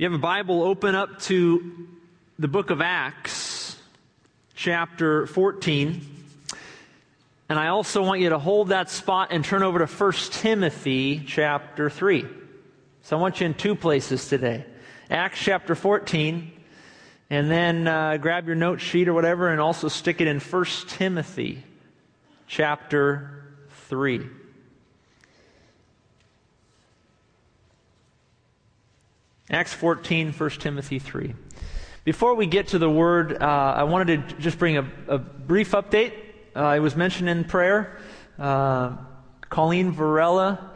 You 0.00 0.06
have 0.06 0.14
a 0.14 0.18
Bible, 0.18 0.62
open 0.62 0.94
up 0.94 1.20
to 1.24 1.86
the 2.38 2.48
book 2.48 2.70
of 2.70 2.80
Acts, 2.80 3.76
chapter 4.54 5.26
14. 5.26 6.00
And 7.50 7.58
I 7.58 7.66
also 7.66 8.02
want 8.02 8.22
you 8.22 8.30
to 8.30 8.38
hold 8.38 8.68
that 8.68 8.88
spot 8.88 9.28
and 9.30 9.44
turn 9.44 9.62
over 9.62 9.78
to 9.78 9.84
1 9.84 10.12
Timothy, 10.30 11.22
chapter 11.26 11.90
3. 11.90 12.26
So 13.02 13.18
I 13.18 13.20
want 13.20 13.40
you 13.40 13.46
in 13.46 13.52
two 13.52 13.74
places 13.74 14.26
today 14.26 14.64
Acts 15.10 15.38
chapter 15.38 15.74
14, 15.74 16.50
and 17.28 17.50
then 17.50 17.86
uh, 17.86 18.16
grab 18.16 18.46
your 18.46 18.56
note 18.56 18.80
sheet 18.80 19.06
or 19.06 19.12
whatever 19.12 19.50
and 19.50 19.60
also 19.60 19.88
stick 19.88 20.22
it 20.22 20.28
in 20.28 20.40
1 20.40 20.64
Timothy, 20.88 21.62
chapter 22.46 23.44
3. 23.88 24.39
Acts 29.50 29.74
14, 29.74 30.32
1 30.32 30.50
Timothy 30.50 31.00
3. 31.00 31.34
Before 32.04 32.36
we 32.36 32.46
get 32.46 32.68
to 32.68 32.78
the 32.78 32.88
word, 32.88 33.42
uh, 33.42 33.46
I 33.46 33.82
wanted 33.82 34.28
to 34.28 34.34
just 34.36 34.60
bring 34.60 34.76
a, 34.76 34.88
a 35.08 35.18
brief 35.18 35.72
update. 35.72 36.12
Uh, 36.54 36.74
it 36.76 36.78
was 36.78 36.94
mentioned 36.94 37.28
in 37.28 37.42
prayer. 37.42 37.98
Uh, 38.38 38.96
Colleen 39.48 39.90
Varela 39.90 40.70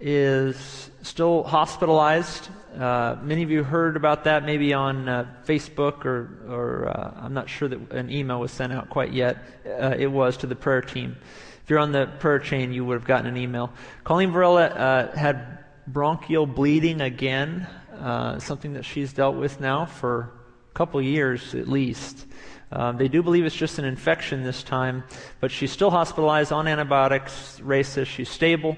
is 0.00 0.90
still 1.02 1.44
hospitalized. 1.44 2.48
Uh, 2.76 3.16
many 3.22 3.44
of 3.44 3.50
you 3.52 3.62
heard 3.62 3.96
about 3.96 4.24
that 4.24 4.44
maybe 4.44 4.74
on 4.74 5.08
uh, 5.08 5.32
Facebook 5.46 6.04
or, 6.04 6.28
or 6.48 6.88
uh, 6.88 7.24
I'm 7.24 7.32
not 7.32 7.48
sure 7.48 7.68
that 7.68 7.92
an 7.92 8.10
email 8.10 8.40
was 8.40 8.50
sent 8.50 8.72
out 8.72 8.90
quite 8.90 9.12
yet. 9.12 9.38
it 9.64 10.10
was 10.10 10.36
to 10.38 10.48
the 10.48 10.56
prayer 10.56 10.82
team. 10.82 11.16
If 11.62 11.70
you're 11.70 11.78
on 11.78 11.92
the 11.92 12.06
prayer 12.18 12.40
chain, 12.40 12.72
you 12.72 12.84
would 12.84 12.94
have 12.94 13.06
gotten 13.06 13.26
an 13.26 13.36
email. 13.36 13.72
Colleen 14.02 14.32
Varela 14.32 15.12
had 15.14 15.64
bronchial 15.86 16.46
bleeding 16.46 17.00
again 17.00 17.68
uh, 18.00 18.38
something 18.38 18.74
that 18.74 18.84
she's 18.84 19.12
dealt 19.12 19.36
with 19.36 19.60
now 19.60 19.86
for 19.86 20.32
a 20.70 20.74
couple 20.74 21.00
years 21.00 21.54
at 21.54 21.68
least. 21.68 22.26
Um, 22.72 22.96
they 22.96 23.08
do 23.08 23.22
believe 23.22 23.44
it's 23.44 23.54
just 23.54 23.78
an 23.78 23.84
infection 23.84 24.42
this 24.42 24.62
time, 24.62 25.04
but 25.40 25.50
she's 25.50 25.70
still 25.70 25.90
hospitalized 25.90 26.52
on 26.52 26.66
antibiotics. 26.66 27.60
Says 27.82 28.08
she's 28.08 28.28
stable, 28.28 28.76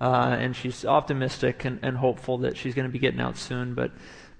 uh, 0.00 0.36
and 0.38 0.56
she's 0.56 0.84
optimistic 0.84 1.64
and, 1.64 1.78
and, 1.82 1.96
hopeful 1.96 2.38
that 2.38 2.56
she's 2.56 2.74
going 2.74 2.86
to 2.88 2.92
be 2.92 2.98
getting 2.98 3.20
out 3.20 3.36
soon. 3.36 3.74
But, 3.74 3.92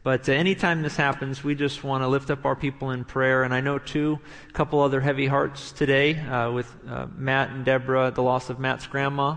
but 0.03 0.29
anytime 0.29 0.83
this 0.83 0.97
happens, 0.97 1.45
we 1.45 1.55
just 1.55 1.85
want 1.85 2.03
to 2.03 2.09
lift 2.09 2.31
up 2.31 2.45
our 2.45 2.57
people 2.57 2.91
in 2.91 3.05
prayer. 3.05 3.45
And 3.45 3.55
I 3.55 3.61
know, 3.61 3.79
too, 3.79 4.19
a 4.49 4.53
couple 4.53 4.81
other 4.81 5.01
heavy 5.01 5.27
hearts 5.27 5.71
today 5.71 6.19
uh, 6.19 6.51
with 6.51 6.75
uh, 6.89 7.07
Matt 7.17 7.51
and 7.51 7.65
Deborah, 7.65 8.11
the 8.11 8.23
loss 8.23 8.51
of 8.51 8.59
Matt's 8.59 8.87
grandma 8.87 9.37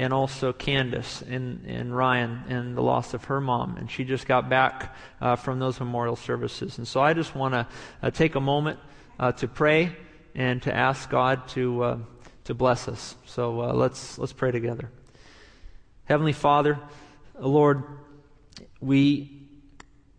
and 0.00 0.14
also 0.14 0.50
Candace 0.50 1.20
and, 1.20 1.66
and 1.66 1.94
Ryan 1.94 2.44
and 2.48 2.74
the 2.74 2.80
loss 2.80 3.12
of 3.12 3.24
her 3.24 3.38
mom. 3.38 3.76
And 3.76 3.90
she 3.90 4.02
just 4.02 4.26
got 4.26 4.48
back 4.48 4.96
uh, 5.20 5.36
from 5.36 5.58
those 5.58 5.78
memorial 5.78 6.16
services. 6.16 6.78
And 6.78 6.88
so 6.88 7.02
I 7.02 7.12
just 7.12 7.34
want 7.34 7.52
to 7.52 7.66
uh, 8.02 8.10
take 8.10 8.34
a 8.34 8.40
moment 8.40 8.78
uh, 9.18 9.32
to 9.32 9.46
pray 9.46 9.94
and 10.34 10.62
to 10.62 10.74
ask 10.74 11.10
God 11.10 11.46
to, 11.48 11.82
uh, 11.82 11.98
to 12.44 12.54
bless 12.54 12.88
us. 12.88 13.14
So 13.26 13.60
uh, 13.60 13.74
let's, 13.74 14.16
let's 14.16 14.32
pray 14.32 14.50
together. 14.50 14.90
Heavenly 16.04 16.32
Father, 16.32 16.78
Lord, 17.38 17.84
we 18.80 19.42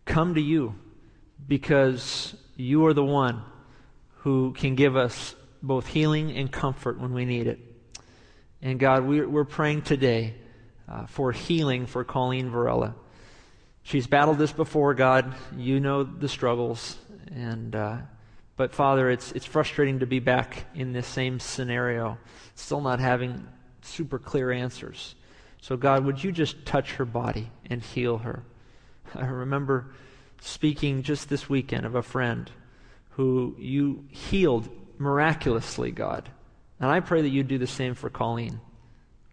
come 0.05 0.35
to 0.35 0.41
you 0.41 0.75
because 1.47 2.35
you 2.55 2.85
are 2.85 2.93
the 2.93 3.03
one 3.03 3.41
who 4.17 4.53
can 4.53 4.75
give 4.75 4.95
us 4.95 5.33
both 5.63 5.87
healing 5.87 6.37
and 6.37 6.51
comfort 6.51 6.99
when 6.99 7.15
we 7.15 7.25
need 7.25 7.47
it. 7.47 7.70
And 8.63 8.79
God, 8.79 9.05
we're, 9.05 9.43
praying 9.43 9.81
today 9.81 10.35
uh, 10.87 11.07
for 11.07 11.31
healing 11.31 11.87
for 11.87 12.03
Colleen 12.03 12.51
Varela. 12.51 12.93
She's 13.81 14.05
battled 14.05 14.37
this 14.37 14.51
before, 14.51 14.93
God. 14.93 15.33
You 15.57 15.79
know 15.79 16.03
the 16.03 16.27
struggles. 16.27 16.97
And, 17.33 17.75
uh, 17.75 17.97
but 18.57 18.73
Father, 18.75 19.09
it's, 19.09 19.31
it's 19.31 19.47
frustrating 19.47 19.99
to 19.99 20.05
be 20.05 20.19
back 20.19 20.65
in 20.75 20.93
this 20.93 21.07
same 21.07 21.39
scenario, 21.39 22.19
still 22.53 22.81
not 22.81 22.99
having 22.99 23.47
super 23.81 24.19
clear 24.19 24.51
answers. 24.51 25.15
So, 25.59 25.75
God, 25.75 26.05
would 26.05 26.23
you 26.23 26.31
just 26.31 26.63
touch 26.63 26.93
her 26.93 27.05
body 27.05 27.49
and 27.67 27.81
heal 27.81 28.19
her? 28.19 28.43
I 29.15 29.25
remember 29.25 29.91
speaking 30.39 31.01
just 31.01 31.29
this 31.29 31.49
weekend 31.49 31.87
of 31.87 31.95
a 31.95 32.03
friend 32.03 32.51
who 33.11 33.55
you 33.57 34.05
healed 34.09 34.69
miraculously, 34.99 35.91
God. 35.91 36.29
And 36.81 36.89
I 36.89 36.99
pray 36.99 37.21
that 37.21 37.29
you 37.29 37.43
do 37.43 37.59
the 37.59 37.67
same 37.67 37.93
for 37.93 38.09
Colleen. 38.09 38.59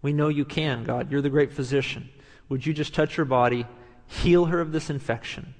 We 0.02 0.12
know 0.12 0.28
you 0.28 0.44
can, 0.44 0.84
God. 0.84 1.10
You're 1.10 1.22
the 1.22 1.30
great 1.30 1.52
physician. 1.52 2.10
Would 2.50 2.64
you 2.64 2.74
just 2.74 2.94
touch 2.94 3.16
her 3.16 3.24
body, 3.24 3.66
heal 4.06 4.44
her 4.44 4.60
of 4.60 4.70
this 4.70 4.90
infection, 4.90 5.54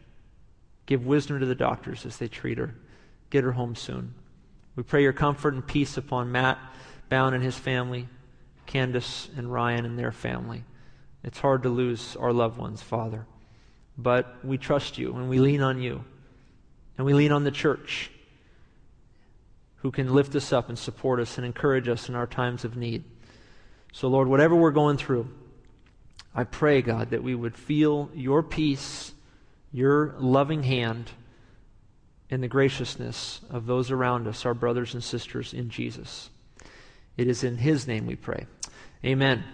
give 0.86 1.06
wisdom 1.06 1.40
to 1.40 1.46
the 1.46 1.54
doctors 1.54 2.04
as 2.06 2.18
they 2.18 2.28
treat 2.28 2.58
her, 2.58 2.74
get 3.30 3.42
her 3.42 3.52
home 3.52 3.74
soon. 3.74 4.14
We 4.76 4.82
pray 4.82 5.02
your 5.02 5.14
comfort 5.14 5.54
and 5.54 5.66
peace 5.66 5.96
upon 5.96 6.30
Matt 6.30 6.58
Bound 7.08 7.34
and 7.34 7.42
his 7.42 7.56
family, 7.56 8.06
Candace 8.66 9.28
and 9.36 9.50
Ryan 9.50 9.86
and 9.86 9.98
their 9.98 10.12
family. 10.12 10.64
It's 11.24 11.40
hard 11.40 11.62
to 11.62 11.70
lose 11.70 12.16
our 12.16 12.32
loved 12.32 12.58
ones, 12.58 12.82
Father. 12.82 13.26
But 13.96 14.44
we 14.44 14.58
trust 14.58 14.98
you 14.98 15.16
and 15.16 15.28
we 15.28 15.40
lean 15.40 15.62
on 15.62 15.80
you. 15.80 16.04
And 16.96 17.06
we 17.06 17.14
lean 17.14 17.32
on 17.32 17.44
the 17.44 17.50
church 17.50 18.10
who 19.78 19.90
can 19.90 20.12
lift 20.12 20.34
us 20.34 20.52
up 20.52 20.68
and 20.68 20.78
support 20.78 21.20
us 21.20 21.36
and 21.36 21.46
encourage 21.46 21.88
us 21.88 22.08
in 22.08 22.14
our 22.14 22.26
times 22.26 22.64
of 22.64 22.76
need. 22.76 23.04
So, 23.92 24.08
Lord, 24.08 24.28
whatever 24.28 24.54
we're 24.54 24.70
going 24.70 24.96
through, 24.96 25.28
I 26.34 26.44
pray, 26.44 26.82
God, 26.82 27.10
that 27.10 27.22
we 27.22 27.34
would 27.34 27.56
feel 27.56 28.10
your 28.14 28.42
peace, 28.42 29.12
your 29.72 30.14
loving 30.18 30.62
hand, 30.62 31.10
and 32.30 32.42
the 32.42 32.48
graciousness 32.48 33.40
of 33.50 33.66
those 33.66 33.90
around 33.90 34.26
us, 34.26 34.44
our 34.44 34.54
brothers 34.54 34.94
and 34.94 35.02
sisters 35.02 35.54
in 35.54 35.70
Jesus. 35.70 36.28
It 37.16 37.26
is 37.26 37.42
in 37.42 37.56
his 37.56 37.86
name 37.86 38.06
we 38.06 38.16
pray. 38.16 38.46
Amen. 39.04 39.44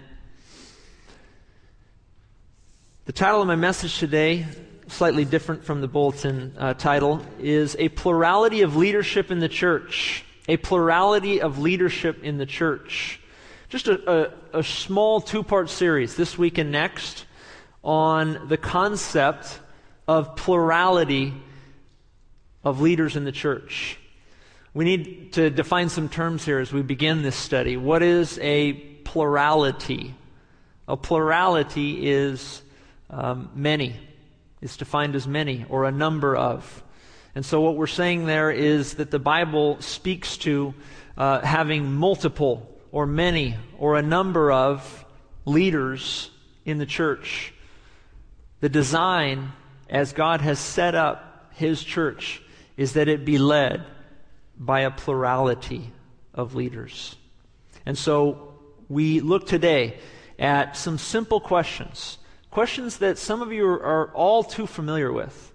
The 3.04 3.12
title 3.12 3.42
of 3.42 3.46
my 3.46 3.56
message 3.56 3.98
today 3.98 4.46
slightly 4.89 5.25
different 5.25 5.65
from 5.65 5.81
the 5.81 5.89
bulletin 5.89 6.55
uh, 6.59 6.75
title, 6.75 7.21
is 7.39 7.77
A 7.78 7.89
Plurality 7.91 8.62
of 8.62 8.77
Leadership 8.77 9.31
in 9.31 9.41
the 9.41 9.49
Church. 9.49 10.25
A 10.49 10.56
Plurality 10.56 11.41
of 11.41 11.59
Leadership 11.59 12.22
in 12.22 12.39
the 12.39 12.47
Church. 12.47 13.21
Just 13.69 13.89
a, 13.89 14.31
a, 14.55 14.59
a 14.59 14.62
small 14.62 15.21
two 15.21 15.43
part 15.43 15.71
series 15.71 16.17
this 16.17 16.39
week 16.39 16.59
and 16.59 16.71
next 16.71 17.25
on 17.83 18.49
the 18.49 18.56
concept 18.56 19.59
of 20.06 20.37
plurality 20.37 21.34
of 22.62 22.81
leaders 22.81 23.16
in 23.16 23.25
the 23.25 23.33
church. 23.33 23.99
We 24.72 24.84
need 24.84 25.33
to 25.34 25.51
define 25.51 25.89
some 25.89 26.09
terms 26.09 26.45
here 26.45 26.59
as 26.59 26.72
we 26.72 26.83
begin 26.83 27.22
this 27.22 27.37
study. 27.37 27.77
What 27.77 28.03
is 28.03 28.39
a 28.43 28.72
plurality? 29.05 30.15
A 30.89 30.97
plurality 30.97 32.11
is 32.11 32.62
um, 33.11 33.51
many 33.55 33.97
is 34.64 34.78
to 34.78 34.86
find 34.86 35.14
as 35.14 35.28
many 35.28 35.66
or 35.69 35.84
a 35.84 35.92
number 35.92 36.34
of. 36.34 36.82
And 37.34 37.44
so, 37.44 37.60
what 37.60 37.76
we're 37.76 37.86
saying 37.86 38.25
there 38.25 38.50
is 38.50 38.94
that 38.94 39.10
the 39.10 39.19
Bible 39.19 39.80
speaks 39.82 40.38
to 40.38 40.72
uh, 41.19 41.41
having 41.41 41.92
multiple 41.92 42.74
or 42.91 43.06
many 43.06 43.56
or 43.78 43.97
a 43.97 44.03
number 44.03 44.50
of 44.50 45.04
leaders 45.44 46.30
in 46.64 46.78
the 46.78 46.86
church. 46.86 47.53
The 48.60 48.70
design, 48.70 49.53
as 49.91 50.14
God 50.14 50.41
has 50.41 50.58
set 50.58 50.94
up 50.94 51.53
His 51.53 51.84
church, 51.84 52.41
is 52.78 52.94
that 52.94 53.06
it 53.06 53.26
be 53.26 53.36
led 53.36 53.84
by 54.58 54.80
a 54.80 54.91
plurality 54.91 55.92
of 56.32 56.54
leaders. 56.54 57.16
And 57.84 57.98
so, 57.98 58.54
we 58.88 59.20
look 59.20 59.47
today 59.47 59.98
at 60.38 60.74
some 60.78 60.97
simple 60.97 61.41
questions 61.41 62.16
Questions 62.54 62.98
that 62.98 63.19
some 63.19 63.42
of 63.42 63.53
you 63.53 63.66
are, 63.66 64.12
all 64.15 64.44
too 64.44 64.69
familiar 64.69 65.12
with. 65.12 65.53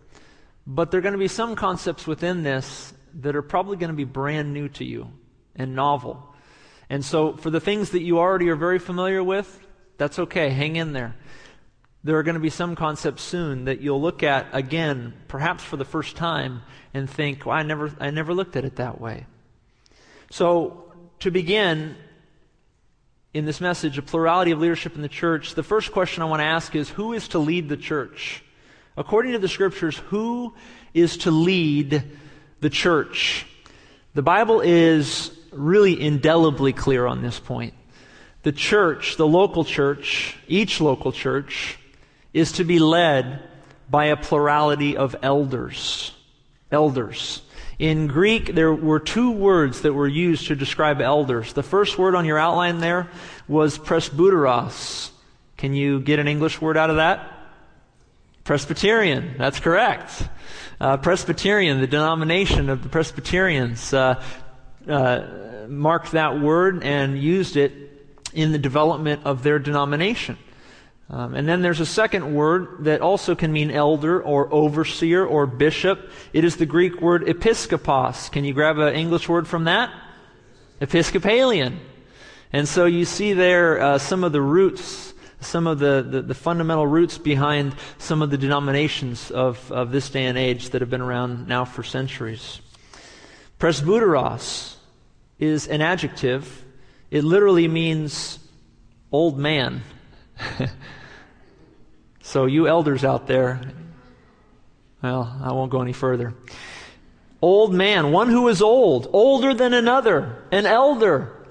But 0.68 0.92
there 0.92 0.98
are 0.98 1.02
going 1.02 1.14
to 1.14 1.18
be 1.18 1.30
some 1.30 1.56
concepts 1.56 2.06
within 2.06 2.44
this 2.44 2.94
that 3.22 3.38
are 3.38 3.42
probably 3.42 3.78
going 3.78 3.92
to 3.92 3.96
be 3.96 4.04
brand 4.04 4.54
new 4.54 4.68
to 4.68 4.84
you 4.84 5.10
and 5.56 5.76
novel. 5.76 6.36
And 6.90 7.06
so, 7.06 7.38
for 7.38 7.52
the 7.52 7.62
things 7.62 7.92
that 7.92 8.02
you 8.02 8.20
already 8.20 8.50
are 8.50 8.58
very 8.58 8.80
familiar 8.80 9.24
with, 9.24 9.66
that's 9.98 10.20
okay. 10.20 10.50
Hang 10.50 10.76
in 10.76 10.92
there. 10.92 11.16
There 12.04 12.18
are 12.18 12.24
going 12.24 12.34
to 12.34 12.42
be 12.42 12.50
some 12.50 12.76
concepts 12.76 13.24
soon 13.24 13.64
that 13.64 13.80
you'll 13.80 14.02
look 14.02 14.22
at 14.22 14.48
again, 14.52 15.14
perhaps 15.30 15.64
for 15.64 15.78
the 15.78 15.86
first 15.86 16.18
time, 16.18 16.64
and 16.94 17.10
think, 17.10 17.46
well, 17.46 17.56
I 17.56 17.64
never, 17.64 17.96
I 18.02 18.10
never 18.10 18.34
looked 18.34 18.58
at 18.58 18.66
it 18.66 18.76
that 18.76 19.00
way. 19.00 19.26
So, 20.32 20.92
to 21.20 21.32
begin, 21.32 21.96
in 23.34 23.46
this 23.46 23.62
message, 23.62 23.98
a 23.98 24.02
plurality 24.02 24.52
of 24.52 24.60
leadership 24.60 24.96
in 24.96 25.02
the 25.02 25.08
church, 25.08 25.54
the 25.54 25.64
first 25.64 25.92
question 25.92 26.24
I 26.24 26.26
want 26.26 26.40
to 26.40 26.46
ask 26.46 26.76
is 26.76 26.90
who 26.90 27.14
is 27.14 27.28
to 27.30 27.40
lead 27.40 27.70
the 27.70 27.78
church? 27.78 28.44
According 28.98 29.34
to 29.34 29.40
the 29.40 29.48
scriptures, 29.48 29.98
who 30.08 30.54
is 30.94 31.18
to 31.18 31.32
lead 31.32 32.04
the 32.60 32.70
church? 32.70 33.46
The 34.16 34.24
Bible 34.24 34.62
is 34.62 35.38
really 35.52 36.02
indelibly 36.02 36.74
clear 36.74 37.06
on 37.06 37.22
this 37.22 37.40
point. 37.40 37.74
The 38.44 38.52
church, 38.52 39.18
the 39.18 39.28
local 39.28 39.64
church, 39.64 40.36
each 40.48 40.82
local 40.82 41.12
church, 41.12 41.78
is 42.34 42.54
to 42.54 42.64
be 42.64 42.80
led 42.80 43.44
by 43.90 44.06
a 44.06 44.18
plurality 44.18 44.98
of 44.98 45.16
elders. 45.22 46.14
Elders. 46.72 47.42
In 47.80 48.08
Greek, 48.08 48.54
there 48.56 48.74
were 48.74 49.00
two 49.00 49.32
words 49.32 49.82
that 49.82 49.94
were 49.94 50.08
used 50.08 50.48
to 50.48 50.56
describe 50.56 51.00
elders. 51.00 51.54
The 51.54 51.64
first 51.64 51.98
word 51.98 52.14
on 52.14 52.26
your 52.26 52.38
outline 52.38 52.80
there 52.80 53.10
was 53.48 53.80
presbyteros. 53.80 55.12
Can 55.56 55.74
you 55.74 56.02
get 56.02 56.20
an 56.20 56.28
English 56.28 56.60
word 56.60 56.76
out 56.76 56.90
of 56.90 56.98
that? 56.98 57.38
Presbyterian. 58.44 59.36
That's 59.38 59.62
correct. 59.62 60.28
Uh, 60.82 60.98
Presbyterian, 60.98 61.80
the 61.80 61.88
denomination 61.88 62.70
of 62.70 62.84
the 62.84 62.90
Presbyterians, 62.90 63.94
uh, 63.94 64.22
uh, 64.88 65.66
marked 65.70 66.12
that 66.12 66.40
word 66.40 66.84
and 66.84 67.18
used 67.18 67.56
it 67.56 67.72
in 68.34 68.52
the 68.52 68.58
development 68.58 69.22
of 69.24 69.44
their 69.44 69.58
denomination. 69.58 70.38
Um, 71.12 71.34
and 71.34 71.50
then 71.50 71.64
there's 71.64 71.80
a 71.80 71.88
second 71.88 72.36
word 72.36 72.84
that 72.86 73.02
also 73.02 73.34
can 73.34 73.52
mean 73.52 73.72
elder 73.72 74.22
or 74.22 74.52
overseer 74.54 75.26
or 75.26 75.48
bishop. 75.48 76.12
It 76.34 76.44
is 76.44 76.58
the 76.58 76.68
Greek 76.68 77.02
word 77.02 77.24
episkopos. 77.24 78.32
Can 78.32 78.44
you 78.44 78.54
grab 78.54 78.78
an 78.78 78.94
English 78.94 79.28
word 79.28 79.48
from 79.48 79.64
that? 79.64 79.92
Episcopalian. 80.82 81.80
And 82.54 82.68
so 82.68 82.86
you 82.86 83.06
see 83.06 83.34
there 83.34 83.82
uh, 83.82 83.98
some 83.98 84.24
of 84.24 84.34
the 84.34 84.42
roots, 84.42 85.16
some 85.40 85.66
of 85.66 85.80
the, 85.80 86.06
the, 86.08 86.22
the, 86.22 86.36
fundamental 86.36 86.86
roots 86.86 87.18
behind 87.18 87.76
some 87.98 88.22
of 88.22 88.30
the 88.30 88.38
denominations 88.38 89.32
of, 89.32 89.72
of 89.72 89.92
this 89.92 90.10
day 90.10 90.26
and 90.26 90.38
age 90.38 90.70
that 90.72 90.82
have 90.82 90.90
been 90.92 91.02
around 91.02 91.48
now 91.48 91.66
for 91.66 91.82
centuries. 91.82 92.62
Presbyteros 93.60 94.76
is 95.40 95.68
an 95.68 95.82
adjective. 95.82 96.64
It 97.10 97.24
literally 97.24 97.68
means 97.68 98.40
old 99.12 99.40
man. 99.40 99.82
So, 102.30 102.46
you 102.46 102.68
elders 102.68 103.04
out 103.04 103.26
there, 103.26 103.60
well, 105.02 105.36
I 105.42 105.52
won't 105.52 105.72
go 105.72 105.82
any 105.82 105.94
further. 105.94 106.36
Old 107.42 107.74
man, 107.74 108.12
one 108.12 108.30
who 108.30 108.48
is 108.50 108.62
old, 108.62 109.10
older 109.12 109.56
than 109.56 109.74
another, 109.74 110.44
an 110.52 110.68
elder. 110.68 111.48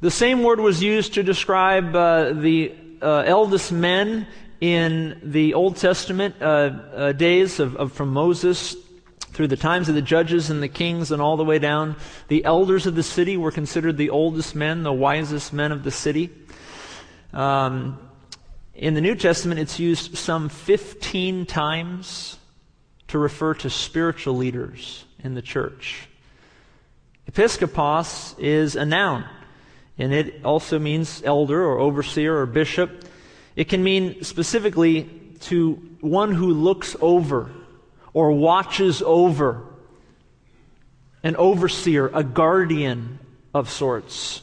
The 0.00 0.10
same 0.10 0.42
word 0.42 0.58
was 0.58 0.82
used 0.82 1.14
to 1.14 1.22
describe 1.22 1.94
uh, 1.94 2.32
the 2.32 2.74
uh, 3.00 3.22
eldest 3.24 3.70
men 3.70 4.26
in 4.60 5.20
the 5.22 5.54
Old 5.54 5.76
Testament 5.76 6.34
uh, 6.42 6.44
uh 6.44 7.12
days 7.12 7.60
of, 7.60 7.76
of, 7.76 7.92
from 7.92 8.08
Moses 8.08 8.74
through 9.30 9.46
the 9.46 9.56
times 9.56 9.88
of 9.88 9.94
the 9.94 10.02
judges 10.02 10.50
and 10.50 10.60
the 10.60 10.68
kings 10.68 11.12
and 11.12 11.22
all 11.22 11.36
the 11.36 11.44
way 11.44 11.60
down. 11.60 11.94
The 12.26 12.44
elders 12.44 12.84
of 12.86 12.96
the 12.96 13.04
city 13.04 13.36
were 13.36 13.52
considered 13.52 13.96
the 13.96 14.10
oldest 14.10 14.56
men, 14.56 14.82
the 14.82 14.92
wisest 14.92 15.52
men 15.52 15.70
of 15.70 15.84
the 15.84 15.92
city. 15.92 16.30
Um, 17.32 18.05
in 18.76 18.92
the 18.92 19.00
New 19.00 19.14
Testament, 19.14 19.58
it's 19.58 19.78
used 19.78 20.16
some 20.18 20.48
15 20.50 21.46
times 21.46 22.38
to 23.08 23.18
refer 23.18 23.54
to 23.54 23.70
spiritual 23.70 24.36
leaders 24.36 25.04
in 25.24 25.34
the 25.34 25.40
church. 25.40 26.08
Episkopos 27.30 28.38
is 28.38 28.76
a 28.76 28.84
noun, 28.84 29.24
and 29.96 30.12
it 30.12 30.44
also 30.44 30.78
means 30.78 31.22
elder 31.24 31.64
or 31.64 31.78
overseer 31.78 32.38
or 32.38 32.44
bishop. 32.44 33.04
It 33.56 33.68
can 33.70 33.82
mean 33.82 34.22
specifically 34.22 35.04
to 35.40 35.74
one 36.00 36.34
who 36.34 36.52
looks 36.52 36.96
over 37.00 37.50
or 38.12 38.32
watches 38.32 39.02
over, 39.02 39.62
an 41.22 41.34
overseer, 41.36 42.10
a 42.12 42.22
guardian 42.22 43.18
of 43.54 43.70
sorts. 43.70 44.42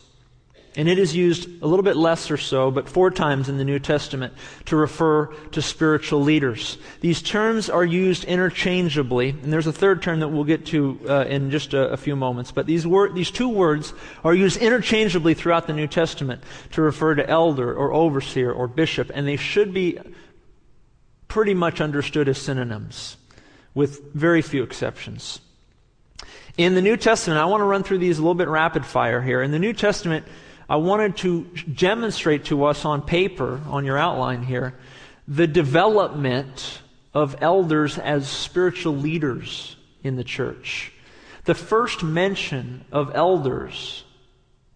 And 0.75 0.89
it 0.89 0.97
is 0.97 1.15
used 1.15 1.47
a 1.61 1.67
little 1.67 1.83
bit 1.83 1.95
less 1.95 2.31
or 2.31 2.37
so, 2.37 2.71
but 2.71 2.89
four 2.89 3.11
times 3.11 3.47
in 3.47 3.57
the 3.57 3.63
New 3.63 3.77
Testament 3.77 4.33
to 4.65 4.75
refer 4.75 5.27
to 5.51 5.61
spiritual 5.61 6.21
leaders. 6.21 6.79
These 7.01 7.21
terms 7.21 7.69
are 7.69 7.85
used 7.85 8.23
interchangeably, 8.23 9.29
and 9.29 9.53
there's 9.53 9.67
a 9.67 9.73
third 9.73 10.01
term 10.01 10.21
that 10.21 10.29
we'll 10.29 10.45
get 10.45 10.65
to 10.67 10.99
uh, 11.07 11.25
in 11.25 11.51
just 11.51 11.75
a, 11.75 11.89
a, 11.89 11.97
few 11.97 12.15
moments. 12.15 12.51
But 12.51 12.65
these, 12.65 12.87
wor- 12.87 13.09
these 13.09 13.29
two 13.29 13.49
words 13.49 13.93
are 14.23 14.33
used 14.33 14.57
interchangeably 14.57 15.35
throughout 15.35 15.67
the 15.67 15.73
New 15.73 15.87
Testament 15.87 16.41
to 16.71 16.81
refer 16.81 17.13
to 17.15 17.29
elder 17.29 17.71
or 17.71 17.93
overseer 17.93 18.51
or 18.51 18.67
bishop, 18.67 19.11
and 19.13 19.27
they 19.27 19.37
should 19.37 19.75
be 19.75 19.99
pretty 21.27 21.53
much 21.53 21.81
understood 21.81 22.27
as 22.27 22.39
synonyms, 22.39 23.17
with 23.75 24.11
very 24.13 24.41
few 24.41 24.63
exceptions. 24.63 25.39
In 26.57 26.75
the 26.75 26.81
New 26.81 26.97
Testament, 26.97 27.39
I 27.39 27.45
want 27.45 27.61
to 27.61 27.65
run 27.65 27.83
through 27.83 27.97
these 27.97 28.19
a 28.19 28.21
little 28.21 28.35
bit 28.35 28.47
rapid 28.47 28.85
fire 28.85 29.21
here. 29.21 29.41
In 29.41 29.51
the 29.51 29.59
New 29.59 29.73
Testament, 29.73 30.25
I 30.69 30.77
wanted 30.77 31.17
to 31.17 31.43
demonstrate 31.73 32.45
to 32.45 32.65
us 32.65 32.85
on 32.85 33.01
paper, 33.01 33.59
on 33.67 33.85
your 33.85 33.97
outline 33.97 34.43
here, 34.43 34.75
the 35.27 35.47
development 35.47 36.79
of 37.13 37.35
elders 37.41 37.97
as 37.97 38.27
spiritual 38.27 38.95
leaders 38.95 39.75
in 40.03 40.15
the 40.15 40.23
church. 40.23 40.91
The 41.45 41.55
first 41.55 42.03
mention 42.03 42.85
of 42.91 43.11
elders 43.13 44.03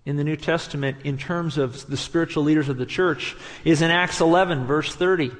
in 0.06 0.18
the 0.18 0.24
New 0.24 0.36
Testament 0.36 0.98
in 1.04 1.18
terms 1.18 1.58
of 1.58 1.88
the 1.88 1.98
spiritual 1.98 2.44
leaders 2.44 2.70
of 2.70 2.78
the 2.78 2.86
church 2.86 3.36
is 3.66 3.82
in 3.82 3.92
Acts 3.92 4.22
11, 4.22 4.66
verse 4.66 4.94
30. 4.94 5.32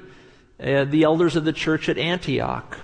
Uh, 0.60 0.84
the 0.84 1.04
elders 1.04 1.36
of 1.36 1.44
the 1.44 1.52
church 1.52 1.88
at 1.88 1.98
Antioch. 1.98 2.78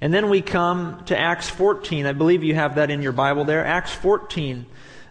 And 0.00 0.12
then 0.12 0.28
we 0.28 0.42
come 0.42 1.04
to 1.06 1.18
Acts 1.18 1.48
14. 1.50 2.06
I 2.06 2.12
believe 2.12 2.42
you 2.42 2.54
have 2.54 2.76
that 2.76 2.90
in 2.90 3.02
your 3.02 3.12
Bible 3.12 3.44
there. 3.44 3.64
Acts 3.64 3.92
14. 3.92 4.66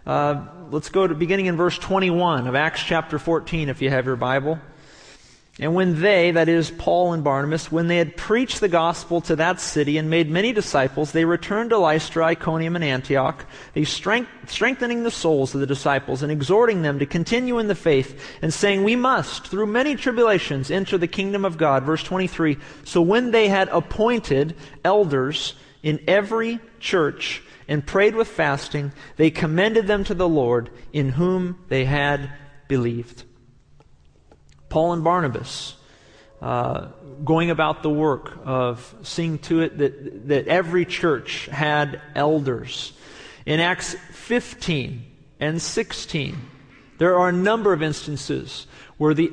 Uh, 0.06 0.46
let's 0.70 0.88
go 0.88 1.06
to 1.06 1.14
beginning 1.14 1.46
in 1.46 1.56
verse 1.56 1.78
21 1.78 2.46
of 2.46 2.54
Acts 2.54 2.82
chapter 2.82 3.18
14 3.18 3.68
if 3.68 3.82
you 3.82 3.90
have 3.90 4.06
your 4.06 4.16
Bible. 4.16 4.58
And 5.60 5.72
when 5.72 6.00
they, 6.00 6.32
that 6.32 6.48
is 6.48 6.72
Paul 6.72 7.12
and 7.12 7.22
Barnabas, 7.22 7.70
when 7.70 7.86
they 7.86 7.98
had 7.98 8.16
preached 8.16 8.60
the 8.60 8.68
gospel 8.68 9.20
to 9.22 9.36
that 9.36 9.60
city 9.60 9.98
and 9.98 10.10
made 10.10 10.28
many 10.28 10.52
disciples, 10.52 11.12
they 11.12 11.24
returned 11.24 11.70
to 11.70 11.78
Lystra, 11.78 12.24
Iconium, 12.26 12.74
and 12.74 12.84
Antioch, 12.84 13.46
they 13.72 13.84
strength, 13.84 14.30
strengthening 14.48 15.04
the 15.04 15.12
souls 15.12 15.54
of 15.54 15.60
the 15.60 15.66
disciples 15.66 16.24
and 16.24 16.32
exhorting 16.32 16.82
them 16.82 16.98
to 16.98 17.06
continue 17.06 17.60
in 17.60 17.68
the 17.68 17.76
faith 17.76 18.20
and 18.42 18.52
saying, 18.52 18.82
We 18.82 18.96
must, 18.96 19.46
through 19.46 19.66
many 19.66 19.94
tribulations, 19.94 20.72
enter 20.72 20.98
the 20.98 21.06
kingdom 21.06 21.44
of 21.44 21.56
God. 21.56 21.84
Verse 21.84 22.02
23. 22.02 22.56
So 22.82 23.00
when 23.00 23.30
they 23.30 23.48
had 23.48 23.68
appointed 23.68 24.56
elders 24.84 25.54
in 25.84 26.02
every 26.08 26.58
church, 26.80 27.42
and 27.68 27.86
prayed 27.86 28.14
with 28.14 28.28
fasting, 28.28 28.92
they 29.16 29.30
commended 29.30 29.86
them 29.86 30.04
to 30.04 30.14
the 30.14 30.28
Lord 30.28 30.70
in 30.92 31.10
whom 31.10 31.58
they 31.68 31.84
had 31.84 32.30
believed. 32.68 33.24
Paul 34.68 34.92
and 34.92 35.04
Barnabas, 35.04 35.76
uh, 36.42 36.88
going 37.24 37.50
about 37.50 37.82
the 37.82 37.90
work 37.90 38.38
of 38.44 38.94
seeing 39.02 39.38
to 39.38 39.60
it 39.60 39.78
that, 39.78 40.28
that 40.28 40.48
every 40.48 40.84
church 40.84 41.46
had 41.46 42.02
elders. 42.14 42.92
In 43.46 43.60
Acts 43.60 43.94
15 44.12 45.04
and 45.40 45.62
16, 45.62 46.36
there 46.98 47.18
are 47.18 47.28
a 47.28 47.32
number 47.32 47.72
of 47.72 47.82
instances 47.82 48.66
where 48.96 49.14
the 49.14 49.32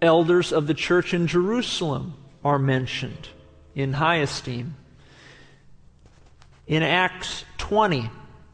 elders 0.00 0.52
of 0.52 0.66
the 0.66 0.74
church 0.74 1.14
in 1.14 1.26
Jerusalem 1.26 2.14
are 2.44 2.58
mentioned 2.58 3.28
in 3.74 3.94
high 3.94 4.16
esteem. 4.16 4.76
In 6.66 6.82
Acts 6.82 7.44
20, 7.58 8.10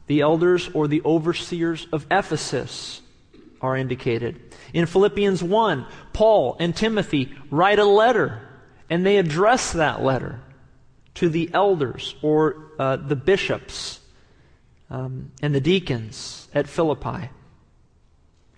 the 0.06 0.20
elders 0.20 0.68
or 0.74 0.88
the 0.88 1.02
overseers 1.04 1.86
of 1.92 2.06
Ephesus 2.10 3.00
are 3.60 3.76
indicated. 3.76 4.54
In 4.72 4.86
Philippians 4.86 5.42
1, 5.42 5.86
Paul 6.12 6.56
and 6.58 6.74
Timothy 6.74 7.32
write 7.50 7.78
a 7.78 7.84
letter, 7.84 8.40
and 8.88 9.06
they 9.06 9.18
address 9.18 9.72
that 9.72 10.02
letter 10.02 10.40
to 11.14 11.28
the 11.28 11.50
elders 11.52 12.16
or 12.22 12.72
uh, 12.78 12.96
the 12.96 13.16
bishops 13.16 14.00
um, 14.90 15.30
and 15.42 15.54
the 15.54 15.60
deacons 15.60 16.48
at 16.54 16.68
Philippi. 16.68 17.30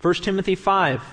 1 0.01 0.13
Timothy 0.15 0.55
5, 0.55 1.03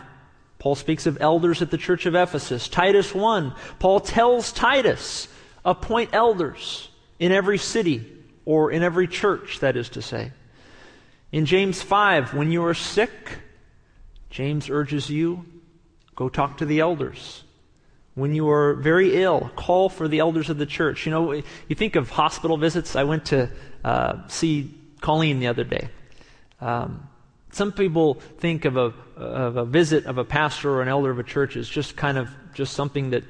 Paul 0.59 0.75
speaks 0.75 1.07
of 1.07 1.19
elders 1.21 1.61
at 1.61 1.71
the 1.71 1.79
church 1.79 2.07
of 2.07 2.15
Ephesus. 2.15 2.69
Titus 2.69 3.15
1, 3.15 3.55
Paul 3.79 4.01
tells 4.01 4.53
Titus, 4.53 5.29
appoint 5.65 6.11
elders 6.15 6.89
in 7.19 7.33
every 7.33 7.59
city 7.59 8.20
or 8.51 8.73
in 8.73 8.83
every 8.83 9.07
church, 9.07 9.61
that 9.61 9.77
is 9.77 9.89
to 9.91 10.03
say. 10.03 10.33
In 11.31 11.47
James 11.47 11.81
5, 11.81 12.35
when 12.35 12.51
you 12.51 12.65
are 12.65 12.75
sick, 12.75 13.39
James 14.29 14.69
urges 14.69 15.09
you, 15.09 15.45
go 16.17 16.29
talk 16.29 16.59
to 16.59 16.67
the 16.67 16.81
elders. 16.81 17.45
When 18.17 18.35
you 18.35 18.51
are 18.51 18.75
very 18.75 19.23
ill, 19.23 19.53
call 19.55 19.89
for 19.89 20.09
the 20.09 20.19
elders 20.19 20.51
of 20.51 20.59
the 20.59 20.67
church. 20.67 21.07
You 21.07 21.13
know, 21.13 21.33
you 21.33 21.77
think 21.77 21.95
of 21.95 22.11
hospital 22.11 22.57
visits. 22.57 22.97
I 22.97 23.05
went 23.05 23.27
to 23.27 23.51
uh, 23.85 24.27
see 24.27 24.75
Colleen 25.01 25.39
the 25.39 25.47
other 25.47 25.63
day. 25.63 25.89
Um, 26.61 27.09
some 27.53 27.71
people 27.71 28.15
think 28.15 28.65
of 28.65 28.77
a, 28.77 28.93
of 29.17 29.59
a 29.59 29.65
visit 29.65 30.07
of 30.07 30.19
a 30.19 30.25
pastor 30.25 30.73
or 30.73 30.83
an 30.83 30.89
elder 30.89 31.11
of 31.11 31.21
a 31.21 31.23
church 31.23 31.55
as 31.55 31.69
just 31.69 31.97
kind 31.97 32.19
of 32.19 32.29
just 32.53 32.73
something 32.73 33.11
that 33.11 33.23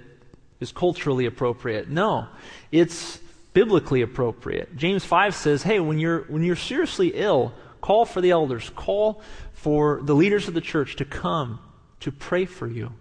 is 0.61 0.73
culturally 0.73 1.27
appropriate. 1.27 1.91
No, 1.91 2.27
it's 2.73 3.21
biblically 3.53 4.03
appropriate. 4.03 4.77
James 4.77 5.05
5 5.05 5.35
says, 5.35 5.63
hey, 5.63 5.81
when 5.81 5.99
you're, 5.99 6.23
when 6.23 6.43
you're 6.43 6.57
seriously 6.57 7.13
ill, 7.15 7.53
call 7.81 8.05
for 8.05 8.21
the 8.21 8.31
elders, 8.31 8.71
call 8.77 9.23
for 9.53 10.01
the 10.03 10.15
leaders 10.15 10.49
of 10.49 10.55
the 10.55 10.61
church 10.61 10.97
to 10.97 11.05
come 11.05 11.61
to 12.01 12.13
pray 12.13 12.45
for 12.45 12.67
you. 12.67 12.93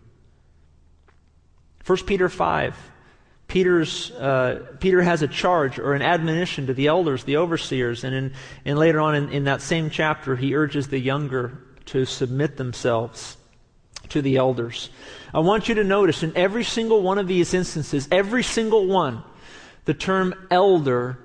1 1.86 1.98
Peter 2.06 2.30
5, 2.30 2.92
Peter's, 3.48 4.12
uh, 4.12 4.66
Peter 4.80 5.02
has 5.02 5.22
a 5.22 5.28
charge 5.28 5.80
or 5.80 5.94
an 5.94 6.02
admonition 6.02 6.68
to 6.68 6.74
the 6.74 6.88
elders, 6.88 7.24
the 7.24 7.38
overseers, 7.38 8.04
and, 8.04 8.14
in, 8.14 8.34
and 8.66 8.78
later 8.78 9.00
on 9.00 9.16
in, 9.16 9.30
in 9.30 9.44
that 9.46 9.62
same 9.62 9.90
chapter, 9.90 10.36
he 10.36 10.56
urges 10.56 10.88
the 10.88 11.00
younger 11.00 11.64
to 11.86 12.06
submit 12.06 12.58
themselves 12.58 13.38
to 14.10 14.22
the 14.22 14.38
elders. 14.38 14.90
I 15.34 15.40
want 15.40 15.70
you 15.70 15.76
to 15.76 15.84
notice 15.84 16.22
in 16.22 16.36
every 16.36 16.64
single 16.64 17.02
one 17.02 17.18
of 17.18 17.28
these 17.28 17.54
instances, 17.54 18.08
every 18.12 18.44
single 18.44 18.86
one, 18.86 19.24
the 19.90 19.96
term 19.96 20.36
elder 20.52 21.18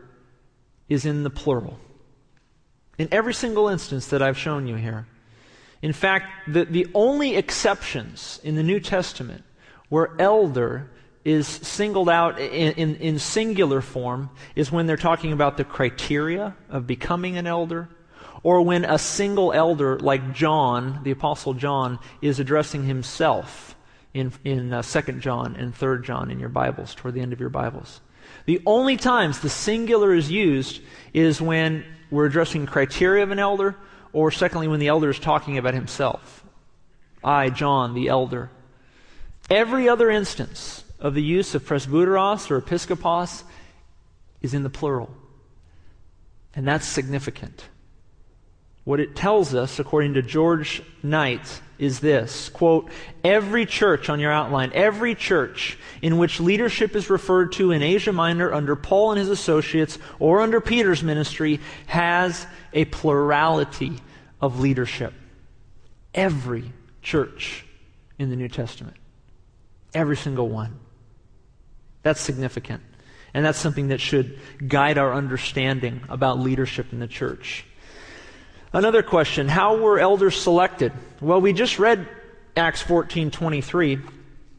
is 0.88 1.04
in 1.04 1.22
the 1.22 1.28
plural. 1.28 1.78
In 2.96 3.08
every 3.12 3.34
single 3.34 3.68
instance 3.68 4.06
that 4.06 4.22
I've 4.22 4.38
shown 4.38 4.66
you 4.66 4.76
here. 4.76 5.06
In 5.82 5.92
fact, 5.92 6.50
the, 6.50 6.64
the 6.64 6.86
only 6.94 7.36
exceptions 7.36 8.40
in 8.42 8.54
the 8.54 8.62
New 8.62 8.80
Testament 8.80 9.44
where 9.90 10.18
elder 10.18 10.90
is 11.26 11.46
singled 11.46 12.08
out 12.08 12.40
in, 12.40 12.72
in, 12.72 12.96
in, 12.96 13.18
singular 13.18 13.82
form 13.82 14.30
is 14.56 14.72
when 14.72 14.86
they're 14.86 14.96
talking 14.96 15.34
about 15.34 15.58
the 15.58 15.64
criteria 15.64 16.56
of 16.70 16.86
becoming 16.86 17.36
an 17.36 17.46
elder, 17.46 17.90
or 18.42 18.62
when 18.62 18.86
a 18.86 18.96
single 18.96 19.52
elder, 19.52 19.98
like 19.98 20.32
John, 20.32 21.00
the 21.02 21.10
Apostle 21.10 21.52
John, 21.52 21.98
is 22.22 22.40
addressing 22.40 22.84
himself 22.84 23.76
in, 24.14 24.32
in 24.42 24.72
uh, 24.72 24.80
2 24.80 25.20
John 25.20 25.54
and 25.54 25.74
3 25.74 26.00
John 26.00 26.30
in 26.30 26.40
your 26.40 26.48
Bibles, 26.48 26.94
toward 26.94 27.12
the 27.12 27.20
end 27.20 27.34
of 27.34 27.40
your 27.40 27.50
Bibles. 27.50 28.00
The 28.46 28.62
only 28.66 28.96
times 28.96 29.40
the 29.40 29.48
singular 29.48 30.14
is 30.14 30.30
used 30.30 30.80
is 31.12 31.40
when 31.40 31.84
we're 32.10 32.26
addressing 32.26 32.66
criteria 32.66 33.22
of 33.22 33.30
an 33.30 33.38
elder, 33.38 33.76
or 34.12 34.30
secondly, 34.30 34.68
when 34.68 34.80
the 34.80 34.88
elder 34.88 35.10
is 35.10 35.18
talking 35.18 35.58
about 35.58 35.74
himself. 35.74 36.44
I, 37.22 37.50
John, 37.50 37.94
the 37.94 38.08
elder. 38.08 38.50
Every 39.50 39.88
other 39.88 40.10
instance, 40.10 40.84
of 41.04 41.12
the 41.12 41.22
use 41.22 41.54
of 41.54 41.62
presbyteros 41.62 42.50
or 42.50 42.60
episkopos 42.60 43.42
is 44.40 44.54
in 44.54 44.62
the 44.62 44.70
plural. 44.70 45.14
And 46.54 46.66
that's 46.66 46.86
significant. 46.86 47.66
What 48.84 49.00
it 49.00 49.16
tells 49.16 49.54
us, 49.54 49.78
according 49.78 50.14
to 50.14 50.22
George 50.22 50.82
Knight, 51.02 51.60
is 51.78 52.00
this 52.00 52.50
quote, 52.50 52.90
every 53.24 53.66
church 53.66 54.08
on 54.08 54.20
your 54.20 54.30
outline, 54.30 54.70
every 54.74 55.14
church 55.14 55.78
in 56.02 56.18
which 56.18 56.38
leadership 56.38 56.94
is 56.94 57.10
referred 57.10 57.52
to 57.52 57.72
in 57.72 57.82
Asia 57.82 58.12
Minor 58.12 58.52
under 58.52 58.76
Paul 58.76 59.12
and 59.12 59.18
his 59.18 59.28
associates 59.30 59.98
or 60.18 60.40
under 60.40 60.60
Peter's 60.60 61.02
ministry 61.02 61.60
has 61.86 62.46
a 62.72 62.84
plurality 62.86 63.98
of 64.40 64.60
leadership. 64.60 65.14
Every 66.14 66.72
church 67.02 67.64
in 68.18 68.30
the 68.30 68.36
New 68.36 68.48
Testament. 68.48 68.96
Every 69.94 70.16
single 70.16 70.48
one. 70.48 70.78
That's 72.02 72.20
significant. 72.20 72.82
And 73.32 73.44
that's 73.44 73.58
something 73.58 73.88
that 73.88 74.00
should 74.00 74.38
guide 74.68 74.96
our 74.96 75.12
understanding 75.12 76.02
about 76.08 76.38
leadership 76.38 76.92
in 76.92 77.00
the 77.00 77.08
church. 77.08 77.64
Another 78.74 79.04
question 79.04 79.46
How 79.46 79.76
were 79.76 80.00
elders 80.00 80.36
selected? 80.36 80.92
Well, 81.20 81.40
we 81.40 81.52
just 81.52 81.78
read 81.78 82.08
Acts 82.56 82.82
14 82.82 83.30
23. 83.30 84.00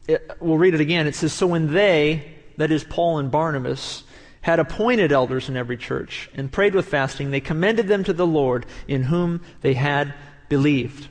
It, 0.08 0.30
we'll 0.40 0.56
read 0.56 0.72
it 0.72 0.80
again. 0.80 1.06
It 1.06 1.14
says, 1.14 1.34
So 1.34 1.46
when 1.46 1.74
they, 1.74 2.32
that 2.56 2.72
is 2.72 2.82
Paul 2.82 3.18
and 3.18 3.30
Barnabas, 3.30 4.04
had 4.40 4.58
appointed 4.58 5.12
elders 5.12 5.50
in 5.50 5.56
every 5.56 5.76
church 5.76 6.30
and 6.34 6.50
prayed 6.50 6.74
with 6.74 6.88
fasting, 6.88 7.30
they 7.30 7.40
commended 7.40 7.88
them 7.88 8.04
to 8.04 8.14
the 8.14 8.26
Lord 8.26 8.64
in 8.88 9.02
whom 9.02 9.42
they 9.60 9.74
had 9.74 10.14
believed. 10.48 11.08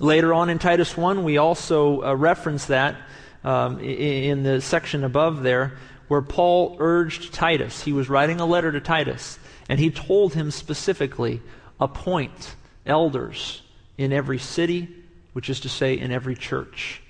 Later 0.00 0.34
on 0.34 0.50
in 0.50 0.58
Titus 0.58 0.96
1, 0.96 1.22
we 1.22 1.36
also 1.36 2.02
uh, 2.02 2.14
reference 2.14 2.64
that 2.66 2.96
um, 3.44 3.78
in 3.78 4.42
the 4.42 4.60
section 4.60 5.04
above 5.04 5.44
there 5.44 5.74
where 6.08 6.22
Paul 6.22 6.76
urged 6.80 7.32
Titus. 7.32 7.84
He 7.84 7.92
was 7.92 8.08
writing 8.08 8.40
a 8.40 8.46
letter 8.46 8.72
to 8.72 8.80
Titus, 8.80 9.38
and 9.68 9.78
he 9.78 9.90
told 9.90 10.34
him 10.34 10.50
specifically 10.50 11.40
appoint 11.84 12.56
elders 12.86 13.62
in 13.98 14.12
every 14.12 14.38
city, 14.38 14.88
which 15.34 15.50
is 15.50 15.60
to 15.60 15.68
say, 15.68 15.94
in 15.94 16.10
every 16.10 16.34
church. 16.34 17.00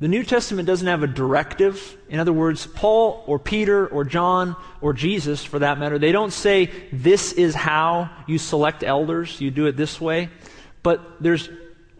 The 0.00 0.08
New 0.08 0.24
Testament 0.24 0.66
doesn't 0.66 0.86
have 0.86 1.02
a 1.02 1.06
directive. 1.06 1.96
In 2.08 2.18
other 2.18 2.32
words, 2.32 2.66
Paul 2.66 3.22
or 3.26 3.38
Peter 3.38 3.86
or 3.86 4.04
John 4.04 4.56
or 4.80 4.94
Jesus, 4.94 5.44
for 5.44 5.58
that 5.58 5.78
matter, 5.78 5.98
they 5.98 6.10
don't 6.10 6.32
say, 6.32 6.70
this 6.90 7.34
is 7.34 7.54
how 7.54 8.08
you 8.26 8.38
select 8.38 8.82
elders, 8.82 9.40
you 9.42 9.50
do 9.50 9.66
it 9.66 9.76
this 9.76 10.00
way. 10.00 10.30
But 10.82 11.02
there's 11.20 11.50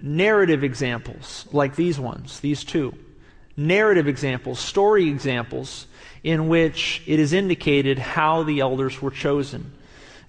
narrative 0.00 0.64
examples 0.64 1.46
like 1.52 1.76
these 1.76 2.00
ones, 2.00 2.40
these 2.40 2.64
two. 2.64 2.94
Narrative 3.54 4.08
examples, 4.08 4.58
story 4.58 5.08
examples, 5.08 5.86
in 6.24 6.48
which 6.48 7.02
it 7.06 7.20
is 7.20 7.34
indicated 7.34 7.98
how 7.98 8.44
the 8.44 8.60
elders 8.60 9.02
were 9.02 9.10
chosen. 9.10 9.72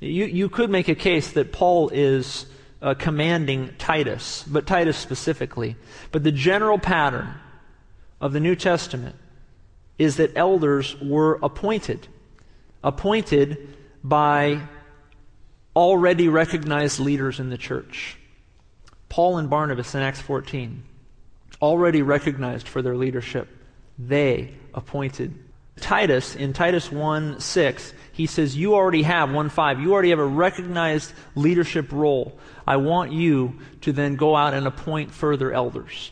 You, 0.02 0.26
you 0.26 0.50
could 0.50 0.72
make 0.72 0.90
a 0.90 0.96
case 0.96 1.32
that 1.34 1.52
Paul 1.52 1.90
is 1.90 2.48
uh, 2.82 2.96
commanding 2.96 3.72
Titus, 3.78 4.44
but 4.48 4.66
Titus 4.66 4.98
specifically. 4.98 5.76
But 6.12 6.24
the 6.24 6.32
general 6.32 6.80
pattern 6.80 7.36
of 8.20 8.34
the 8.34 8.40
New 8.40 8.56
Testament 8.56 9.16
is 10.00 10.18
that 10.18 10.32
elders 10.36 11.00
were 11.00 11.40
appointed, 11.44 12.08
appointed 12.84 13.76
by 14.04 14.62
already 15.76 16.28
recognized 16.28 17.00
leaders 17.00 17.40
in 17.40 17.52
the 17.52 17.58
church. 17.58 18.18
Paul 19.08 19.38
and 19.38 19.50
Barnabas 19.50 19.94
in 19.94 20.02
Acts 20.02 20.22
14, 20.22 20.82
already 21.62 22.02
recognized 22.02 22.68
for 22.68 22.82
their 22.82 22.98
leadership, 22.98 23.48
they 24.00 24.56
appointed. 24.74 25.38
Titus, 25.82 26.36
in 26.36 26.54
Titus 26.54 26.92
1 26.92 27.40
6, 27.40 27.94
he 28.14 28.26
says, 28.26 28.56
You 28.56 28.76
already 28.76 29.04
have, 29.04 29.32
1 29.32 29.50
5, 29.50 29.80
you 29.80 29.94
already 29.94 30.12
have 30.12 30.20
a 30.20 30.26
recognized 30.26 31.14
leadership 31.36 31.92
role. 31.92 32.38
I 32.66 32.78
want 32.78 33.12
you 33.12 33.60
to 33.82 33.92
then 33.92 34.16
go 34.16 34.36
out 34.36 34.54
and 34.54 34.68
appoint 34.68 35.12
further 35.12 35.52
elders. 35.52 36.12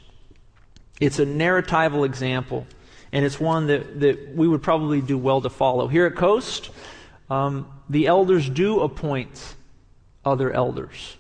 It's 1.00 1.20
a 1.20 1.26
narratival 1.26 2.06
example, 2.06 2.68
and 3.12 3.24
it's 3.24 3.40
one 3.40 3.68
that, 3.68 4.00
that 4.02 4.36
we 4.36 4.48
would 4.48 4.62
probably 4.62 5.02
do 5.02 5.18
well 5.18 5.42
to 5.42 5.50
follow. 5.50 5.88
Here 5.88 6.06
at 6.06 6.16
Coast, 6.16 6.70
um, 7.30 7.72
the 7.90 8.08
elders 8.08 8.50
do 8.50 8.82
appoint 8.82 9.56
other 10.26 10.52
elders. 10.52 11.16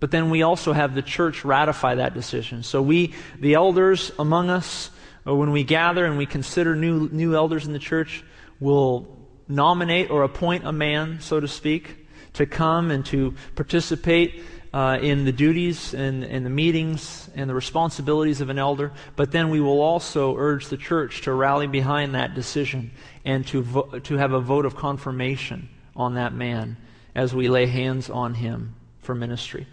But 0.00 0.10
then 0.10 0.30
we 0.30 0.42
also 0.42 0.72
have 0.72 0.96
the 0.96 1.02
church 1.02 1.44
ratify 1.44 1.94
that 1.96 2.14
decision. 2.14 2.64
So 2.64 2.82
we, 2.82 3.14
the 3.38 3.54
elders 3.54 4.10
among 4.18 4.50
us, 4.50 4.90
when 5.24 5.52
we 5.52 5.64
gather 5.64 6.04
and 6.04 6.18
we 6.18 6.26
consider 6.26 6.74
new, 6.74 7.08
new 7.10 7.34
elders 7.34 7.66
in 7.66 7.72
the 7.72 7.78
church, 7.78 8.24
we'll 8.60 9.06
nominate 9.48 10.10
or 10.10 10.22
appoint 10.22 10.66
a 10.66 10.72
man, 10.72 11.20
so 11.20 11.40
to 11.40 11.48
speak, 11.48 12.06
to 12.34 12.46
come 12.46 12.90
and 12.90 13.04
to 13.06 13.34
participate 13.54 14.42
uh, 14.72 14.98
in 15.02 15.24
the 15.24 15.32
duties 15.32 15.92
and, 15.92 16.24
and 16.24 16.46
the 16.46 16.50
meetings 16.50 17.28
and 17.34 17.48
the 17.48 17.54
responsibilities 17.54 18.40
of 18.40 18.48
an 18.48 18.58
elder. 18.58 18.92
But 19.16 19.30
then 19.30 19.50
we 19.50 19.60
will 19.60 19.80
also 19.80 20.36
urge 20.36 20.68
the 20.68 20.76
church 20.76 21.22
to 21.22 21.32
rally 21.32 21.66
behind 21.66 22.14
that 22.14 22.34
decision 22.34 22.90
and 23.24 23.46
to, 23.48 23.62
vo- 23.62 23.98
to 23.98 24.16
have 24.16 24.32
a 24.32 24.40
vote 24.40 24.64
of 24.64 24.74
confirmation 24.74 25.68
on 25.94 26.14
that 26.14 26.32
man 26.32 26.78
as 27.14 27.34
we 27.34 27.48
lay 27.48 27.66
hands 27.66 28.08
on 28.08 28.34
him 28.34 28.74
for 29.00 29.14
ministry. 29.14 29.66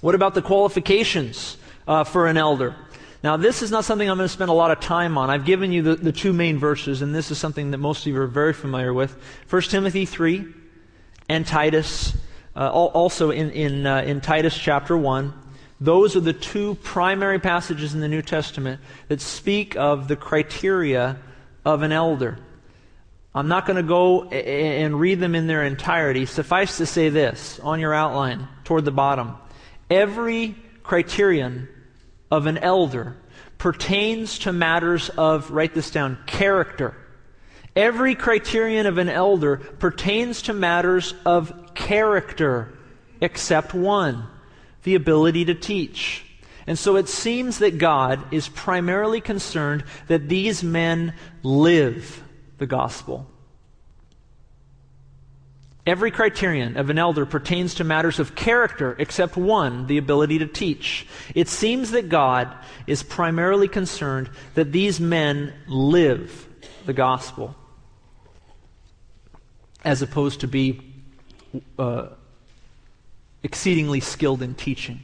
What 0.00 0.14
about 0.14 0.34
the 0.34 0.42
qualifications 0.42 1.56
uh, 1.86 2.04
for 2.04 2.26
an 2.26 2.36
elder? 2.36 2.74
Now, 3.22 3.36
this 3.36 3.60
is 3.60 3.70
not 3.70 3.84
something 3.84 4.08
I'm 4.08 4.16
going 4.16 4.28
to 4.28 4.32
spend 4.32 4.50
a 4.50 4.54
lot 4.54 4.70
of 4.70 4.80
time 4.80 5.18
on. 5.18 5.28
I've 5.28 5.44
given 5.44 5.72
you 5.72 5.82
the, 5.82 5.96
the 5.96 6.12
two 6.12 6.32
main 6.32 6.58
verses, 6.58 7.02
and 7.02 7.14
this 7.14 7.30
is 7.30 7.36
something 7.36 7.70
that 7.72 7.78
most 7.78 8.00
of 8.00 8.06
you 8.06 8.20
are 8.20 8.26
very 8.26 8.54
familiar 8.54 8.94
with 8.94 9.14
1 9.50 9.62
Timothy 9.62 10.06
3 10.06 10.46
and 11.28 11.46
Titus, 11.46 12.16
uh, 12.56 12.70
also 12.70 13.30
in, 13.30 13.50
in, 13.50 13.86
uh, 13.86 14.00
in 14.02 14.22
Titus 14.22 14.56
chapter 14.56 14.96
1. 14.96 15.34
Those 15.82 16.16
are 16.16 16.20
the 16.20 16.32
two 16.32 16.76
primary 16.76 17.38
passages 17.38 17.94
in 17.94 18.00
the 18.00 18.08
New 18.08 18.22
Testament 18.22 18.80
that 19.08 19.20
speak 19.20 19.76
of 19.76 20.08
the 20.08 20.16
criteria 20.16 21.18
of 21.64 21.82
an 21.82 21.92
elder. 21.92 22.38
I'm 23.34 23.48
not 23.48 23.66
going 23.66 23.76
to 23.76 23.82
go 23.82 24.24
and 24.24 24.98
read 24.98 25.20
them 25.20 25.34
in 25.34 25.46
their 25.46 25.64
entirety. 25.64 26.26
Suffice 26.26 26.78
to 26.78 26.86
say 26.86 27.10
this 27.10 27.60
on 27.60 27.80
your 27.80 27.94
outline 27.94 28.48
toward 28.64 28.84
the 28.84 28.90
bottom. 28.90 29.36
Every 29.88 30.56
criterion 30.82 31.68
of 32.30 32.46
an 32.46 32.58
elder 32.58 33.16
pertains 33.58 34.38
to 34.40 34.52
matters 34.52 35.10
of, 35.10 35.50
write 35.50 35.74
this 35.74 35.90
down, 35.90 36.18
character. 36.26 36.96
Every 37.76 38.14
criterion 38.14 38.86
of 38.86 38.98
an 38.98 39.08
elder 39.08 39.56
pertains 39.56 40.42
to 40.42 40.52
matters 40.52 41.14
of 41.24 41.74
character, 41.74 42.76
except 43.20 43.74
one 43.74 44.26
the 44.82 44.94
ability 44.94 45.44
to 45.46 45.54
teach. 45.54 46.24
And 46.66 46.78
so 46.78 46.96
it 46.96 47.08
seems 47.08 47.58
that 47.58 47.78
God 47.78 48.32
is 48.32 48.48
primarily 48.48 49.20
concerned 49.20 49.84
that 50.08 50.28
these 50.28 50.62
men 50.62 51.14
live 51.42 52.22
the 52.58 52.66
gospel. 52.66 53.26
Every 55.90 56.12
criterion 56.12 56.76
of 56.76 56.88
an 56.88 56.98
elder 56.98 57.26
pertains 57.26 57.74
to 57.74 57.82
matters 57.82 58.20
of 58.20 58.36
character 58.36 58.94
except 59.00 59.36
one, 59.36 59.88
the 59.88 59.98
ability 59.98 60.38
to 60.38 60.46
teach. 60.46 61.04
It 61.34 61.48
seems 61.48 61.90
that 61.90 62.08
God 62.08 62.54
is 62.86 63.02
primarily 63.02 63.66
concerned 63.66 64.30
that 64.54 64.70
these 64.70 65.00
men 65.00 65.52
live 65.66 66.46
the 66.86 66.92
gospel 66.92 67.56
as 69.84 70.00
opposed 70.00 70.42
to 70.42 70.46
be 70.46 70.80
uh, 71.76 72.10
exceedingly 73.42 73.98
skilled 73.98 74.42
in 74.42 74.54
teaching. 74.54 75.00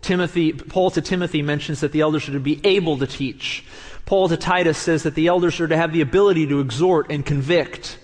Timothy, 0.00 0.52
Paul 0.52 0.90
to 0.90 1.00
Timothy 1.00 1.42
mentions 1.42 1.78
that 1.82 1.92
the 1.92 2.00
elders 2.00 2.28
are 2.28 2.32
to 2.32 2.40
be 2.40 2.60
able 2.64 2.98
to 2.98 3.06
teach. 3.06 3.64
Paul 4.04 4.28
to 4.30 4.36
Titus 4.36 4.78
says 4.78 5.04
that 5.04 5.14
the 5.14 5.28
elders 5.28 5.60
are 5.60 5.68
to 5.68 5.76
have 5.76 5.92
the 5.92 6.00
ability 6.00 6.48
to 6.48 6.58
exhort 6.58 7.08
and 7.08 7.24
convict 7.24 8.00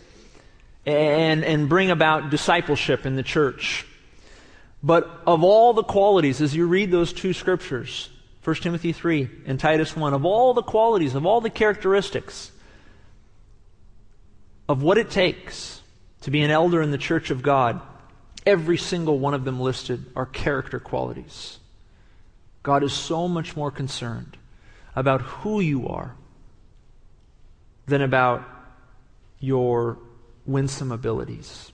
and, 0.88 1.44
and 1.44 1.68
bring 1.68 1.90
about 1.90 2.30
discipleship 2.30 3.04
in 3.04 3.14
the 3.16 3.22
church. 3.22 3.86
But 4.82 5.10
of 5.26 5.44
all 5.44 5.74
the 5.74 5.82
qualities, 5.82 6.40
as 6.40 6.54
you 6.54 6.66
read 6.66 6.90
those 6.90 7.12
two 7.12 7.32
scriptures, 7.32 8.08
1 8.44 8.56
Timothy 8.56 8.92
3 8.92 9.28
and 9.46 9.60
Titus 9.60 9.94
1, 9.94 10.14
of 10.14 10.24
all 10.24 10.54
the 10.54 10.62
qualities, 10.62 11.14
of 11.14 11.26
all 11.26 11.40
the 11.40 11.50
characteristics 11.50 12.52
of 14.68 14.82
what 14.82 14.98
it 14.98 15.10
takes 15.10 15.82
to 16.22 16.30
be 16.30 16.42
an 16.42 16.50
elder 16.50 16.80
in 16.80 16.90
the 16.90 16.98
church 16.98 17.30
of 17.30 17.42
God, 17.42 17.80
every 18.46 18.76
single 18.78 19.18
one 19.18 19.34
of 19.34 19.44
them 19.44 19.60
listed 19.60 20.06
are 20.16 20.26
character 20.26 20.78
qualities. 20.78 21.58
God 22.62 22.82
is 22.82 22.92
so 22.92 23.28
much 23.28 23.56
more 23.56 23.70
concerned 23.70 24.36
about 24.96 25.20
who 25.20 25.60
you 25.60 25.88
are 25.88 26.14
than 27.86 28.02
about 28.02 28.44
your 29.40 29.98
winsome 30.48 30.90
abilities. 30.90 31.72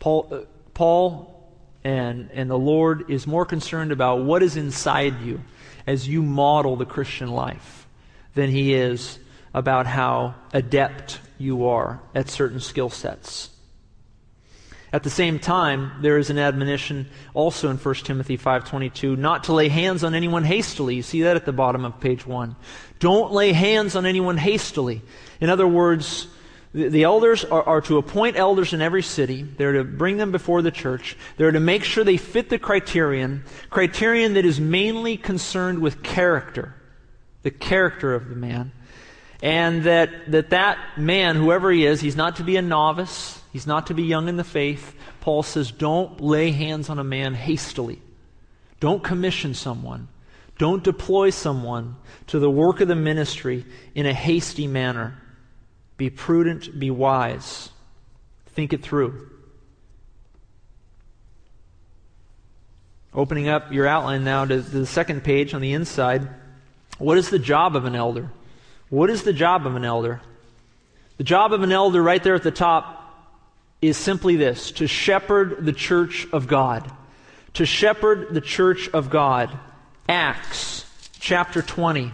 Paul, 0.00 0.28
uh, 0.32 0.38
Paul 0.74 1.50
and, 1.84 2.30
and 2.32 2.50
the 2.50 2.58
Lord 2.58 3.10
is 3.10 3.26
more 3.26 3.44
concerned 3.44 3.92
about 3.92 4.24
what 4.24 4.42
is 4.42 4.56
inside 4.56 5.20
you 5.20 5.40
as 5.86 6.08
you 6.08 6.22
model 6.22 6.76
the 6.76 6.86
Christian 6.86 7.30
life 7.30 7.86
than 8.34 8.50
he 8.50 8.74
is 8.74 9.18
about 9.54 9.86
how 9.86 10.34
adept 10.52 11.20
you 11.38 11.66
are 11.66 12.00
at 12.14 12.30
certain 12.30 12.60
skill 12.60 12.88
sets. 12.88 13.50
At 14.92 15.04
the 15.04 15.10
same 15.10 15.38
time, 15.38 15.90
there 16.02 16.18
is 16.18 16.28
an 16.28 16.38
admonition 16.38 17.08
also 17.32 17.70
in 17.70 17.78
1 17.78 18.04
Timothy 18.04 18.36
5:22 18.36 19.16
not 19.16 19.44
to 19.44 19.54
lay 19.54 19.68
hands 19.68 20.04
on 20.04 20.14
anyone 20.14 20.44
hastily. 20.44 20.96
You 20.96 21.02
see 21.02 21.22
that 21.22 21.36
at 21.36 21.46
the 21.46 21.52
bottom 21.52 21.84
of 21.86 21.98
page 21.98 22.26
1. 22.26 22.56
Don't 22.98 23.32
lay 23.32 23.52
hands 23.52 23.96
on 23.96 24.04
anyone 24.04 24.36
hastily. 24.36 25.00
In 25.40 25.48
other 25.48 25.66
words, 25.66 26.28
the, 26.74 27.02
elders 27.02 27.44
are, 27.44 27.62
are 27.62 27.80
to 27.82 27.98
appoint 27.98 28.36
elders 28.36 28.72
in 28.72 28.80
every 28.80 29.02
city. 29.02 29.42
They're 29.42 29.72
to 29.72 29.84
bring 29.84 30.16
them 30.16 30.32
before 30.32 30.62
the 30.62 30.70
church. 30.70 31.16
They're 31.36 31.52
to 31.52 31.60
make 31.60 31.84
sure 31.84 32.02
they 32.02 32.16
fit 32.16 32.48
the 32.48 32.58
criterion, 32.58 33.44
criterion 33.68 34.34
that 34.34 34.46
is 34.46 34.58
mainly 34.58 35.16
concerned 35.16 35.80
with 35.80 36.02
character, 36.02 36.74
the 37.42 37.50
character 37.50 38.14
of 38.14 38.28
the 38.28 38.36
man. 38.36 38.72
And 39.42 39.84
that, 39.84 40.30
that 40.30 40.50
that 40.50 40.78
man, 40.96 41.36
whoever 41.36 41.70
he 41.70 41.84
is, 41.84 42.00
he's 42.00 42.16
not 42.16 42.36
to 42.36 42.44
be 42.44 42.56
a 42.56 42.62
novice. 42.62 43.40
He's 43.52 43.66
not 43.66 43.88
to 43.88 43.94
be 43.94 44.04
young 44.04 44.28
in 44.28 44.36
the 44.36 44.44
faith. 44.44 44.94
Paul 45.20 45.42
says, 45.42 45.70
don't 45.70 46.20
lay 46.20 46.52
hands 46.52 46.88
on 46.88 46.98
a 46.98 47.04
man 47.04 47.34
hastily. 47.34 48.00
Don't 48.80 49.02
commission 49.04 49.52
someone. 49.52 50.08
Don't 50.58 50.82
deploy 50.82 51.30
someone 51.30 51.96
to 52.28 52.38
the 52.38 52.50
work 52.50 52.80
of 52.80 52.88
the 52.88 52.94
ministry 52.94 53.64
in 53.94 54.06
a 54.06 54.14
hasty 54.14 54.66
manner. 54.66 55.18
Be 56.02 56.10
prudent, 56.10 56.80
be 56.80 56.90
wise. 56.90 57.70
Think 58.56 58.72
it 58.72 58.82
through. 58.82 59.30
Opening 63.14 63.48
up 63.48 63.72
your 63.72 63.86
outline 63.86 64.24
now 64.24 64.44
to 64.44 64.60
the 64.60 64.84
second 64.84 65.22
page 65.22 65.54
on 65.54 65.60
the 65.60 65.74
inside. 65.74 66.28
What 66.98 67.18
is 67.18 67.30
the 67.30 67.38
job 67.38 67.76
of 67.76 67.84
an 67.84 67.94
elder? 67.94 68.32
What 68.90 69.10
is 69.10 69.22
the 69.22 69.32
job 69.32 69.64
of 69.64 69.76
an 69.76 69.84
elder? 69.84 70.20
The 71.18 71.22
job 71.22 71.52
of 71.52 71.62
an 71.62 71.70
elder, 71.70 72.02
right 72.02 72.20
there 72.20 72.34
at 72.34 72.42
the 72.42 72.50
top, 72.50 73.38
is 73.80 73.96
simply 73.96 74.34
this 74.34 74.72
to 74.72 74.88
shepherd 74.88 75.64
the 75.64 75.72
church 75.72 76.26
of 76.32 76.48
God. 76.48 76.90
To 77.54 77.64
shepherd 77.64 78.34
the 78.34 78.40
church 78.40 78.88
of 78.88 79.08
God. 79.08 79.56
Acts 80.08 80.84
chapter 81.20 81.62
20, 81.62 82.12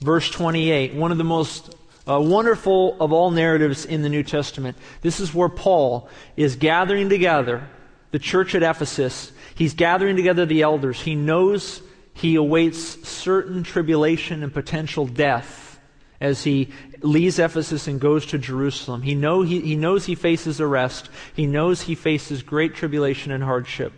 verse 0.00 0.28
28, 0.28 0.94
one 0.94 1.12
of 1.12 1.18
the 1.18 1.22
most 1.22 1.76
uh, 2.08 2.20
wonderful 2.20 2.96
of 3.00 3.12
all 3.12 3.30
narratives 3.30 3.84
in 3.84 4.02
the 4.02 4.08
New 4.08 4.22
Testament. 4.22 4.76
This 5.02 5.20
is 5.20 5.32
where 5.32 5.48
Paul 5.48 6.08
is 6.36 6.56
gathering 6.56 7.08
together 7.08 7.68
the 8.10 8.18
church 8.18 8.54
at 8.54 8.62
Ephesus. 8.62 9.32
He's 9.54 9.74
gathering 9.74 10.16
together 10.16 10.46
the 10.46 10.62
elders. 10.62 11.00
He 11.00 11.14
knows 11.14 11.82
he 12.14 12.34
awaits 12.34 13.08
certain 13.08 13.62
tribulation 13.62 14.42
and 14.42 14.52
potential 14.52 15.06
death 15.06 15.80
as 16.20 16.44
he 16.44 16.68
leaves 17.00 17.38
Ephesus 17.38 17.88
and 17.88 18.00
goes 18.00 18.26
to 18.26 18.38
Jerusalem. 18.38 19.02
He, 19.02 19.14
know, 19.14 19.42
he, 19.42 19.60
he 19.60 19.76
knows 19.76 20.06
he 20.06 20.14
faces 20.14 20.60
arrest. 20.60 21.10
He 21.34 21.46
knows 21.46 21.82
he 21.82 21.94
faces 21.94 22.42
great 22.42 22.74
tribulation 22.74 23.32
and 23.32 23.42
hardship. 23.42 23.92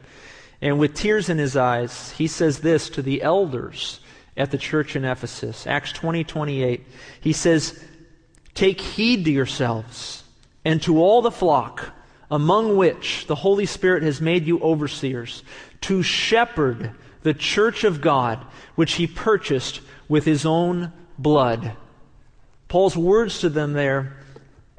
And 0.63 0.79
with 0.79 0.95
tears 0.95 1.29
in 1.29 1.37
his 1.37 1.57
eyes, 1.57 2.13
he 2.13 2.27
says 2.27 2.61
this 2.61 2.89
to 2.91 3.03
the 3.03 3.23
elders 3.23 4.01
at 4.37 4.51
the 4.51 4.59
church 4.59 4.97
in 4.97 5.05
Ephesus. 5.05 5.67
Acts 5.67 5.93
20, 5.93 6.25
28. 6.25 6.87
He 7.21 7.33
says, 7.33 7.85
Take 8.55 8.81
heed 8.81 9.25
to 9.25 9.31
yourselves 9.31 10.23
and 10.65 10.81
to 10.83 10.99
all 10.99 11.23
the 11.23 11.31
flock 11.31 11.93
among 12.31 12.77
which 12.77 13.27
the 13.27 13.35
Holy 13.35 13.67
Spirit 13.67 14.03
has 14.03 14.21
made 14.21 14.47
you 14.47 14.61
overseers 14.61 15.43
to 15.83 16.03
shepherd 16.03 16.93
the 17.23 17.35
church 17.35 17.85
of 17.85 18.01
God, 18.01 18.45
which 18.75 18.95
he 18.95 19.07
purchased 19.07 19.81
with 20.09 20.25
his 20.25 20.47
own 20.47 20.93
blood. 21.19 21.73
Paul's 22.69 22.97
words 22.97 23.41
to 23.41 23.49
them 23.49 23.73
there, 23.73 24.17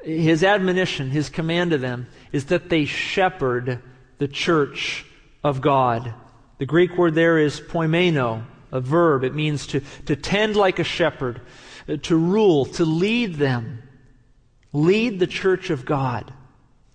his 0.02 0.44
admonition, 0.44 1.10
his 1.10 1.28
command 1.28 1.70
to 1.72 1.78
them, 1.78 2.06
is 2.32 2.46
that 2.46 2.68
they 2.68 2.84
shepherd 2.84 3.80
the 4.18 4.28
church 4.28 5.04
of 5.42 5.60
God. 5.60 6.14
The 6.58 6.66
Greek 6.66 6.96
word 6.96 7.14
there 7.14 7.38
is 7.38 7.60
poimeno, 7.60 8.44
a 8.72 8.80
verb. 8.80 9.24
It 9.24 9.34
means 9.34 9.66
to, 9.68 9.80
to 10.06 10.16
tend 10.16 10.56
like 10.56 10.78
a 10.78 10.84
shepherd, 10.84 11.40
to 12.02 12.16
rule, 12.16 12.64
to 12.64 12.84
lead 12.84 13.36
them. 13.36 13.82
Lead 14.72 15.18
the 15.18 15.26
church 15.26 15.70
of 15.70 15.84
God, 15.84 16.32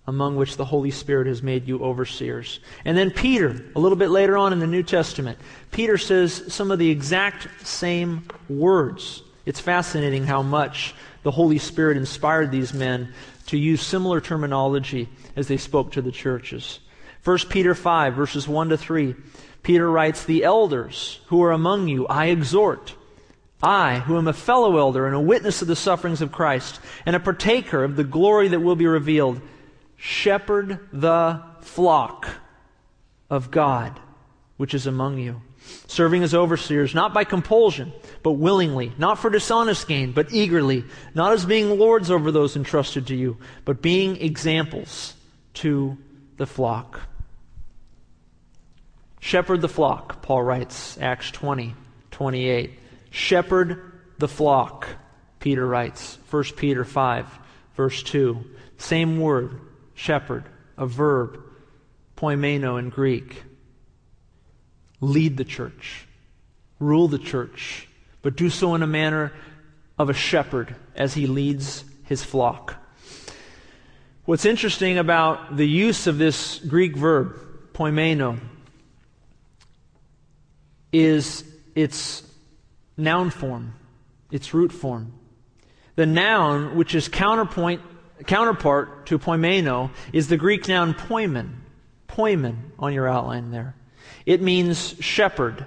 among 0.06 0.36
which 0.36 0.56
the 0.56 0.64
Holy 0.64 0.90
Spirit 0.90 1.26
has 1.26 1.42
made 1.42 1.66
you 1.66 1.82
overseers. 1.82 2.60
And 2.84 2.96
then 2.96 3.10
Peter, 3.10 3.64
a 3.74 3.80
little 3.80 3.96
bit 3.96 4.10
later 4.10 4.36
on 4.36 4.52
in 4.52 4.58
the 4.58 4.66
New 4.66 4.82
Testament, 4.82 5.38
Peter 5.70 5.98
says 5.98 6.52
some 6.52 6.70
of 6.70 6.78
the 6.78 6.90
exact 6.90 7.66
same 7.66 8.28
words. 8.48 9.22
It's 9.46 9.60
fascinating 9.60 10.24
how 10.24 10.42
much 10.42 10.94
the 11.22 11.30
Holy 11.30 11.58
Spirit 11.58 11.96
inspired 11.96 12.50
these 12.50 12.72
men 12.72 13.12
to 13.46 13.58
use 13.58 13.80
similar 13.82 14.20
terminology 14.20 15.08
as 15.34 15.48
they 15.48 15.56
spoke 15.56 15.92
to 15.92 16.02
the 16.02 16.12
churches. 16.12 16.80
1 17.24 17.38
Peter 17.48 17.74
5, 17.74 18.14
verses 18.14 18.46
1 18.46 18.68
to 18.70 18.76
3, 18.76 19.14
Peter 19.62 19.90
writes, 19.90 20.24
The 20.24 20.44
elders 20.44 21.20
who 21.26 21.42
are 21.42 21.52
among 21.52 21.88
you, 21.88 22.06
I 22.06 22.26
exhort. 22.26 22.94
I, 23.62 24.00
who 24.00 24.18
am 24.18 24.26
a 24.26 24.32
fellow 24.32 24.76
elder 24.76 25.06
and 25.06 25.14
a 25.14 25.20
witness 25.20 25.62
of 25.62 25.68
the 25.68 25.76
sufferings 25.76 26.20
of 26.20 26.32
Christ, 26.32 26.80
and 27.06 27.14
a 27.14 27.20
partaker 27.20 27.84
of 27.84 27.96
the 27.96 28.04
glory 28.04 28.48
that 28.48 28.60
will 28.60 28.76
be 28.76 28.86
revealed, 28.86 29.40
shepherd 29.96 30.80
the 30.92 31.42
flock 31.60 32.28
of 33.30 33.50
God 33.50 34.00
which 34.56 34.74
is 34.74 34.86
among 34.86 35.18
you 35.18 35.40
serving 35.86 36.22
as 36.22 36.34
overseers, 36.34 36.94
not 36.94 37.14
by 37.14 37.24
compulsion, 37.24 37.92
but 38.22 38.32
willingly, 38.32 38.92
not 38.98 39.18
for 39.18 39.30
dishonest 39.30 39.86
gain, 39.86 40.12
but 40.12 40.32
eagerly, 40.32 40.84
not 41.14 41.32
as 41.32 41.44
being 41.44 41.78
lords 41.78 42.10
over 42.10 42.30
those 42.30 42.56
entrusted 42.56 43.06
to 43.06 43.14
you, 43.14 43.36
but 43.64 43.82
being 43.82 44.16
examples 44.16 45.14
to 45.54 45.96
the 46.36 46.46
flock. 46.46 47.00
Shepherd 49.20 49.60
the 49.60 49.68
flock, 49.68 50.22
Paul 50.22 50.42
writes, 50.42 50.98
Acts 51.00 51.30
20, 51.30 51.74
28. 52.10 52.78
Shepherd 53.12 53.92
the 54.18 54.26
flock, 54.26 54.88
Peter 55.38 55.66
writes, 55.66 56.18
1 56.30 56.44
Peter 56.56 56.84
5, 56.84 57.26
verse 57.76 58.02
2. 58.02 58.44
Same 58.78 59.20
word, 59.20 59.60
shepherd, 59.94 60.44
a 60.76 60.86
verb, 60.86 61.38
poimeno 62.16 62.78
in 62.78 62.88
Greek 62.88 63.44
lead 65.02 65.36
the 65.36 65.44
church, 65.44 66.06
rule 66.78 67.08
the 67.08 67.18
church, 67.18 67.88
but 68.22 68.36
do 68.36 68.48
so 68.48 68.74
in 68.74 68.82
a 68.82 68.86
manner 68.86 69.32
of 69.98 70.08
a 70.08 70.14
shepherd 70.14 70.74
as 70.94 71.12
he 71.12 71.26
leads 71.26 71.84
his 72.04 72.22
flock. 72.22 72.76
What's 74.24 74.46
interesting 74.46 74.96
about 74.96 75.56
the 75.56 75.68
use 75.68 76.06
of 76.06 76.16
this 76.16 76.60
Greek 76.60 76.96
verb, 76.96 77.36
poimeno, 77.74 78.38
is 80.92 81.44
its 81.74 82.22
noun 83.02 83.30
form, 83.30 83.74
its 84.30 84.54
root 84.54 84.72
form. 84.72 85.12
The 85.96 86.06
noun, 86.06 86.76
which 86.76 86.94
is 86.94 87.08
counterpoint 87.08 87.82
counterpart 88.26 89.06
to 89.06 89.18
poimeno 89.18 89.90
is 90.12 90.28
the 90.28 90.36
Greek 90.36 90.68
noun 90.68 90.94
poimen. 90.94 91.50
Poimen 92.08 92.56
on 92.78 92.92
your 92.92 93.08
outline 93.08 93.50
there. 93.50 93.74
It 94.26 94.40
means 94.40 94.94
shepherd. 95.00 95.66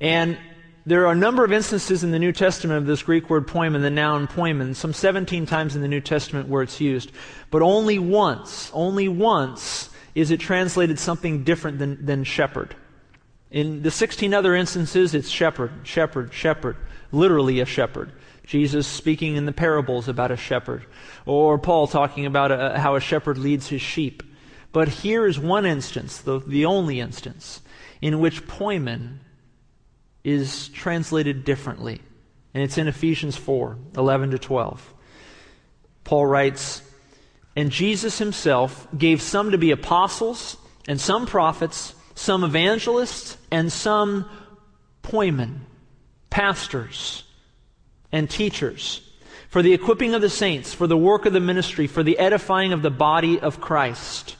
And 0.00 0.38
there 0.86 1.06
are 1.06 1.12
a 1.12 1.16
number 1.16 1.44
of 1.44 1.52
instances 1.52 2.04
in 2.04 2.10
the 2.10 2.18
New 2.18 2.32
Testament 2.32 2.78
of 2.78 2.86
this 2.86 3.02
Greek 3.02 3.30
word 3.30 3.46
poimen, 3.46 3.80
the 3.80 3.90
noun 3.90 4.26
poimen, 4.26 4.76
some 4.76 4.92
17 4.92 5.46
times 5.46 5.74
in 5.74 5.82
the 5.82 5.88
New 5.88 6.00
Testament 6.00 6.48
where 6.48 6.62
it's 6.62 6.80
used. 6.80 7.10
But 7.50 7.62
only 7.62 7.98
once, 7.98 8.70
only 8.74 9.08
once 9.08 9.88
is 10.14 10.30
it 10.30 10.40
translated 10.40 10.98
something 10.98 11.44
different 11.44 11.78
than, 11.78 12.04
than 12.04 12.24
shepherd. 12.24 12.76
In 13.54 13.82
the 13.82 13.90
16 13.92 14.34
other 14.34 14.56
instances, 14.56 15.14
it's 15.14 15.28
shepherd, 15.28 15.70
shepherd, 15.84 16.34
shepherd, 16.34 16.76
literally 17.12 17.60
a 17.60 17.64
shepherd. 17.64 18.10
Jesus 18.44 18.84
speaking 18.84 19.36
in 19.36 19.46
the 19.46 19.52
parables 19.52 20.08
about 20.08 20.32
a 20.32 20.36
shepherd, 20.36 20.84
or 21.24 21.56
Paul 21.56 21.86
talking 21.86 22.26
about 22.26 22.50
a, 22.50 22.76
how 22.80 22.96
a 22.96 23.00
shepherd 23.00 23.38
leads 23.38 23.68
his 23.68 23.80
sheep. 23.80 24.24
But 24.72 24.88
here 24.88 25.24
is 25.24 25.38
one 25.38 25.66
instance, 25.66 26.18
the, 26.18 26.40
the 26.40 26.64
only 26.64 26.98
instance, 26.98 27.60
in 28.02 28.18
which 28.18 28.44
poimen 28.48 29.20
is 30.24 30.66
translated 30.70 31.44
differently. 31.44 32.00
And 32.54 32.64
it's 32.64 32.76
in 32.76 32.88
Ephesians 32.88 33.36
4 33.36 33.78
11 33.96 34.32
to 34.32 34.38
12. 34.40 34.94
Paul 36.02 36.26
writes, 36.26 36.82
And 37.54 37.70
Jesus 37.70 38.18
himself 38.18 38.88
gave 38.98 39.22
some 39.22 39.52
to 39.52 39.58
be 39.58 39.70
apostles, 39.70 40.56
and 40.88 41.00
some 41.00 41.24
prophets, 41.24 41.94
some 42.16 42.42
evangelists, 42.42 43.36
and 43.54 43.72
some 43.72 44.28
poimen, 45.04 45.60
pastors, 46.28 47.22
and 48.10 48.28
teachers, 48.28 49.00
for 49.48 49.62
the 49.62 49.72
equipping 49.72 50.12
of 50.12 50.20
the 50.20 50.28
saints, 50.28 50.74
for 50.74 50.88
the 50.88 50.96
work 50.96 51.24
of 51.24 51.32
the 51.32 51.38
ministry, 51.38 51.86
for 51.86 52.02
the 52.02 52.18
edifying 52.18 52.72
of 52.72 52.82
the 52.82 52.90
body 52.90 53.38
of 53.38 53.60
Christ. 53.60 54.34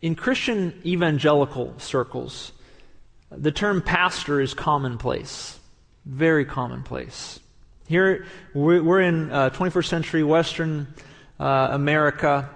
In 0.00 0.14
Christian 0.14 0.80
evangelical 0.86 1.78
circles, 1.78 2.52
the 3.30 3.52
term 3.52 3.82
pastor 3.82 4.40
is 4.40 4.54
commonplace, 4.54 5.58
very 6.06 6.46
commonplace. 6.46 7.38
Here, 7.86 8.24
we're 8.54 9.02
in 9.02 9.30
uh, 9.30 9.50
21st 9.50 9.86
century 9.88 10.24
Western 10.24 10.86
uh, 11.38 11.68
America, 11.72 12.48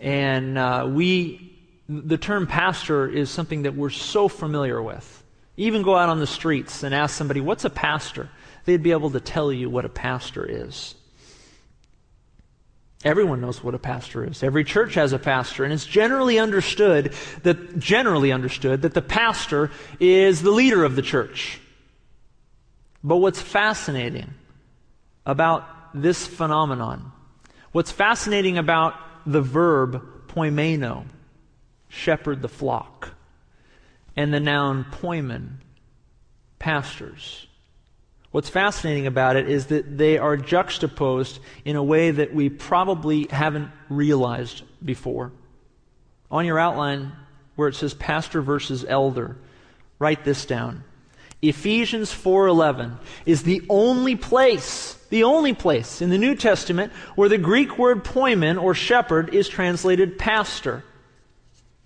and 0.00 0.58
uh, 0.58 0.88
we, 0.90 1.51
the 1.88 2.18
term 2.18 2.46
pastor 2.46 3.08
is 3.08 3.30
something 3.30 3.62
that 3.62 3.74
we're 3.74 3.90
so 3.90 4.28
familiar 4.28 4.82
with. 4.82 5.24
Even 5.56 5.82
go 5.82 5.96
out 5.96 6.08
on 6.08 6.20
the 6.20 6.26
streets 6.26 6.82
and 6.82 6.94
ask 6.94 7.14
somebody, 7.14 7.40
What's 7.40 7.64
a 7.64 7.70
pastor? 7.70 8.30
They'd 8.64 8.82
be 8.82 8.92
able 8.92 9.10
to 9.10 9.20
tell 9.20 9.52
you 9.52 9.68
what 9.68 9.84
a 9.84 9.88
pastor 9.88 10.46
is. 10.48 10.94
Everyone 13.04 13.40
knows 13.40 13.64
what 13.64 13.74
a 13.74 13.78
pastor 13.78 14.24
is. 14.24 14.44
Every 14.44 14.62
church 14.62 14.94
has 14.94 15.12
a 15.12 15.18
pastor, 15.18 15.64
and 15.64 15.72
it's 15.72 15.84
generally 15.84 16.38
understood 16.38 17.12
that 17.42 17.78
generally 17.78 18.30
understood 18.30 18.82
that 18.82 18.94
the 18.94 19.02
pastor 19.02 19.72
is 19.98 20.42
the 20.42 20.52
leader 20.52 20.84
of 20.84 20.94
the 20.94 21.02
church. 21.02 21.60
But 23.02 23.16
what's 23.16 23.42
fascinating 23.42 24.32
about 25.26 25.66
this 25.94 26.26
phenomenon, 26.26 27.10
what's 27.72 27.90
fascinating 27.90 28.56
about 28.56 28.94
the 29.26 29.42
verb 29.42 30.28
poimeno, 30.28 31.04
shepherd 31.92 32.42
the 32.42 32.48
flock, 32.48 33.14
and 34.16 34.32
the 34.32 34.40
noun 34.40 34.84
poimen, 34.90 35.58
pastors, 36.58 37.46
What's 38.32 38.48
fascinating 38.48 39.06
about 39.06 39.36
it 39.36 39.48
is 39.48 39.66
that 39.66 39.98
they 39.98 40.16
are 40.16 40.38
juxtaposed 40.38 41.38
in 41.66 41.76
a 41.76 41.82
way 41.82 42.10
that 42.10 42.34
we 42.34 42.48
probably 42.48 43.26
haven't 43.30 43.70
realized 43.90 44.62
before. 44.82 45.32
On 46.30 46.46
your 46.46 46.58
outline, 46.58 47.12
where 47.56 47.68
it 47.68 47.74
says 47.74 47.92
pastor 47.92 48.40
versus 48.40 48.86
elder, 48.88 49.36
write 49.98 50.24
this 50.24 50.46
down. 50.46 50.82
Ephesians 51.42 52.10
4:11 52.10 52.98
is 53.26 53.42
the 53.42 53.62
only 53.68 54.16
place, 54.16 54.94
the 55.10 55.24
only 55.24 55.52
place 55.52 56.00
in 56.00 56.08
the 56.08 56.16
New 56.16 56.34
Testament 56.34 56.90
where 57.16 57.28
the 57.28 57.36
Greek 57.36 57.76
word 57.76 58.02
poimen 58.02 58.56
or 58.56 58.72
shepherd 58.72 59.34
is 59.34 59.46
translated 59.46 60.18
pastor. 60.18 60.84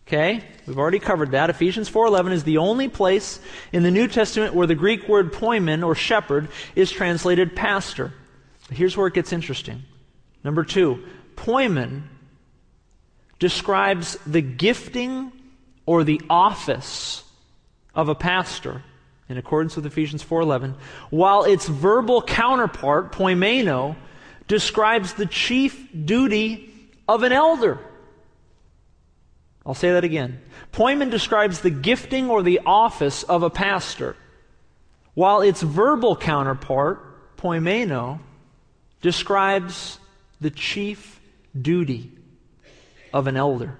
Okay? 0.06 0.42
We've 0.66 0.78
already 0.78 1.00
covered 1.00 1.32
that. 1.32 1.50
Ephesians 1.50 1.88
4:11 1.88 2.32
is 2.32 2.44
the 2.44 2.58
only 2.58 2.88
place 2.88 3.40
in 3.72 3.82
the 3.82 3.90
New 3.90 4.06
Testament 4.06 4.54
where 4.54 4.66
the 4.66 4.74
Greek 4.74 5.08
word 5.08 5.32
poimen 5.32 5.84
or 5.84 5.94
shepherd 5.94 6.48
is 6.76 6.90
translated 6.90 7.56
pastor. 7.56 8.12
Here's 8.70 8.96
where 8.96 9.08
it 9.08 9.14
gets 9.14 9.32
interesting. 9.32 9.82
Number 10.44 10.64
2, 10.64 11.02
poimen 11.36 12.02
describes 13.38 14.16
the 14.26 14.40
gifting 14.40 15.32
or 15.86 16.04
the 16.04 16.20
office 16.30 17.24
of 17.94 18.08
a 18.08 18.14
pastor 18.14 18.82
in 19.28 19.38
accordance 19.38 19.74
with 19.74 19.86
Ephesians 19.86 20.22
4:11, 20.22 20.76
while 21.10 21.42
its 21.42 21.66
verbal 21.66 22.22
counterpart 22.22 23.10
poimeno 23.12 23.96
describes 24.46 25.14
the 25.14 25.26
chief 25.26 25.88
duty 26.04 26.72
of 27.08 27.24
an 27.24 27.32
elder. 27.32 27.80
I'll 29.66 29.74
say 29.74 29.90
that 29.90 30.04
again. 30.04 30.40
Poimen 30.72 31.10
describes 31.10 31.60
the 31.60 31.70
gifting 31.70 32.30
or 32.30 32.42
the 32.42 32.60
office 32.64 33.24
of 33.24 33.42
a 33.42 33.50
pastor, 33.50 34.16
while 35.14 35.40
its 35.40 35.60
verbal 35.60 36.14
counterpart, 36.14 37.36
poimeno, 37.36 38.20
describes 39.02 39.98
the 40.40 40.50
chief 40.50 41.20
duty 41.60 42.12
of 43.12 43.26
an 43.26 43.36
elder. 43.36 43.76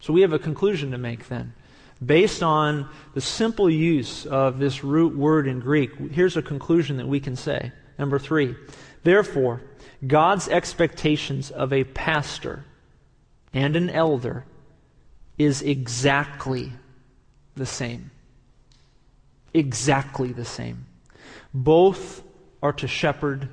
So 0.00 0.12
we 0.14 0.22
have 0.22 0.32
a 0.32 0.38
conclusion 0.38 0.92
to 0.92 0.98
make 0.98 1.28
then. 1.28 1.52
Based 2.04 2.42
on 2.42 2.88
the 3.14 3.20
simple 3.20 3.68
use 3.68 4.24
of 4.24 4.58
this 4.58 4.82
root 4.84 5.16
word 5.16 5.46
in 5.46 5.60
Greek, 5.60 5.90
here's 6.12 6.36
a 6.36 6.42
conclusion 6.42 6.96
that 6.98 7.08
we 7.08 7.20
can 7.20 7.36
say. 7.36 7.72
Number 7.98 8.18
three, 8.18 8.54
therefore, 9.02 9.60
God's 10.06 10.48
expectations 10.48 11.50
of 11.50 11.72
a 11.72 11.82
pastor 11.84 12.64
and 13.52 13.76
an 13.76 13.90
elder 13.90 14.44
is 15.38 15.62
exactly 15.62 16.72
the 17.56 17.66
same. 17.66 18.10
Exactly 19.54 20.32
the 20.32 20.44
same. 20.44 20.86
Both 21.54 22.22
are 22.62 22.72
to 22.74 22.88
shepherd 22.88 23.48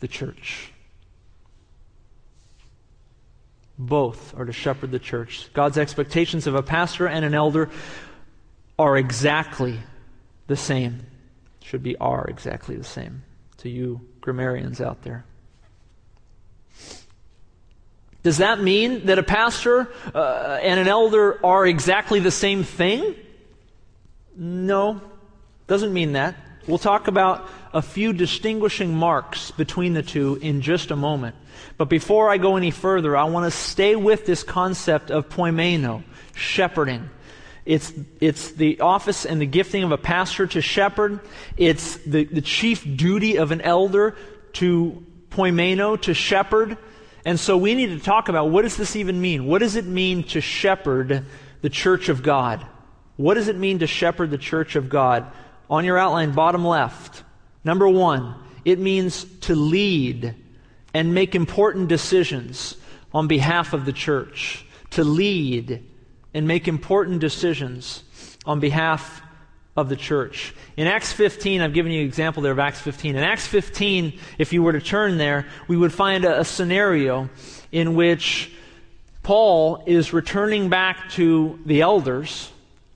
the 0.00 0.08
church. 0.08 0.72
Both 3.78 4.36
are 4.36 4.44
to 4.44 4.52
shepherd 4.52 4.90
the 4.90 4.98
church. 4.98 5.50
God's 5.52 5.78
expectations 5.78 6.46
of 6.46 6.54
a 6.54 6.62
pastor 6.62 7.06
and 7.06 7.24
an 7.24 7.34
elder 7.34 7.70
are 8.78 8.96
exactly 8.96 9.78
the 10.46 10.56
same. 10.56 11.06
Should 11.62 11.82
be 11.82 11.96
are 11.96 12.26
exactly 12.26 12.76
the 12.76 12.84
same 12.84 13.22
to 13.58 13.68
you 13.68 14.00
grammarians 14.20 14.80
out 14.80 15.02
there. 15.02 15.24
Does 18.28 18.36
that 18.36 18.60
mean 18.60 19.06
that 19.06 19.18
a 19.18 19.22
pastor 19.22 19.88
uh, 20.14 20.58
and 20.60 20.78
an 20.78 20.86
elder 20.86 21.42
are 21.42 21.66
exactly 21.66 22.20
the 22.20 22.30
same 22.30 22.62
thing? 22.62 23.14
No, 24.36 25.00
doesn't 25.66 25.94
mean 25.94 26.12
that. 26.12 26.34
We'll 26.66 26.76
talk 26.76 27.08
about 27.08 27.48
a 27.72 27.80
few 27.80 28.12
distinguishing 28.12 28.94
marks 28.94 29.50
between 29.52 29.94
the 29.94 30.02
two 30.02 30.38
in 30.42 30.60
just 30.60 30.90
a 30.90 30.94
moment. 30.94 31.36
But 31.78 31.88
before 31.88 32.28
I 32.28 32.36
go 32.36 32.58
any 32.58 32.70
further, 32.70 33.16
I 33.16 33.24
want 33.24 33.50
to 33.50 33.58
stay 33.58 33.96
with 33.96 34.26
this 34.26 34.42
concept 34.42 35.10
of 35.10 35.30
poimeno, 35.30 36.02
shepherding. 36.34 37.08
It's, 37.64 37.94
it's 38.20 38.50
the 38.50 38.82
office 38.82 39.24
and 39.24 39.40
the 39.40 39.46
gifting 39.46 39.84
of 39.84 39.92
a 39.92 39.96
pastor 39.96 40.46
to 40.48 40.60
shepherd. 40.60 41.20
It's 41.56 41.96
the, 41.96 42.24
the 42.24 42.42
chief 42.42 42.84
duty 42.94 43.38
of 43.38 43.52
an 43.52 43.62
elder 43.62 44.16
to 44.52 45.02
poimeno, 45.30 45.98
to 46.02 46.12
shepherd. 46.12 46.76
And 47.28 47.38
so 47.38 47.58
we 47.58 47.74
need 47.74 47.90
to 47.90 47.98
talk 47.98 48.30
about 48.30 48.48
what 48.48 48.62
does 48.62 48.78
this 48.78 48.96
even 48.96 49.20
mean? 49.20 49.44
What 49.44 49.58
does 49.58 49.76
it 49.76 49.84
mean 49.84 50.22
to 50.28 50.40
shepherd 50.40 51.26
the 51.60 51.68
church 51.68 52.08
of 52.08 52.22
God? 52.22 52.66
What 53.16 53.34
does 53.34 53.48
it 53.48 53.56
mean 53.58 53.80
to 53.80 53.86
shepherd 53.86 54.30
the 54.30 54.38
church 54.38 54.76
of 54.76 54.88
God? 54.88 55.30
On 55.68 55.84
your 55.84 55.98
outline, 55.98 56.32
bottom 56.32 56.64
left. 56.64 57.22
Number 57.64 57.86
one, 57.86 58.34
it 58.64 58.78
means 58.78 59.26
to 59.40 59.54
lead 59.54 60.36
and 60.94 61.12
make 61.12 61.34
important 61.34 61.88
decisions 61.88 62.78
on 63.12 63.28
behalf 63.28 63.74
of 63.74 63.84
the 63.84 63.92
church. 63.92 64.64
To 64.92 65.04
lead 65.04 65.84
and 66.32 66.48
make 66.48 66.66
important 66.66 67.20
decisions 67.20 68.04
on 68.46 68.58
behalf 68.58 69.20
of 69.78 69.88
the 69.88 69.94
church. 69.94 70.52
In 70.76 70.88
Acts 70.88 71.12
15, 71.12 71.60
I've 71.60 71.72
given 71.72 71.92
you 71.92 72.00
an 72.00 72.06
example 72.06 72.42
there 72.42 72.50
of 72.50 72.58
Acts 72.58 72.80
15. 72.80 73.14
In 73.14 73.22
Acts 73.22 73.46
15, 73.46 74.18
if 74.36 74.52
you 74.52 74.60
were 74.60 74.72
to 74.72 74.80
turn 74.80 75.18
there, 75.18 75.46
we 75.68 75.76
would 75.76 75.92
find 75.92 76.24
a, 76.24 76.40
a 76.40 76.44
scenario 76.44 77.30
in 77.70 77.94
which 77.94 78.50
Paul 79.22 79.84
is 79.86 80.12
returning 80.12 80.68
back 80.68 81.10
to 81.10 81.60
the 81.64 81.82
elders 81.82 82.50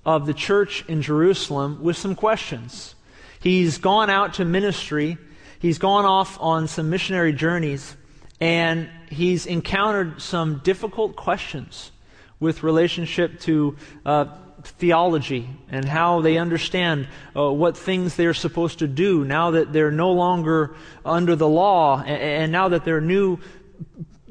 of 0.05 0.27
the 0.27 0.35
church 0.35 0.85
in 0.89 1.03
Jerusalem 1.03 1.79
with 1.85 1.97
some 1.97 2.17
questions. 2.17 2.97
He's 3.39 3.79
gone 3.79 4.11
out 4.11 4.35
to 4.35 4.45
ministry. 4.45 5.19
He's 5.61 5.79
gone 5.79 6.05
off 6.05 6.37
on 6.41 6.67
some 6.67 6.91
missionary 6.91 7.33
journeys 7.33 7.97
and 8.41 8.91
he's 9.09 9.47
encountered 9.47 10.21
some 10.21 10.63
difficult 10.65 11.15
questions 11.15 11.93
with 12.41 12.65
relationship 12.65 13.39
to 13.43 13.77
uh, 14.05 14.25
theology 14.67 15.49
and 15.71 15.85
how 15.85 16.21
they 16.21 16.39
understand 16.39 17.09
uh, 17.37 17.51
what 17.51 17.77
things 17.77 18.17
they're 18.17 18.35
supposed 18.35 18.79
to 18.81 18.89
do 18.89 19.25
now 19.25 19.53
that 19.53 19.73
they're 19.73 19.91
no 19.91 20.13
longer 20.13 20.75
under 21.05 21.37
the 21.37 21.49
law 21.49 22.01
and, 22.01 22.23
and 22.23 22.53
now 22.53 22.69
that 22.69 22.85
they're 22.85 23.01
new 23.01 23.39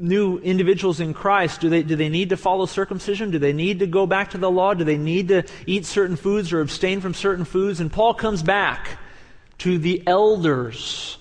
new 0.02 0.40
individuals 0.40 1.00
in 1.00 1.14
Christ, 1.14 1.62
do 1.62 1.70
they, 1.70 1.84
do 1.84 1.96
they 1.96 2.10
need 2.10 2.30
to 2.30 2.38
follow 2.38 2.66
circumcision? 2.66 3.30
Do 3.30 3.38
they 3.38 3.54
need 3.54 3.80
to 3.80 3.88
go 3.88 4.08
back 4.08 4.32
to 4.32 4.38
the 4.38 4.50
law? 4.50 4.74
Do 4.74 4.84
they 4.84 4.98
need 4.98 5.28
to 5.28 5.44
eat 5.68 5.86
certain 5.86 6.16
foods 6.16 6.52
or 6.52 6.60
abstain 6.60 7.02
from 7.02 7.14
certain 7.14 7.46
foods? 7.46 7.80
And 7.80 7.92
Paul 7.92 8.16
comes 8.16 8.42
back 8.42 8.98
to 9.60 9.78
the 9.78 10.02
elders. 10.08 11.20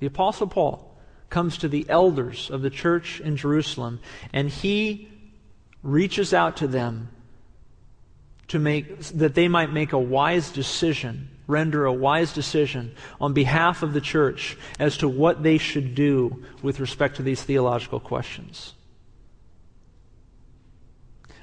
The 0.00 0.06
Apostle 0.06 0.48
Paul 0.48 0.98
comes 1.30 1.58
to 1.58 1.68
the 1.68 1.86
elders 1.88 2.50
of 2.50 2.62
the 2.62 2.70
church 2.70 3.20
in 3.20 3.36
Jerusalem, 3.36 4.00
and 4.32 4.50
he 4.50 5.08
reaches 5.82 6.34
out 6.34 6.56
to 6.56 6.66
them 6.66 7.08
to 8.52 8.58
make, 8.58 8.98
that 8.98 9.34
they 9.34 9.48
might 9.48 9.72
make 9.72 9.92
a 9.92 9.98
wise 9.98 10.50
decision, 10.50 11.28
render 11.46 11.86
a 11.86 11.92
wise 11.92 12.32
decision 12.34 12.94
on 13.18 13.32
behalf 13.32 13.82
of 13.82 13.94
the 13.94 14.00
church 14.00 14.58
as 14.78 14.98
to 14.98 15.08
what 15.08 15.42
they 15.42 15.56
should 15.56 15.94
do 15.94 16.44
with 16.62 16.78
respect 16.78 17.16
to 17.16 17.22
these 17.22 17.42
theological 17.42 17.98
questions. 17.98 18.74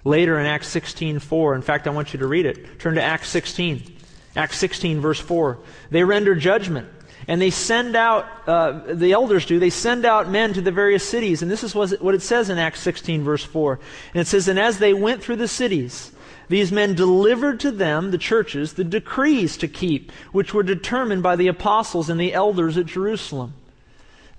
Later 0.03 0.39
in 0.39 0.45
Acts 0.45 0.69
16:4, 0.69 1.55
in 1.55 1.63
fact, 1.63 1.87
I 1.87 1.89
want 1.89 2.13
you 2.13 2.19
to 2.19 2.27
read 2.27 2.45
it. 2.45 2.79
Turn 2.79 2.95
to 2.95 3.01
Acts 3.01 3.29
16. 3.29 3.97
Acts 4.35 4.59
16, 4.59 5.01
verse 5.01 5.19
4. 5.19 5.57
They 5.89 6.03
render 6.03 6.35
judgment 6.35 6.87
and 7.27 7.41
they 7.41 7.49
send 7.49 7.95
out, 7.95 8.27
uh, 8.47 8.93
the 8.93 9.13
elders 9.13 9.47
do, 9.47 9.59
they 9.59 9.71
send 9.71 10.05
out 10.05 10.29
men 10.29 10.53
to 10.53 10.61
the 10.61 10.71
various 10.71 11.07
cities. 11.07 11.41
And 11.41 11.49
this 11.49 11.63
is 11.63 11.73
what 11.73 12.15
it 12.15 12.21
says 12.21 12.49
in 12.49 12.59
Acts 12.59 12.81
16, 12.81 13.23
verse 13.23 13.43
4. 13.43 13.79
And 14.13 14.21
it 14.21 14.27
says, 14.27 14.47
And 14.47 14.59
as 14.59 14.77
they 14.77 14.93
went 14.93 15.23
through 15.23 15.37
the 15.37 15.47
cities, 15.47 16.11
these 16.49 16.71
men 16.71 16.95
delivered 16.95 17.59
to 17.61 17.71
them, 17.71 18.11
the 18.11 18.17
churches, 18.17 18.73
the 18.73 18.83
decrees 18.83 19.55
to 19.57 19.67
keep, 19.67 20.11
which 20.31 20.53
were 20.53 20.63
determined 20.63 21.23
by 21.23 21.35
the 21.35 21.47
apostles 21.47 22.09
and 22.09 22.19
the 22.19 22.33
elders 22.33 22.75
at 22.75 22.87
Jerusalem. 22.87 23.53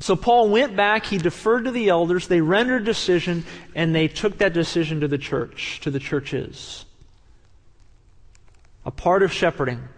So 0.01 0.17
Paul 0.17 0.49
went 0.49 0.77
back, 0.77 1.07
he 1.07 1.19
deferred 1.19 1.67
to 1.67 1.71
the 1.71 1.89
elders, 1.89 2.27
they 2.27 2.41
rendered 2.41 2.85
decision, 2.85 3.45
and 3.75 3.95
they 3.95 4.09
took 4.09 4.39
that 4.39 4.53
decision 4.53 5.01
to 5.01 5.09
the 5.09 5.19
church, 5.19 5.79
to 5.81 5.91
the 5.91 6.01
churches. 6.01 6.85
A 8.85 8.91
part 8.91 9.23
of 9.23 9.33
shepherding, 9.33 9.89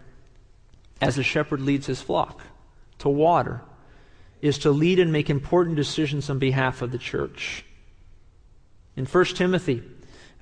as 1.01 1.17
a 1.19 1.23
shepherd 1.23 1.61
leads 1.61 1.87
his 1.87 2.03
flock 2.03 2.41
to 2.99 3.09
water, 3.09 3.63
is 4.43 4.59
to 4.59 4.71
lead 4.71 4.99
and 4.99 5.13
make 5.13 5.31
important 5.31 5.77
decisions 5.77 6.29
on 6.29 6.39
behalf 6.39 6.83
of 6.83 6.91
the 6.91 6.99
church. 6.99 7.65
In 8.97 9.07
1 9.07 9.25
Timothy, 9.27 9.83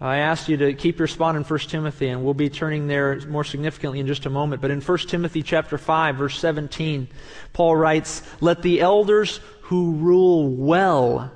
I 0.00 0.18
asked 0.18 0.48
you 0.48 0.56
to 0.56 0.72
keep 0.72 0.98
your 0.98 1.08
spot 1.08 1.36
in 1.36 1.44
1 1.44 1.58
Timothy, 1.60 2.08
and 2.08 2.24
we'll 2.24 2.32
be 2.32 2.48
turning 2.48 2.86
there 2.86 3.20
more 3.28 3.44
significantly 3.44 4.00
in 4.00 4.06
just 4.06 4.24
a 4.24 4.30
moment. 4.30 4.62
But 4.62 4.70
in 4.70 4.80
1 4.80 4.98
Timothy 4.98 5.42
chapter 5.42 5.76
5, 5.76 6.16
verse 6.16 6.38
17, 6.38 7.08
Paul 7.52 7.76
writes, 7.76 8.22
Let 8.40 8.62
the 8.62 8.80
elders 8.80 9.40
who 9.62 9.92
rule 9.92 10.48
well 10.48 11.30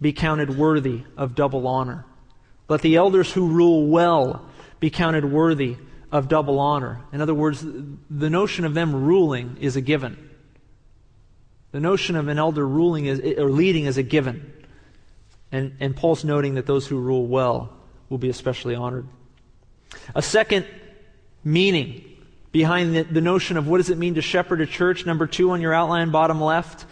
be 0.00 0.12
counted 0.12 0.58
worthy 0.58 1.04
of 1.16 1.36
double 1.36 1.68
honor. 1.68 2.04
Let 2.68 2.82
the 2.82 2.96
elders 2.96 3.32
who 3.32 3.46
rule 3.46 3.86
well 3.86 4.48
be 4.80 4.90
counted 4.90 5.24
worthy 5.24 5.76
of 6.10 6.26
double 6.26 6.58
honor. 6.58 7.00
In 7.12 7.20
other 7.20 7.34
words, 7.34 7.64
the 7.64 8.30
notion 8.30 8.64
of 8.64 8.74
them 8.74 9.04
ruling 9.04 9.56
is 9.60 9.76
a 9.76 9.80
given. 9.80 10.30
The 11.70 11.80
notion 11.80 12.16
of 12.16 12.26
an 12.26 12.38
elder 12.38 12.66
ruling 12.66 13.06
is, 13.06 13.20
or 13.38 13.50
leading 13.50 13.86
is 13.86 13.98
a 13.98 14.02
given. 14.02 14.51
And, 15.52 15.76
and 15.80 15.94
Paul's 15.94 16.24
noting 16.24 16.54
that 16.54 16.66
those 16.66 16.86
who 16.86 16.98
rule 16.98 17.26
well 17.26 17.72
will 18.08 18.18
be 18.18 18.30
especially 18.30 18.74
honored. 18.74 19.06
A 20.14 20.22
second 20.22 20.66
meaning 21.44 22.04
behind 22.50 22.96
the, 22.96 23.02
the 23.02 23.20
notion 23.20 23.58
of 23.58 23.68
what 23.68 23.76
does 23.76 23.90
it 23.90 23.98
mean 23.98 24.14
to 24.14 24.22
shepherd 24.22 24.62
a 24.62 24.66
church, 24.66 25.04
number 25.04 25.26
two 25.26 25.50
on 25.50 25.60
your 25.60 25.74
outline, 25.74 26.10
bottom 26.10 26.40
left. 26.40 26.86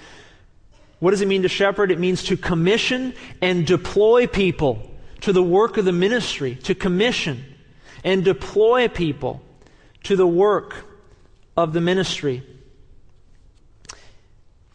What 0.99 1.13
does 1.13 1.23
it 1.23 1.29
mean 1.29 1.43
to 1.43 1.49
shepherd? 1.49 1.91
It 1.91 1.99
means 1.99 2.25
to 2.25 2.37
commission 2.37 3.15
and 3.41 3.67
deploy 3.67 4.27
people 4.27 4.91
to 5.23 5.33
the 5.33 5.43
work 5.43 5.79
of 5.79 5.87
the 5.87 5.93
ministry, 5.93 6.57
to 6.57 6.75
commission 6.75 7.45
and 8.05 8.25
deploy 8.25 8.89
people 8.89 9.41
to 10.05 10.17
the 10.17 10.27
work 10.27 10.87
of 11.57 11.73
the 11.73 11.81
ministry. 11.81 12.43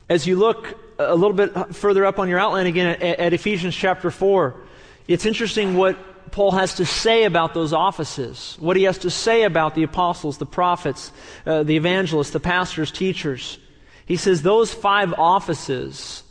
As 0.10 0.28
you 0.28 0.36
look 0.36 0.80
a 0.98 1.16
little 1.16 1.34
bit 1.34 1.76
further 1.76 2.06
up 2.06 2.20
on 2.20 2.30
your 2.30 2.40
outline 2.40 2.68
again 2.68 2.88
at, 2.88 3.02
at 3.02 3.34
Ephesians 3.34 3.76
chapter 3.76 4.12
4, 4.12 4.56
it's 5.08 5.26
interesting 5.26 5.76
what 5.76 5.98
Paul 6.32 6.52
has 6.52 6.76
to 6.76 6.86
say 6.86 7.24
about 7.24 7.54
those 7.54 7.74
offices, 7.74 8.58
what 8.60 8.76
he 8.76 8.84
has 8.84 8.98
to 9.00 9.10
say 9.10 9.44
about 9.44 9.76
the 9.76 9.84
apostles, 9.84 10.38
the 10.38 10.46
prophets, 10.46 11.12
uh, 11.46 11.64
the 11.64 11.78
evangelists, 11.78 12.32
the 12.32 12.40
pastors, 12.40 12.92
teachers. 12.92 13.58
He 14.06 14.18
says 14.18 14.42
those 14.42 14.74
five 14.74 15.14
offices, 15.14 16.24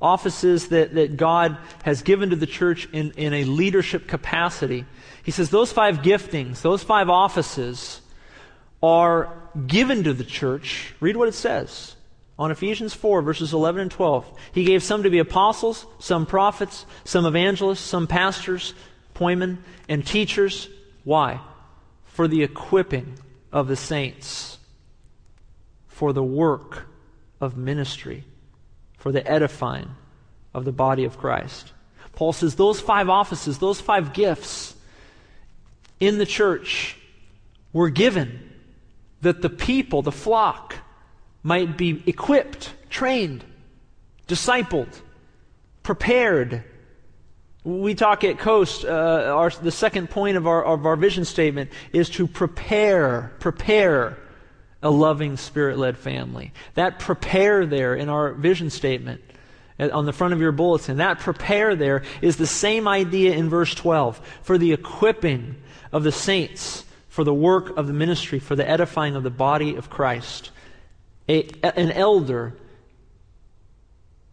offices 0.00 0.68
that, 0.68 0.94
that 0.94 1.16
God 1.16 1.56
has 1.84 2.02
given 2.02 2.30
to 2.30 2.36
the 2.36 2.46
church 2.46 2.88
in, 2.92 3.12
in 3.12 3.32
a 3.32 3.44
leadership 3.44 4.08
capacity, 4.08 4.84
he 5.22 5.30
says 5.30 5.50
those 5.50 5.72
five 5.72 5.98
giftings, 5.98 6.62
those 6.62 6.82
five 6.82 7.08
offices 7.08 8.00
are 8.82 9.36
given 9.66 10.04
to 10.04 10.12
the 10.12 10.24
church. 10.24 10.94
Read 11.00 11.16
what 11.16 11.28
it 11.28 11.34
says 11.34 11.94
on 12.40 12.50
Ephesians 12.50 12.94
4, 12.94 13.20
verses 13.20 13.52
11 13.52 13.82
and 13.82 13.90
12. 13.90 14.38
He 14.52 14.64
gave 14.64 14.82
some 14.82 15.02
to 15.02 15.10
be 15.10 15.18
apostles, 15.18 15.84
some 15.98 16.24
prophets, 16.24 16.86
some 17.04 17.26
evangelists, 17.26 17.80
some 17.80 18.06
pastors, 18.06 18.72
poimen, 19.14 19.58
and 19.90 20.06
teachers. 20.06 20.66
Why? 21.04 21.40
For 22.06 22.26
the 22.26 22.42
equipping 22.42 23.18
of 23.52 23.68
the 23.68 23.76
saints, 23.76 24.56
for 25.86 26.14
the 26.14 26.24
work 26.24 26.86
of 27.42 27.58
ministry, 27.58 28.24
for 28.96 29.12
the 29.12 29.30
edifying 29.30 29.90
of 30.54 30.64
the 30.64 30.72
body 30.72 31.04
of 31.04 31.18
Christ. 31.18 31.72
Paul 32.14 32.32
says 32.32 32.54
those 32.54 32.80
five 32.80 33.10
offices, 33.10 33.58
those 33.58 33.82
five 33.82 34.14
gifts 34.14 34.74
in 36.00 36.16
the 36.16 36.26
church 36.26 36.96
were 37.74 37.90
given 37.90 38.50
that 39.20 39.42
the 39.42 39.50
people, 39.50 40.00
the 40.00 40.10
flock, 40.10 40.76
might 41.42 41.76
be 41.76 42.02
equipped, 42.06 42.72
trained, 42.90 43.44
discipled, 44.28 45.00
prepared. 45.82 46.64
We 47.64 47.94
talk 47.94 48.24
at 48.24 48.38
Coast, 48.38 48.84
uh, 48.84 48.88
our, 48.88 49.50
the 49.50 49.70
second 49.70 50.10
point 50.10 50.36
of 50.36 50.46
our, 50.46 50.64
of 50.64 50.86
our 50.86 50.96
vision 50.96 51.24
statement 51.24 51.70
is 51.92 52.08
to 52.10 52.26
prepare, 52.26 53.32
prepare 53.38 54.18
a 54.82 54.90
loving, 54.90 55.36
spirit 55.36 55.78
led 55.78 55.98
family. 55.98 56.52
That 56.74 56.98
prepare 56.98 57.66
there 57.66 57.94
in 57.94 58.08
our 58.08 58.32
vision 58.32 58.70
statement 58.70 59.20
uh, 59.78 59.90
on 59.92 60.06
the 60.06 60.12
front 60.12 60.32
of 60.32 60.40
your 60.40 60.52
bulletin, 60.52 60.98
that 60.98 61.18
prepare 61.18 61.76
there 61.76 62.02
is 62.22 62.36
the 62.36 62.46
same 62.46 62.88
idea 62.88 63.34
in 63.34 63.50
verse 63.50 63.74
12 63.74 64.20
for 64.42 64.56
the 64.56 64.72
equipping 64.72 65.56
of 65.92 66.02
the 66.02 66.12
saints, 66.12 66.84
for 67.08 67.24
the 67.24 67.34
work 67.34 67.76
of 67.76 67.86
the 67.86 67.92
ministry, 67.92 68.38
for 68.38 68.56
the 68.56 68.68
edifying 68.68 69.16
of 69.16 69.22
the 69.22 69.30
body 69.30 69.74
of 69.76 69.90
Christ 69.90 70.50
a, 71.30 71.78
an 71.78 71.92
elder, 71.92 72.54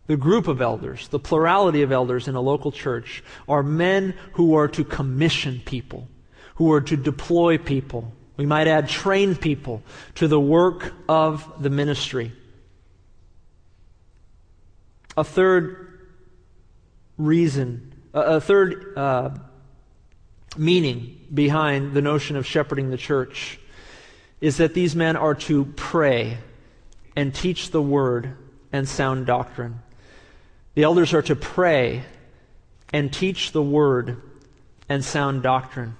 the 0.08 0.18
group 0.18 0.48
of 0.48 0.62
elders, 0.62 1.08
the 1.10 1.20
plurality 1.20 1.84
of 1.84 1.92
elders 1.92 2.28
in 2.28 2.36
a 2.36 2.42
local 2.42 2.72
church, 2.72 3.24
are 3.48 3.62
men 3.62 4.16
who 4.34 4.56
are 4.56 4.68
to 4.70 4.84
commission 4.84 5.62
people, 5.66 6.08
who 6.56 6.72
are 6.72 6.82
to 6.82 6.98
deploy 6.98 7.58
people. 7.58 8.12
We 8.36 8.46
might 8.46 8.68
add 8.68 8.90
train 8.90 9.36
people 9.36 9.84
to 10.16 10.28
the 10.28 10.40
work 10.40 10.94
of 11.08 11.62
the 11.62 11.70
ministry. 11.70 12.32
A 15.16 15.24
third 15.24 16.10
reason, 17.18 17.94
a 18.14 18.40
third 18.42 18.98
uh, 18.98 19.30
meaning 20.56 21.28
behind 21.34 21.94
the 21.94 22.02
notion 22.02 22.36
of 22.38 22.46
shepherding 22.46 22.90
the 22.90 22.98
church 22.98 23.60
is 24.40 24.58
that 24.58 24.74
these 24.74 24.96
men 24.96 25.16
are 25.16 25.34
to 25.34 25.66
pray 25.76 26.38
and 27.18 27.34
teach 27.34 27.72
the 27.72 27.82
word 27.82 28.38
and 28.72 28.88
sound 28.88 29.26
doctrine. 29.26 29.80
The 30.76 30.84
elders 30.84 31.16
are 31.16 31.24
to 31.24 31.36
pray 31.36 32.04
and 32.94 33.12
teach 33.12 33.52
the 33.52 33.62
word 33.62 34.22
and 34.88 35.04
sound 35.04 35.42
doctrine. 35.42 35.98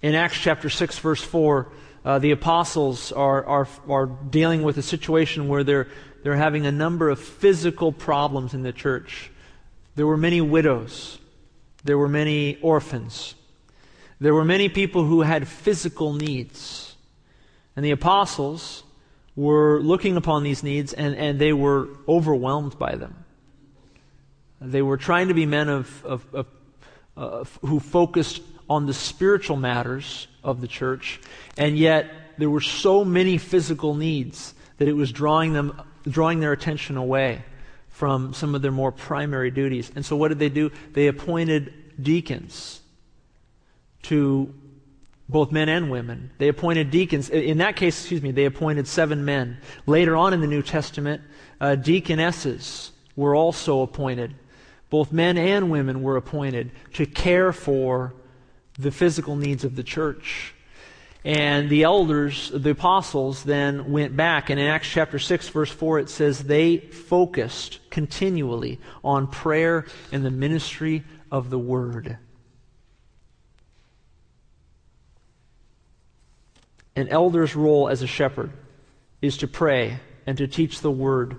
In 0.00 0.14
Acts 0.14 0.38
chapter 0.38 0.70
6, 0.70 0.98
verse 1.00 1.22
4, 1.22 1.68
uh, 2.06 2.18
the 2.20 2.30
apostles 2.30 3.12
are, 3.12 3.44
are, 3.44 3.68
are 3.86 4.06
dealing 4.06 4.62
with 4.62 4.78
a 4.78 4.82
situation 4.82 5.46
where 5.46 5.62
they're, 5.62 5.88
they're 6.22 6.36
having 6.36 6.64
a 6.64 6.72
number 6.72 7.10
of 7.10 7.20
physical 7.20 7.92
problems 7.92 8.54
in 8.54 8.62
the 8.62 8.72
church. 8.72 9.30
There 9.94 10.06
were 10.06 10.16
many 10.16 10.40
widows, 10.40 11.18
there 11.84 11.98
were 11.98 12.08
many 12.08 12.56
orphans, 12.62 13.34
there 14.20 14.32
were 14.32 14.44
many 14.44 14.70
people 14.70 15.04
who 15.04 15.20
had 15.20 15.46
physical 15.46 16.14
needs. 16.14 16.96
And 17.76 17.84
the 17.84 17.90
apostles 17.90 18.84
were 19.36 19.80
looking 19.82 20.16
upon 20.16 20.42
these 20.42 20.62
needs 20.62 20.92
and, 20.94 21.14
and 21.14 21.38
they 21.38 21.52
were 21.52 21.88
overwhelmed 22.08 22.78
by 22.78 22.96
them. 22.96 23.24
They 24.60 24.82
were 24.82 24.96
trying 24.96 25.28
to 25.28 25.34
be 25.34 25.44
men 25.44 25.68
of, 25.68 26.04
of, 26.04 26.34
of 26.34 26.46
uh, 27.16 27.44
who 27.60 27.78
focused 27.78 28.42
on 28.68 28.86
the 28.86 28.94
spiritual 28.94 29.56
matters 29.56 30.26
of 30.42 30.60
the 30.60 30.66
church, 30.66 31.20
and 31.56 31.78
yet 31.78 32.10
there 32.38 32.50
were 32.50 32.60
so 32.60 33.04
many 33.04 33.38
physical 33.38 33.94
needs 33.94 34.54
that 34.78 34.88
it 34.88 34.94
was 34.94 35.12
drawing 35.12 35.52
them, 35.52 35.80
drawing 36.08 36.40
their 36.40 36.52
attention 36.52 36.96
away 36.96 37.44
from 37.88 38.34
some 38.34 38.54
of 38.54 38.62
their 38.62 38.72
more 38.72 38.92
primary 38.92 39.50
duties. 39.50 39.90
And 39.94 40.04
so, 40.04 40.16
what 40.16 40.28
did 40.28 40.38
they 40.38 40.48
do? 40.48 40.70
They 40.92 41.06
appointed 41.06 41.72
deacons 42.02 42.80
to 44.02 44.52
both 45.28 45.50
men 45.50 45.68
and 45.68 45.90
women. 45.90 46.30
They 46.38 46.48
appointed 46.48 46.90
deacons. 46.90 47.30
In 47.30 47.58
that 47.58 47.76
case, 47.76 47.98
excuse 48.00 48.22
me, 48.22 48.30
they 48.30 48.44
appointed 48.44 48.86
seven 48.86 49.24
men. 49.24 49.58
Later 49.86 50.16
on 50.16 50.32
in 50.32 50.40
the 50.40 50.46
New 50.46 50.62
Testament, 50.62 51.22
uh, 51.60 51.74
deaconesses 51.74 52.92
were 53.16 53.34
also 53.34 53.82
appointed. 53.82 54.34
Both 54.88 55.10
men 55.12 55.36
and 55.36 55.70
women 55.70 56.02
were 56.02 56.16
appointed 56.16 56.70
to 56.94 57.06
care 57.06 57.52
for 57.52 58.14
the 58.78 58.92
physical 58.92 59.34
needs 59.34 59.64
of 59.64 59.74
the 59.74 59.82
church. 59.82 60.54
And 61.24 61.68
the 61.68 61.82
elders, 61.82 62.52
the 62.54 62.70
apostles, 62.70 63.42
then 63.42 63.90
went 63.90 64.16
back. 64.16 64.48
And 64.48 64.60
in 64.60 64.66
Acts 64.66 64.88
chapter 64.88 65.18
6, 65.18 65.48
verse 65.48 65.70
4, 65.72 65.98
it 65.98 66.08
says 66.08 66.44
they 66.44 66.76
focused 66.76 67.80
continually 67.90 68.78
on 69.02 69.26
prayer 69.26 69.86
and 70.12 70.24
the 70.24 70.30
ministry 70.30 71.02
of 71.32 71.50
the 71.50 71.58
word. 71.58 72.18
An 76.96 77.08
elder's 77.08 77.54
role 77.54 77.88
as 77.88 78.02
a 78.02 78.06
shepherd 78.06 78.50
is 79.20 79.36
to 79.38 79.46
pray 79.46 80.00
and 80.26 80.38
to 80.38 80.48
teach 80.48 80.80
the 80.80 80.90
word 80.90 81.36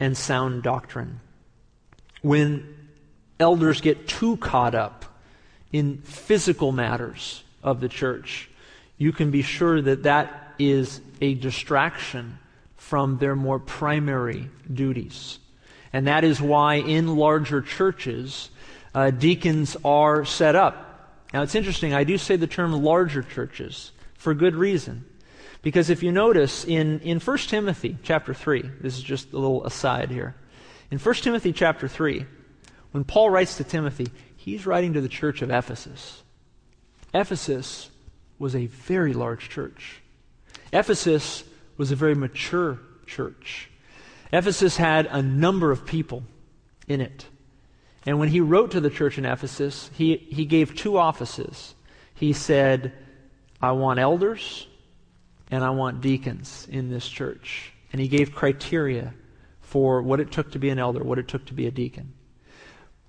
and 0.00 0.16
sound 0.16 0.62
doctrine. 0.62 1.20
When 2.22 2.74
elders 3.38 3.82
get 3.82 4.08
too 4.08 4.38
caught 4.38 4.74
up 4.74 5.04
in 5.72 5.98
physical 5.98 6.72
matters 6.72 7.44
of 7.62 7.80
the 7.80 7.88
church, 7.88 8.48
you 8.96 9.12
can 9.12 9.30
be 9.30 9.42
sure 9.42 9.82
that 9.82 10.04
that 10.04 10.54
is 10.58 11.00
a 11.20 11.34
distraction 11.34 12.38
from 12.76 13.18
their 13.18 13.36
more 13.36 13.58
primary 13.58 14.48
duties. 14.72 15.38
And 15.92 16.06
that 16.06 16.24
is 16.24 16.40
why 16.40 16.76
in 16.76 17.16
larger 17.16 17.60
churches, 17.60 18.50
uh, 18.94 19.10
deacons 19.10 19.76
are 19.84 20.24
set 20.24 20.56
up. 20.56 21.20
Now, 21.32 21.42
it's 21.42 21.54
interesting, 21.54 21.92
I 21.92 22.04
do 22.04 22.16
say 22.16 22.36
the 22.36 22.46
term 22.46 22.72
larger 22.72 23.22
churches 23.22 23.90
for 24.24 24.32
good 24.32 24.56
reason. 24.56 25.04
Because 25.60 25.90
if 25.90 26.02
you 26.02 26.10
notice 26.10 26.64
in, 26.64 26.98
in 27.00 27.20
1 27.20 27.38
Timothy 27.38 27.98
chapter 28.02 28.32
3, 28.32 28.70
this 28.80 28.96
is 28.96 29.02
just 29.02 29.34
a 29.34 29.38
little 29.38 29.64
aside 29.66 30.10
here. 30.10 30.34
In 30.90 30.98
1 30.98 31.14
Timothy 31.16 31.52
chapter 31.52 31.86
3, 31.86 32.24
when 32.92 33.04
Paul 33.04 33.28
writes 33.28 33.58
to 33.58 33.64
Timothy, 33.64 34.08
he's 34.34 34.64
writing 34.64 34.94
to 34.94 35.02
the 35.02 35.10
church 35.10 35.42
of 35.42 35.50
Ephesus. 35.50 36.22
Ephesus 37.12 37.90
was 38.38 38.56
a 38.56 38.66
very 38.66 39.12
large 39.12 39.50
church. 39.50 40.00
Ephesus 40.72 41.44
was 41.76 41.92
a 41.92 41.96
very 41.96 42.14
mature 42.14 42.78
church. 43.06 43.68
Ephesus 44.32 44.78
had 44.78 45.04
a 45.06 45.20
number 45.20 45.70
of 45.70 45.84
people 45.84 46.22
in 46.88 47.02
it. 47.02 47.26
And 48.06 48.18
when 48.18 48.30
he 48.30 48.40
wrote 48.40 48.70
to 48.70 48.80
the 48.80 48.90
church 48.90 49.18
in 49.18 49.26
Ephesus, 49.26 49.90
he, 49.92 50.16
he 50.16 50.46
gave 50.46 50.74
two 50.74 50.96
offices. 50.96 51.74
He 52.14 52.32
said, 52.32 52.92
I 53.64 53.72
want 53.72 53.98
elders 53.98 54.66
and 55.50 55.64
I 55.64 55.70
want 55.70 56.02
deacons 56.02 56.68
in 56.70 56.90
this 56.90 57.08
church. 57.08 57.72
And 57.92 58.00
he 58.00 58.08
gave 58.08 58.34
criteria 58.34 59.14
for 59.60 60.02
what 60.02 60.20
it 60.20 60.30
took 60.30 60.52
to 60.52 60.58
be 60.58 60.68
an 60.68 60.78
elder, 60.78 61.02
what 61.02 61.18
it 61.18 61.28
took 61.28 61.46
to 61.46 61.54
be 61.54 61.66
a 61.66 61.70
deacon. 61.70 62.12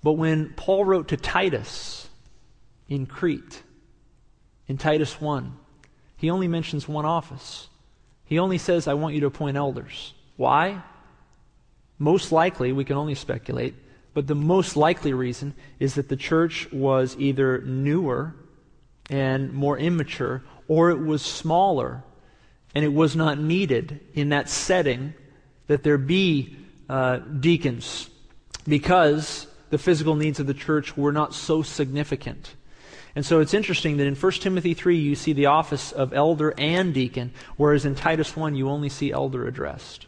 But 0.02 0.12
when 0.12 0.54
Paul 0.54 0.84
wrote 0.84 1.08
to 1.08 1.16
Titus 1.16 2.08
in 2.88 3.06
Crete, 3.06 3.62
in 4.66 4.78
Titus 4.78 5.20
1, 5.20 5.56
he 6.16 6.30
only 6.30 6.48
mentions 6.48 6.88
one 6.88 7.04
office. 7.04 7.68
He 8.24 8.38
only 8.38 8.58
says, 8.58 8.88
I 8.88 8.94
want 8.94 9.14
you 9.14 9.20
to 9.20 9.26
appoint 9.26 9.56
elders. 9.56 10.14
Why? 10.36 10.82
Most 11.98 12.32
likely, 12.32 12.72
we 12.72 12.84
can 12.84 12.96
only 12.96 13.14
speculate, 13.14 13.74
but 14.14 14.26
the 14.26 14.34
most 14.34 14.76
likely 14.76 15.12
reason 15.12 15.54
is 15.78 15.96
that 15.96 16.08
the 16.08 16.16
church 16.16 16.70
was 16.72 17.14
either 17.18 17.60
newer 17.60 18.34
and 19.08 19.52
more 19.52 19.78
immature, 19.78 20.42
or 20.68 20.90
it 20.90 21.00
was 21.00 21.22
smaller 21.22 22.02
and 22.74 22.84
it 22.84 22.92
was 22.92 23.16
not 23.16 23.38
needed 23.38 24.00
in 24.12 24.28
that 24.28 24.48
setting 24.48 25.14
that 25.66 25.82
there 25.82 25.98
be 25.98 26.56
uh, 26.88 27.16
deacons 27.16 28.10
because 28.68 29.46
the 29.70 29.78
physical 29.78 30.14
needs 30.14 30.38
of 30.40 30.46
the 30.46 30.54
church 30.54 30.96
were 30.96 31.12
not 31.12 31.34
so 31.34 31.62
significant. 31.62 32.54
And 33.14 33.24
so 33.24 33.40
it's 33.40 33.54
interesting 33.54 33.96
that 33.96 34.06
in 34.06 34.14
1 34.14 34.32
Timothy 34.32 34.74
3 34.74 34.96
you 34.96 35.14
see 35.14 35.32
the 35.32 35.46
office 35.46 35.90
of 35.90 36.12
elder 36.12 36.52
and 36.58 36.92
deacon, 36.92 37.32
whereas 37.56 37.86
in 37.86 37.94
Titus 37.94 38.36
1 38.36 38.54
you 38.54 38.68
only 38.68 38.90
see 38.90 39.10
elder 39.10 39.46
addressed. 39.46 40.06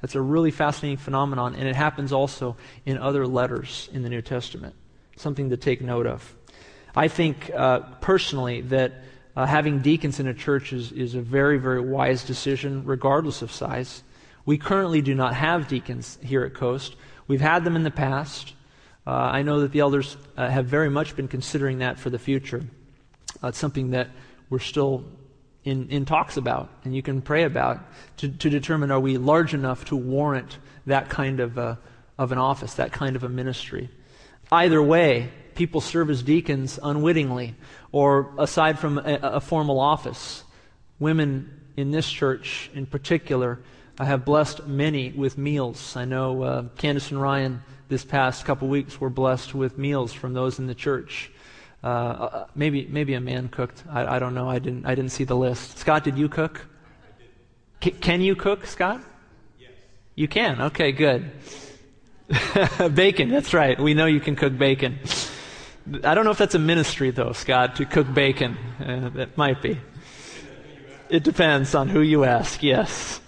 That's 0.00 0.16
a 0.16 0.20
really 0.20 0.50
fascinating 0.50 0.96
phenomenon, 0.96 1.54
and 1.54 1.68
it 1.68 1.76
happens 1.76 2.12
also 2.12 2.56
in 2.84 2.98
other 2.98 3.26
letters 3.26 3.88
in 3.92 4.02
the 4.02 4.08
New 4.08 4.22
Testament. 4.22 4.74
Something 5.16 5.50
to 5.50 5.56
take 5.56 5.80
note 5.80 6.06
of. 6.06 6.34
I 6.94 7.08
think 7.08 7.50
uh, 7.54 7.80
personally 8.00 8.62
that 8.62 8.92
uh, 9.36 9.46
having 9.46 9.80
deacons 9.80 10.20
in 10.20 10.26
a 10.26 10.34
church 10.34 10.72
is, 10.72 10.92
is 10.92 11.14
a 11.14 11.20
very, 11.20 11.58
very 11.58 11.80
wise 11.80 12.24
decision, 12.24 12.84
regardless 12.84 13.42
of 13.42 13.52
size. 13.52 14.02
We 14.44 14.58
currently 14.58 15.02
do 15.02 15.14
not 15.14 15.34
have 15.34 15.68
deacons 15.68 16.18
here 16.22 16.42
at 16.42 16.54
Coast. 16.54 16.96
We've 17.28 17.40
had 17.40 17.64
them 17.64 17.76
in 17.76 17.84
the 17.84 17.90
past. 17.90 18.54
Uh, 19.06 19.10
I 19.10 19.42
know 19.42 19.60
that 19.60 19.72
the 19.72 19.80
elders 19.80 20.16
uh, 20.36 20.48
have 20.48 20.66
very 20.66 20.90
much 20.90 21.16
been 21.16 21.28
considering 21.28 21.78
that 21.78 21.98
for 21.98 22.10
the 22.10 22.18
future. 22.18 22.62
Uh, 23.42 23.48
it's 23.48 23.58
something 23.58 23.90
that 23.90 24.08
we're 24.50 24.58
still 24.58 25.04
in, 25.64 25.88
in 25.90 26.04
talks 26.04 26.36
about, 26.36 26.70
and 26.84 26.94
you 26.94 27.02
can 27.02 27.22
pray 27.22 27.44
about 27.44 27.80
to, 28.16 28.28
to 28.28 28.50
determine 28.50 28.90
are 28.90 29.00
we 29.00 29.16
large 29.18 29.54
enough 29.54 29.84
to 29.86 29.96
warrant 29.96 30.58
that 30.86 31.08
kind 31.08 31.38
of, 31.40 31.56
a, 31.58 31.78
of 32.18 32.32
an 32.32 32.38
office, 32.38 32.74
that 32.74 32.92
kind 32.92 33.14
of 33.14 33.24
a 33.24 33.28
ministry. 33.28 33.88
Either 34.50 34.82
way, 34.82 35.30
people 35.60 35.82
serve 35.82 36.08
as 36.08 36.22
deacons 36.22 36.78
unwittingly, 36.82 37.54
or 37.92 38.32
aside 38.38 38.78
from 38.78 38.96
a, 38.96 39.18
a 39.22 39.40
formal 39.40 39.78
office. 39.78 40.42
Women 40.98 41.60
in 41.76 41.90
this 41.90 42.10
church, 42.10 42.70
in 42.72 42.86
particular, 42.86 43.58
I 43.98 44.06
have 44.06 44.24
blessed 44.24 44.66
many 44.66 45.12
with 45.12 45.36
meals. 45.36 45.96
I 45.98 46.06
know 46.06 46.42
uh, 46.42 46.62
Candace 46.78 47.10
and 47.10 47.20
Ryan 47.20 47.62
this 47.88 48.06
past 48.06 48.46
couple 48.46 48.68
weeks 48.68 48.98
were 49.02 49.10
blessed 49.10 49.54
with 49.54 49.76
meals 49.76 50.14
from 50.14 50.32
those 50.32 50.58
in 50.58 50.66
the 50.66 50.74
church. 50.74 51.30
Uh, 51.84 51.86
uh, 51.86 52.46
maybe 52.54 52.86
maybe 52.86 53.12
a 53.12 53.20
man 53.20 53.50
cooked. 53.50 53.84
I, 53.90 54.16
I, 54.16 54.18
don't 54.18 54.32
know. 54.32 54.48
I 54.48 54.60
didn't 54.60 54.86
I 54.86 54.94
didn't 54.94 55.12
see 55.12 55.24
the 55.24 55.36
list. 55.36 55.76
Scott, 55.76 56.04
did 56.04 56.16
you 56.16 56.30
cook? 56.30 56.66
C- 57.84 57.90
can 57.90 58.22
you 58.22 58.34
cook, 58.34 58.64
Scott? 58.64 59.02
Yes. 59.58 59.72
You 60.14 60.26
can. 60.26 60.58
Okay, 60.72 60.90
good. 60.92 61.30
bacon. 62.94 63.28
That's 63.28 63.52
right. 63.52 63.78
We 63.78 63.92
know 63.92 64.06
you 64.06 64.20
can 64.20 64.36
cook 64.36 64.56
bacon. 64.56 64.98
I 66.04 66.14
don't 66.14 66.24
know 66.24 66.30
if 66.30 66.38
that's 66.38 66.54
a 66.54 66.60
ministry, 66.60 67.10
though, 67.10 67.32
Scott, 67.32 67.76
to 67.76 67.84
cook 67.84 68.12
bacon. 68.12 68.56
Uh, 68.78 69.08
that 69.10 69.36
might 69.36 69.62
be. 69.62 69.78
It 71.08 71.24
depends 71.24 71.74
on 71.74 71.88
who 71.88 72.00
you 72.00 72.24
ask, 72.24 72.62
yes. 72.62 73.20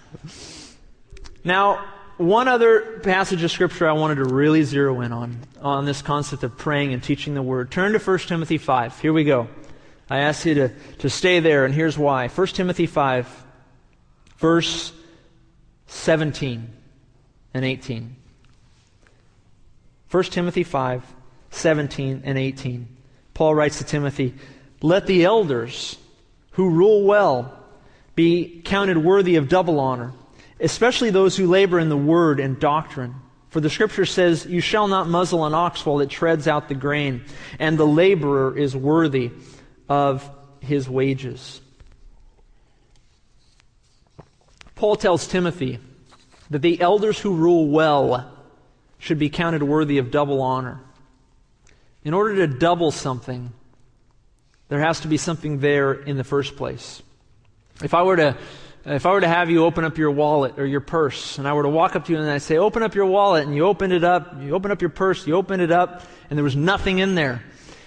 Now, 1.43 1.85
one 2.17 2.47
other 2.47 2.99
passage 2.99 3.43
of 3.43 3.51
Scripture 3.51 3.89
I 3.89 3.93
wanted 3.93 4.15
to 4.15 4.25
really 4.25 4.63
zero 4.63 5.01
in 5.01 5.11
on, 5.11 5.39
on 5.61 5.85
this 5.85 6.01
concept 6.01 6.43
of 6.43 6.57
praying 6.57 6.93
and 6.93 7.03
teaching 7.03 7.33
the 7.33 7.41
Word. 7.41 7.71
Turn 7.71 7.93
to 7.93 7.99
1 7.99 8.19
Timothy 8.19 8.57
5. 8.57 8.99
Here 9.01 9.11
we 9.11 9.23
go. 9.23 9.47
I 10.09 10.19
ask 10.19 10.45
you 10.45 10.53
to, 10.53 10.69
to 10.99 11.09
stay 11.09 11.39
there, 11.39 11.65
and 11.65 11.73
here's 11.73 11.97
why. 11.97 12.27
1 12.27 12.47
Timothy 12.47 12.85
5, 12.85 13.45
verse 14.37 14.93
17 15.87 16.69
and 17.53 17.65
18. 17.65 18.15
1 20.09 20.23
Timothy 20.25 20.63
5, 20.63 21.03
17 21.53 22.23
and 22.25 22.37
18. 22.37 22.87
Paul 23.33 23.55
writes 23.55 23.79
to 23.79 23.83
Timothy, 23.83 24.33
Let 24.81 25.07
the 25.07 25.25
elders 25.25 25.97
who 26.51 26.69
rule 26.69 27.03
well 27.03 27.59
be 28.15 28.61
counted 28.63 28.97
worthy 28.97 29.35
of 29.35 29.49
double 29.49 29.79
honor, 29.79 30.13
especially 30.59 31.09
those 31.09 31.35
who 31.35 31.47
labor 31.47 31.79
in 31.79 31.89
the 31.89 31.97
word 31.97 32.39
and 32.39 32.59
doctrine. 32.59 33.15
For 33.49 33.59
the 33.59 33.69
scripture 33.69 34.05
says, 34.05 34.45
You 34.45 34.61
shall 34.61 34.87
not 34.87 35.07
muzzle 35.07 35.45
an 35.45 35.53
ox 35.53 35.85
while 35.85 35.99
it 35.99 36.09
treads 36.09 36.47
out 36.47 36.69
the 36.69 36.75
grain, 36.75 37.23
and 37.59 37.77
the 37.77 37.87
laborer 37.87 38.57
is 38.57 38.75
worthy 38.75 39.31
of 39.89 40.29
his 40.59 40.89
wages. 40.89 41.61
Paul 44.75 44.95
tells 44.95 45.27
Timothy 45.27 45.79
that 46.49 46.61
the 46.61 46.81
elders 46.81 47.19
who 47.19 47.35
rule 47.35 47.67
well 47.67 48.31
should 48.97 49.19
be 49.19 49.29
counted 49.29 49.63
worthy 49.63 49.97
of 49.97 50.11
double 50.11 50.41
honor. 50.41 50.79
In 52.03 52.13
order 52.13 52.35
to 52.37 52.47
double 52.47 52.91
something, 52.91 53.51
there 54.67 54.79
has 54.79 55.01
to 55.01 55.07
be 55.07 55.17
something 55.17 55.59
there 55.59 55.93
in 55.93 56.17
the 56.17 56.23
first 56.23 56.55
place. 56.55 57.01
If 57.83 57.93
I 57.93 58.03
were 58.03 58.17
to 58.17 58.37
if 58.85 59.05
I 59.05 59.11
were 59.13 59.21
to 59.21 59.27
have 59.27 59.49
you 59.49 59.63
open 59.63 59.85
up 59.85 59.97
your 59.97 60.11
wallet 60.11 60.59
or 60.59 60.65
your 60.65 60.81
purse, 60.81 61.37
and 61.37 61.47
I 61.47 61.53
were 61.53 61.63
to 61.63 61.69
walk 61.69 61.95
up 61.95 62.05
to 62.05 62.11
you 62.11 62.19
and 62.19 62.29
I 62.29 62.39
say, 62.39 62.57
open 62.57 62.83
up 62.83 62.95
your 62.95 63.05
wallet, 63.05 63.45
and 63.45 63.55
you 63.55 63.65
opened 63.65 63.93
it 63.93 64.03
up, 64.03 64.41
you 64.41 64.53
open 64.53 64.71
up 64.71 64.81
your 64.81 64.89
purse, 64.89 65.25
you 65.25 65.35
opened 65.35 65.61
it 65.61 65.71
up, 65.71 66.03
and 66.29 66.37
there 66.37 66.43
was 66.43 66.57
nothing 66.57 66.99
in 66.99 67.15
there. 67.15 67.41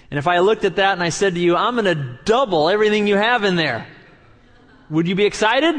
And 0.09 0.17
if 0.17 0.27
I 0.27 0.39
looked 0.39 0.65
at 0.65 0.77
that 0.77 0.93
and 0.93 1.03
I 1.03 1.09
said 1.09 1.35
to 1.35 1.39
you, 1.39 1.55
I'm 1.55 1.75
going 1.75 1.85
to 1.85 2.19
double 2.25 2.67
everything 2.67 3.05
you 3.05 3.15
have 3.15 3.43
in 3.43 3.57
there, 3.57 3.85
would 4.89 5.07
you 5.07 5.13
be 5.13 5.25
excited? 5.25 5.75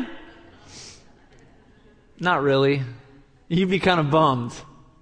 Not 2.21 2.43
really. 2.43 2.83
You'd 3.49 3.71
be 3.71 3.81
kind 3.81 3.99
of 3.99 4.11
bummed 4.11 4.53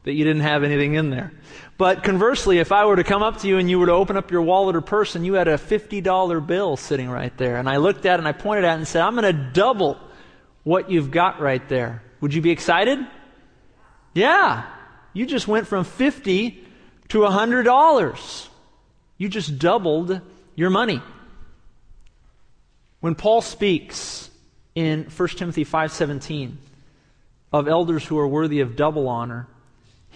that 0.07 0.13
you 0.15 0.25
didn't 0.25 0.43
have 0.43 0.63
anything 0.63 0.95
in 0.95 1.11
there. 1.11 1.33
But 1.79 2.05
conversely, 2.05 2.59
if 2.59 2.71
I 2.71 2.87
were 2.87 2.95
to 2.95 3.03
come 3.03 3.25
up 3.25 3.39
to 3.39 3.49
you 3.49 3.59
and 3.59 3.69
you 3.69 3.81
were 3.81 3.87
to 3.87 3.93
open 3.93 4.17
up 4.17 4.31
your 4.31 4.43
wallet 4.43 4.77
or 4.77 4.81
purse 4.81 5.17
and 5.17 5.27
you 5.27 5.35
had 5.35 5.49
a 5.49 5.59
$50 5.59 6.47
bill 6.47 6.77
sitting 6.77 7.11
right 7.11 7.37
there, 7.37 7.57
and 7.57 7.69
I 7.69 7.79
looked 7.79 8.07
at 8.07 8.15
it 8.15 8.19
and 8.21 8.29
I 8.29 8.33
pointed 8.33 8.65
at 8.65 8.75
it 8.75 8.77
and 8.77 8.87
said, 8.89 9.03
I'm 9.03 9.17
going 9.17 9.25
to 9.25 9.51
double 9.53 9.99
what 10.63 10.93
you've 10.93 11.11
got 11.11 11.41
right 11.41 11.69
there, 11.69 12.05
would 12.21 12.33
you 12.33 12.41
be 12.41 12.53
excited? 12.53 13.01
Yeah. 14.15 14.65
You 15.13 15.27
just 15.27 15.49
went 15.49 15.67
from 15.67 15.83
50 15.83 16.65
to 17.09 17.19
$100. 17.19 18.49
You 19.19 19.29
just 19.29 19.59
doubled 19.59 20.21
your 20.55 20.71
money. 20.71 21.03
When 23.01 23.17
Paul 23.17 23.41
speaks 23.43 24.31
in 24.77 25.05
1 25.05 25.29
Timothy 25.31 25.65
5:17 25.65 26.59
of 27.53 27.67
elders 27.67 28.05
who 28.05 28.19
are 28.19 28.29
worthy 28.29 28.61
of 28.61 28.77
double 28.77 29.09
honor, 29.09 29.49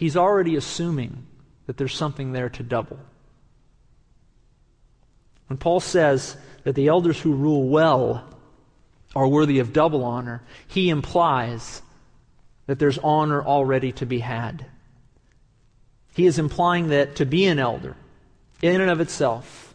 he's 0.00 0.16
already 0.16 0.56
assuming 0.56 1.26
that 1.66 1.76
there's 1.76 1.94
something 1.94 2.32
there 2.32 2.48
to 2.48 2.62
double. 2.62 2.98
When 5.46 5.58
Paul 5.58 5.80
says 5.80 6.38
that 6.64 6.74
the 6.74 6.88
elders 6.88 7.20
who 7.20 7.34
rule 7.34 7.68
well 7.68 8.24
are 9.14 9.28
worthy 9.28 9.58
of 9.58 9.74
double 9.74 10.02
honor, 10.02 10.42
he 10.66 10.88
implies 10.88 11.82
that 12.66 12.78
there's 12.78 12.96
honor 12.96 13.42
already 13.44 13.92
to 13.92 14.06
be 14.06 14.20
had. 14.20 14.64
He 16.14 16.24
is 16.24 16.38
implying 16.38 16.88
that 16.88 17.16
to 17.16 17.26
be 17.26 17.44
an 17.44 17.58
elder, 17.58 17.94
in 18.62 18.80
and 18.80 18.90
of 18.90 19.02
itself, 19.02 19.69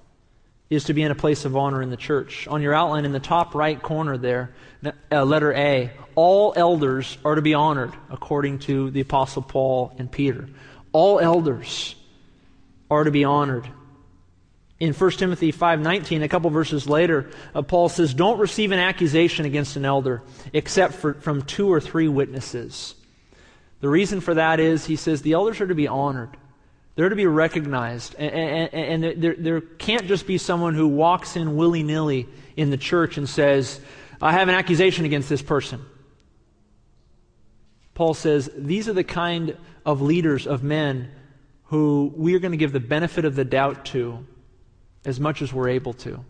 is 0.70 0.86
to 0.86 0.94
be 0.94 1.04
in 1.04 1.12
a 1.12 1.16
place 1.16 1.46
of 1.46 1.56
honor 1.56 1.82
in 1.82 1.90
the 1.90 1.98
church. 1.98 2.48
On 2.48 2.62
your 2.62 2.74
outline 2.74 3.06
in 3.06 3.12
the 3.12 3.20
top 3.20 3.54
right 3.54 3.82
corner 3.82 4.18
there, 4.18 4.54
uh, 5.12 5.24
letter 5.24 5.54
A, 5.54 5.92
all 6.16 6.54
elders 6.56 7.18
are 7.24 7.36
to 7.36 7.42
be 7.42 7.54
honored 7.54 7.94
according 8.10 8.60
to 8.60 8.90
the 8.92 9.02
Apostle 9.02 9.42
Paul 9.42 9.94
and 9.98 10.12
Peter. 10.12 10.50
All 10.92 11.20
elders 11.20 11.96
are 12.90 13.04
to 13.04 13.12
be 13.12 13.24
honored. 13.24 13.68
In 14.80 14.94
1 14.94 15.12
Timothy 15.20 15.52
5:19, 15.52 16.22
a 16.22 16.28
couple 16.28 16.50
verses 16.50 16.90
later, 16.90 17.30
uh, 17.54 17.62
Paul 17.62 17.88
says, 17.88 18.14
"Don't 18.14 18.40
receive 18.40 18.72
an 18.72 18.80
accusation 18.80 19.46
against 19.46 19.76
an 19.78 19.86
elder 19.86 20.22
except 20.52 20.96
for, 20.96 21.14
from 21.14 21.44
two 21.44 21.72
or 21.72 21.80
three 21.80 22.08
witnesses." 22.08 22.96
The 23.80 23.90
reason 23.90 24.20
for 24.20 24.34
that 24.34 24.60
is, 24.60 24.86
he 24.86 24.96
says, 24.96 25.22
the 25.22 25.34
elders 25.34 25.62
are 25.62 25.68
to 25.68 25.76
be 25.76 25.88
honored. 25.88 26.32
They're 26.96 27.10
to 27.10 27.16
be 27.16 27.26
recognized. 27.26 28.16
And, 28.16 28.34
and, 28.74 29.04
and 29.06 29.22
there, 29.22 29.36
there 29.38 29.62
can't 29.62 30.08
just 30.08 30.26
be 30.26 30.38
someone 30.38 30.74
who 30.76 30.88
walks 30.88 31.36
in 31.36 31.56
willy 31.56 31.84
nilly 31.84 32.28
in 32.56 32.70
the 32.70 32.78
church 32.78 33.18
and 33.18 33.28
says, 33.28 33.80
I 34.22 34.32
have 34.32 34.48
an 34.48 34.56
accusation 34.56 35.06
against 35.06 35.28
this 35.28 35.42
person. 35.42 35.86
Paul 37.94 38.14
says, 38.14 38.50
These 38.56 38.88
are 38.88 38.94
the 38.94 39.04
kind 39.04 39.58
of 39.86 40.02
leaders, 40.02 40.48
of 40.48 40.64
men, 40.64 41.12
who 41.66 42.14
we 42.16 42.36
are 42.36 42.40
going 42.40 42.52
to 42.52 42.58
give 42.58 42.72
the 42.72 42.80
benefit 42.80 43.26
of 43.26 43.36
the 43.36 43.46
doubt 43.46 43.86
to 43.86 44.26
as 45.06 45.20
much 45.20 45.42
as 45.42 45.54
we're 45.54 45.70
able 45.70 45.94
to. 45.94 46.24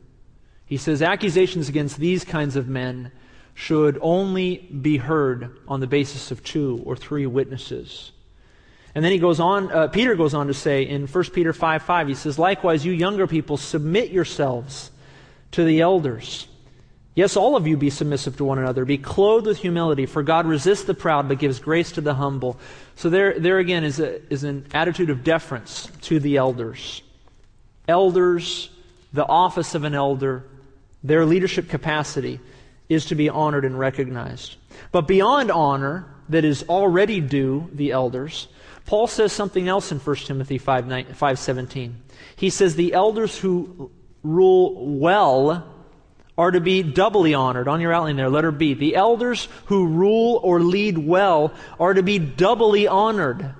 He 0.66 0.78
says 0.78 1.02
accusations 1.02 1.70
against 1.70 1.98
these 1.98 2.24
kinds 2.24 2.56
of 2.56 2.68
men 2.68 3.12
should 3.54 3.98
only 4.02 4.58
be 4.58 4.98
heard 4.98 5.60
on 5.68 5.80
the 5.80 5.88
basis 5.88 6.32
of 6.32 6.44
two 6.44 6.82
or 6.86 6.96
three 6.96 7.26
witnesses. 7.26 8.12
And 8.96 9.04
then 9.04 9.12
he 9.12 9.20
goes 9.20 9.42
on, 9.42 9.70
uh, 9.72 9.88
Peter 9.90 10.16
goes 10.16 10.34
on 10.34 10.48
to 10.48 10.54
say 10.54 10.84
in 10.84 11.06
1 11.06 11.24
Peter 11.26 11.52
5 11.52 11.84
5, 11.84 12.08
he 12.08 12.16
says, 12.16 12.40
Likewise, 12.40 12.86
you 12.86 12.94
younger 12.94 13.28
people, 13.28 13.58
submit 13.58 14.10
yourselves 14.10 14.90
to 15.52 15.66
the 15.66 15.82
elders. 15.82 16.48
Yes, 17.14 17.38
all 17.38 17.56
of 17.56 17.66
you 17.66 17.78
be 17.78 17.90
submissive 17.90 18.36
to 18.38 18.46
one 18.46 18.58
another. 18.58 18.84
Be 18.84 18.98
clothed 18.98 19.48
with 19.48 19.58
humility, 19.58 20.06
for 20.06 20.24
God 20.24 20.46
resists 20.46 20.84
the 20.84 20.94
proud 20.94 21.28
but 21.28 21.40
gives 21.40 21.60
grace 21.60 21.94
to 21.94 22.02
the 22.02 22.14
humble. 22.14 22.58
So 22.96 23.10
there, 23.10 23.40
there 23.40 23.60
again 23.60 23.84
is, 23.84 24.00
a, 24.00 24.22
is 24.32 24.44
an 24.44 24.66
attitude 24.74 25.10
of 25.10 25.24
deference 25.24 25.90
to 26.04 26.20
the 26.20 26.38
elders. 26.38 27.02
Elders, 27.88 28.70
the 29.14 29.26
office 29.26 29.76
of 29.76 29.86
an 29.86 29.94
elder, 29.94 30.44
their 31.04 31.26
leadership 31.26 31.70
capacity 31.70 32.40
is 32.90 33.06
to 33.06 33.16
be 33.16 33.30
honored 33.30 33.64
and 33.64 33.78
recognized. 33.78 34.56
But 34.92 35.08
beyond 35.08 35.52
honor 35.52 36.06
that 36.30 36.44
is 36.44 36.64
already 36.64 37.22
due 37.22 37.70
the 37.74 37.92
elders, 37.92 38.48
Paul 38.86 39.08
says 39.08 39.34
something 39.34 39.68
else 39.68 39.92
in 39.92 40.00
1 40.00 40.16
Timothy 40.18 40.58
5, 40.58 40.86
5.17. 40.86 41.94
He 42.36 42.50
says, 42.50 42.76
the 42.76 42.94
elders 42.94 43.38
who 43.38 43.92
rule 44.24 44.98
well 44.98 45.72
are 46.38 46.52
to 46.52 46.60
be 46.60 46.84
doubly 46.84 47.34
honored. 47.34 47.68
On 47.68 47.82
your 47.82 47.94
outline 47.94 48.18
there, 48.18 48.30
letter 48.30 48.52
B. 48.52 48.74
The 48.74 48.96
elders 48.96 49.48
who 49.66 49.88
rule 49.88 50.40
or 50.44 50.60
lead 50.60 50.98
well 50.98 51.54
are 51.80 51.94
to 51.94 52.04
be 52.04 52.20
doubly 52.20 52.88
honored. 52.88 53.54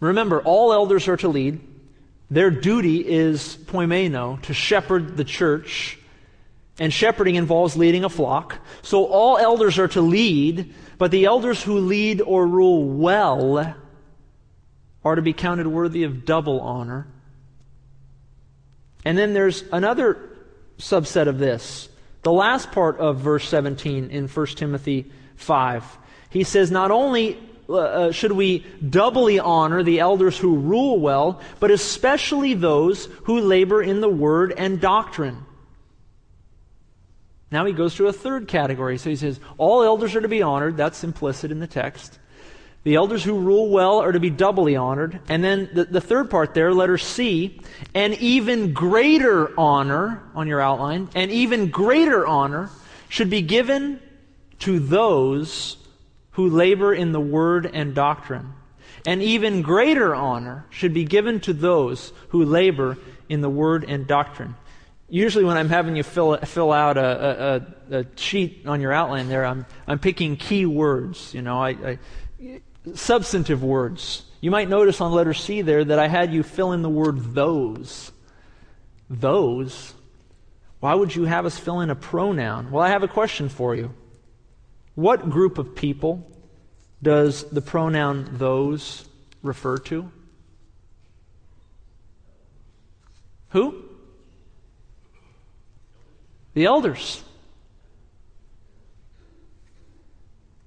Remember, 0.00 0.40
all 0.40 0.72
elders 0.72 1.06
are 1.08 1.18
to 1.18 1.28
lead. 1.28 1.60
Their 2.30 2.50
duty 2.50 3.06
is 3.06 3.58
poimeno, 3.64 4.40
to 4.42 4.54
shepherd 4.54 5.16
the 5.16 5.24
church. 5.24 5.98
And 6.78 6.92
shepherding 6.92 7.34
involves 7.34 7.76
leading 7.76 8.04
a 8.04 8.08
flock. 8.08 8.56
So 8.80 9.04
all 9.04 9.36
elders 9.36 9.78
are 9.78 9.88
to 9.88 10.00
lead, 10.00 10.72
but 11.00 11.10
the 11.10 11.24
elders 11.24 11.62
who 11.62 11.78
lead 11.78 12.20
or 12.20 12.46
rule 12.46 12.84
well 12.84 13.74
are 15.02 15.14
to 15.14 15.22
be 15.22 15.32
counted 15.32 15.66
worthy 15.66 16.02
of 16.02 16.26
double 16.26 16.60
honor. 16.60 17.06
And 19.02 19.16
then 19.16 19.32
there's 19.32 19.64
another 19.72 20.18
subset 20.76 21.26
of 21.26 21.38
this. 21.38 21.88
The 22.20 22.30
last 22.30 22.70
part 22.70 22.98
of 22.98 23.16
verse 23.16 23.48
17 23.48 24.10
in 24.10 24.28
1 24.28 24.46
Timothy 24.48 25.10
5. 25.36 25.98
He 26.28 26.44
says, 26.44 26.70
Not 26.70 26.90
only 26.90 27.38
uh, 27.70 27.78
uh, 27.78 28.12
should 28.12 28.32
we 28.32 28.58
doubly 28.86 29.38
honor 29.38 29.82
the 29.82 30.00
elders 30.00 30.36
who 30.36 30.54
rule 30.54 31.00
well, 31.00 31.40
but 31.60 31.70
especially 31.70 32.52
those 32.52 33.06
who 33.24 33.40
labor 33.40 33.82
in 33.82 34.02
the 34.02 34.08
word 34.10 34.52
and 34.54 34.82
doctrine. 34.82 35.46
Now 37.50 37.64
he 37.64 37.72
goes 37.72 37.96
to 37.96 38.06
a 38.06 38.12
third 38.12 38.48
category. 38.48 38.98
So 38.98 39.10
he 39.10 39.16
says, 39.16 39.40
All 39.58 39.82
elders 39.82 40.14
are 40.14 40.20
to 40.20 40.28
be 40.28 40.42
honored. 40.42 40.76
That's 40.76 41.02
implicit 41.02 41.50
in 41.50 41.58
the 41.58 41.66
text. 41.66 42.18
The 42.82 42.94
elders 42.94 43.22
who 43.22 43.38
rule 43.38 43.68
well 43.68 43.98
are 43.98 44.12
to 44.12 44.20
be 44.20 44.30
doubly 44.30 44.76
honored. 44.76 45.20
And 45.28 45.44
then 45.44 45.68
the, 45.72 45.84
the 45.84 46.00
third 46.00 46.30
part 46.30 46.54
there, 46.54 46.72
letter 46.72 46.96
C, 46.96 47.60
an 47.94 48.14
even 48.14 48.72
greater 48.72 49.52
honor 49.58 50.22
on 50.34 50.46
your 50.46 50.60
outline, 50.60 51.10
an 51.14 51.30
even 51.30 51.70
greater 51.70 52.26
honor 52.26 52.70
should 53.08 53.28
be 53.28 53.42
given 53.42 54.00
to 54.60 54.78
those 54.78 55.76
who 56.32 56.48
labor 56.48 56.94
in 56.94 57.12
the 57.12 57.20
word 57.20 57.70
and 57.72 57.94
doctrine. 57.94 58.54
An 59.06 59.20
even 59.20 59.62
greater 59.62 60.14
honor 60.14 60.66
should 60.70 60.94
be 60.94 61.04
given 61.04 61.40
to 61.40 61.52
those 61.52 62.12
who 62.28 62.44
labor 62.44 62.96
in 63.28 63.40
the 63.40 63.50
word 63.50 63.84
and 63.88 64.06
doctrine. 64.06 64.54
Usually, 65.10 65.44
when 65.44 65.56
I'm 65.56 65.68
having 65.68 65.96
you 65.96 66.04
fill, 66.04 66.36
fill 66.38 66.72
out 66.72 66.96
a, 66.96 67.66
a, 67.90 67.98
a 67.98 68.06
sheet 68.14 68.62
on 68.66 68.80
your 68.80 68.92
outline 68.92 69.28
there, 69.28 69.44
I'm, 69.44 69.66
I'm 69.88 69.98
picking 69.98 70.36
key 70.36 70.66
words. 70.66 71.34
You 71.34 71.42
know, 71.42 71.60
I, 71.60 71.70
I 71.70 71.98
substantive 72.94 73.62
words. 73.62 74.22
You 74.40 74.52
might 74.52 74.68
notice 74.68 75.00
on 75.00 75.10
letter 75.12 75.34
C 75.34 75.62
there 75.62 75.84
that 75.84 75.98
I 75.98 76.06
had 76.06 76.32
you 76.32 76.44
fill 76.44 76.72
in 76.72 76.82
the 76.82 76.88
word 76.88 77.34
those. 77.34 78.12
Those? 79.10 79.94
Why 80.78 80.94
would 80.94 81.14
you 81.14 81.24
have 81.24 81.44
us 81.44 81.58
fill 81.58 81.80
in 81.80 81.90
a 81.90 81.96
pronoun? 81.96 82.70
Well, 82.70 82.82
I 82.82 82.88
have 82.90 83.02
a 83.02 83.08
question 83.08 83.48
for 83.48 83.74
you. 83.74 83.92
What 84.94 85.28
group 85.28 85.58
of 85.58 85.74
people 85.74 86.30
does 87.02 87.44
the 87.50 87.60
pronoun 87.60 88.28
those 88.34 89.08
refer 89.42 89.76
to? 89.78 90.10
Who? 93.50 93.89
The 96.54 96.64
elders. 96.64 97.22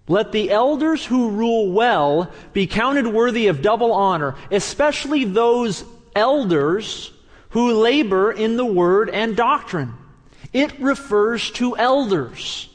Let 0.07 0.31
the 0.31 0.51
elders 0.51 1.05
who 1.05 1.29
rule 1.29 1.71
well 1.71 2.31
be 2.51 2.67
counted 2.67 3.07
worthy 3.07 3.47
of 3.47 3.61
double 3.61 3.93
honor, 3.93 4.35
especially 4.51 5.23
those 5.23 5.85
elders 6.15 7.11
who 7.49 7.73
labor 7.73 8.31
in 8.31 8.57
the 8.57 8.65
word 8.65 9.09
and 9.09 9.35
doctrine. 9.35 9.93
It 10.51 10.79
refers 10.79 11.51
to 11.51 11.77
elders. 11.77 12.69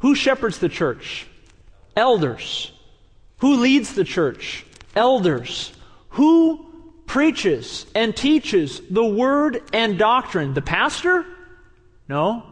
Who 0.00 0.14
shepherds 0.14 0.58
the 0.58 0.68
church? 0.68 1.26
Elders. 1.96 2.72
Who 3.38 3.56
leads 3.56 3.94
the 3.94 4.04
church? 4.04 4.66
Elders. 4.94 5.72
Who 6.10 6.65
preaches 7.06 7.86
and 7.94 8.16
teaches 8.16 8.80
the 8.90 9.04
word 9.04 9.62
and 9.72 9.98
doctrine? 9.98 10.54
The 10.54 10.62
pastor? 10.62 11.24
No. 12.08 12.44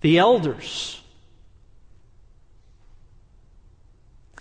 The 0.00 0.18
elders. 0.18 1.00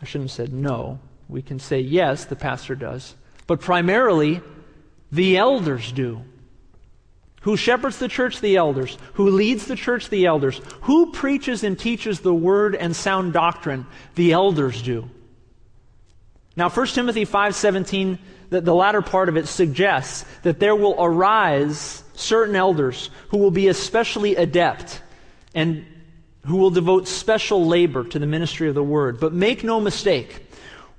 I 0.02 0.06
shouldn't 0.06 0.30
have 0.30 0.36
said 0.36 0.54
no. 0.54 1.00
We 1.30 1.42
can 1.42 1.60
say 1.60 1.80
yes, 1.80 2.26
the 2.26 2.36
pastor 2.36 2.76
does. 2.76 3.16
But 3.48 3.62
primarily, 3.62 4.42
the 5.12 5.38
elders 5.38 5.92
do. 5.92 6.22
Who 7.44 7.58
shepherds 7.58 7.98
the 8.00 8.08
church? 8.08 8.40
The 8.40 8.56
elders. 8.56 8.98
Who 9.14 9.30
leads 9.30 9.66
the 9.66 9.76
church? 9.76 10.10
The 10.10 10.26
elders. 10.26 10.62
Who 10.82 11.12
preaches 11.12 11.64
and 11.64 11.78
teaches 11.78 12.22
the 12.22 12.34
word 12.34 12.76
and 12.76 12.96
sound 12.96 13.34
doctrine? 13.34 13.86
The 14.16 14.32
elders 14.32 14.82
do. 14.82 15.10
Now 16.56 16.70
1 16.70 16.88
Timothy 16.88 17.26
5:17, 17.26 18.18
the, 18.54 18.62
the 18.62 18.76
latter 18.76 19.01
part 19.01 19.30
of 19.30 19.38
it 19.38 19.47
suggests 19.47 20.26
that 20.43 20.60
there 20.60 20.76
will 20.76 20.95
arise 20.99 22.04
certain 22.14 22.56
elders 22.56 23.10
who 23.30 23.39
will 23.39 23.51
be 23.51 23.68
especially 23.68 24.36
adept 24.36 25.01
and 25.56 25.86
who 26.45 26.58
will 26.58 26.70
devote 26.70 27.08
special 27.08 27.66
labor 27.66 28.04
to 28.04 28.20
the 28.20 28.28
ministry 28.28 28.70
of 28.70 28.76
the 28.76 28.84
word. 28.84 29.20
But 29.20 29.34
make 29.34 29.64
no 29.64 29.80
mistake, 29.80 30.45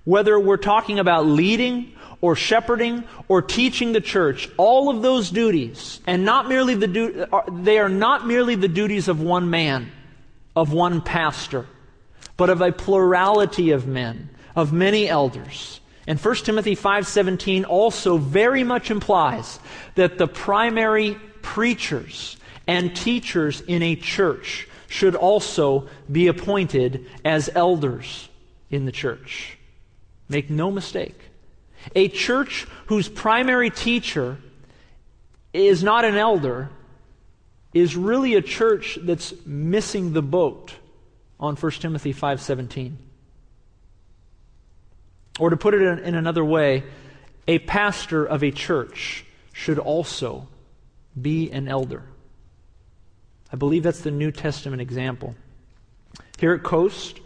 whether 0.03 0.39
we're 0.39 0.57
talking 0.57 0.99
about 0.99 1.27
leading 1.27 1.93
or 2.21 2.35
shepherding 2.35 3.05
or 3.29 3.41
teaching 3.41 3.93
the 3.93 4.01
church, 4.01 4.49
all 4.57 4.91
of 4.91 5.03
those 5.03 5.31
duties, 5.31 6.01
and 6.09 6.25
not 6.25 6.49
merely 6.49 6.75
the 6.75 6.89
du- 6.89 7.29
they 7.53 7.79
are 7.79 7.89
not 7.89 8.27
merely 8.27 8.57
the 8.57 8.69
duties 8.69 9.07
of 9.07 9.21
one 9.21 9.49
man, 9.49 9.93
of 10.57 10.73
one 10.73 11.01
pastor, 11.03 11.67
but 12.37 12.51
of 12.51 12.61
a 12.63 12.73
plurality 12.73 13.71
of 13.71 13.87
men, 13.87 14.31
of 14.57 14.73
many 14.73 15.09
elders. 15.09 15.81
And 16.07 16.19
1 16.19 16.35
Timothy 16.45 16.77
5:17 16.77 17.65
also 17.65 18.19
very 18.19 18.65
much 18.65 18.91
implies 18.91 19.59
that 19.95 20.19
the 20.19 20.27
primary 20.27 21.17
preachers 21.43 22.37
and 22.67 22.95
teachers 22.95 23.61
in 23.63 23.83
a 23.83 23.97
church 23.97 24.69
should 24.89 25.15
also 25.15 25.89
be 26.11 26.29
appointed 26.29 27.07
as 27.25 27.51
elders 27.55 28.29
in 28.71 28.85
the 28.85 28.93
church. 28.93 29.59
Make 30.29 30.51
no 30.51 30.71
mistake. 30.71 31.19
A 31.95 32.09
church 32.09 32.67
whose 32.87 33.09
primary 33.09 33.71
teacher 33.71 34.39
is 35.53 35.83
not 35.83 36.05
an 36.05 36.17
elder 36.17 36.71
is 37.73 37.97
really 37.97 38.35
a 38.35 38.43
church 38.43 38.99
that's 39.03 39.35
missing 39.45 40.13
the 40.13 40.23
boat 40.23 40.75
on 41.39 41.57
1 41.57 41.73
Timothy 41.81 42.13
5:17. 42.13 42.97
Or 45.39 45.51
to 45.51 45.57
put 45.57 45.75
it 45.75 45.83
in, 45.83 45.99
in 46.01 46.15
another 46.15 46.45
way, 46.45 46.85
a 47.49 47.59
pastor 47.61 48.25
of 48.25 48.43
a 48.43 48.51
church 48.51 49.25
should 49.53 49.79
also 49.79 50.49
be 51.21 51.51
an 51.51 51.69
elder. 51.69 52.05
I 53.53 53.57
believe 53.57 53.83
that's 53.83 54.01
the 54.01 54.11
New 54.11 54.33
Testament 54.33 54.83
example. 54.83 55.35
Here 56.39 56.55
at 56.55 56.63
Coast, 56.63 57.21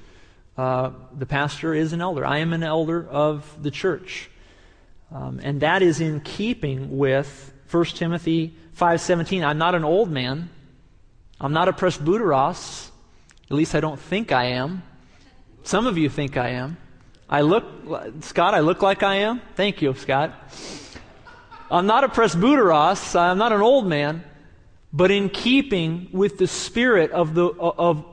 uh, 0.56 0.90
the 1.16 1.26
pastor 1.26 1.72
is 1.72 1.92
an 1.92 2.00
elder. 2.00 2.26
I 2.26 2.38
am 2.38 2.52
an 2.52 2.62
elder 2.62 3.06
of 3.08 3.62
the 3.62 3.70
church. 3.70 4.30
Um, 5.10 5.40
and 5.42 5.60
that 5.60 5.82
is 5.82 6.00
in 6.00 6.20
keeping 6.20 6.98
with 6.98 7.52
1 7.70 7.84
Timothy 7.86 8.54
5.17. 8.76 9.44
I'm 9.44 9.58
not 9.58 9.74
an 9.74 9.84
old 9.84 10.10
man. 10.10 10.50
I'm 11.40 11.52
not 11.52 11.68
a 11.68 11.72
presbyteros. 11.72 12.90
At 13.50 13.56
least 13.56 13.74
I 13.74 13.80
don't 13.80 13.98
think 13.98 14.32
I 14.32 14.44
am. 14.46 14.82
Some 15.62 15.86
of 15.86 15.96
you 15.96 16.08
think 16.08 16.36
I 16.36 16.50
am. 16.50 16.76
I 17.28 17.42
look, 17.42 17.64
Scott, 18.20 18.54
I 18.54 18.60
look 18.60 18.80
like 18.80 19.02
I 19.02 19.16
am. 19.16 19.42
Thank 19.54 19.82
you, 19.82 19.94
Scott. 19.94 20.32
I'm 21.70 21.86
not 21.86 22.04
a 22.04 22.08
presbyteros. 22.08 23.18
I'm 23.18 23.36
not 23.36 23.52
an 23.52 23.60
old 23.60 23.86
man. 23.86 24.24
But 24.92 25.10
in 25.10 25.28
keeping 25.28 26.08
with 26.12 26.38
the 26.38 26.46
spirit 26.46 27.10
of, 27.10 27.34
the, 27.34 27.46
of, 27.46 28.04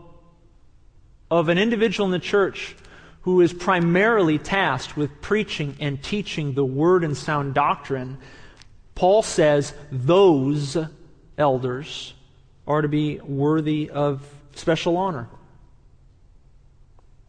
of 1.31 1.47
an 1.47 1.57
individual 1.57 2.05
in 2.05 2.11
the 2.11 2.19
church 2.19 2.75
who 3.21 3.39
is 3.39 3.53
primarily 3.53 4.37
tasked 4.37 4.97
with 4.97 5.21
preaching 5.21 5.77
and 5.79 6.03
teaching 6.03 6.53
the 6.53 6.65
word 6.65 7.05
and 7.05 7.15
sound 7.15 7.53
doctrine, 7.53 8.17
Paul 8.93 9.23
says 9.23 9.73
those 9.91 10.77
elders 11.37 12.13
are 12.67 12.81
to 12.81 12.87
be 12.89 13.19
worthy 13.19 13.89
of 13.89 14.27
special 14.55 14.97
honor. 14.97 15.29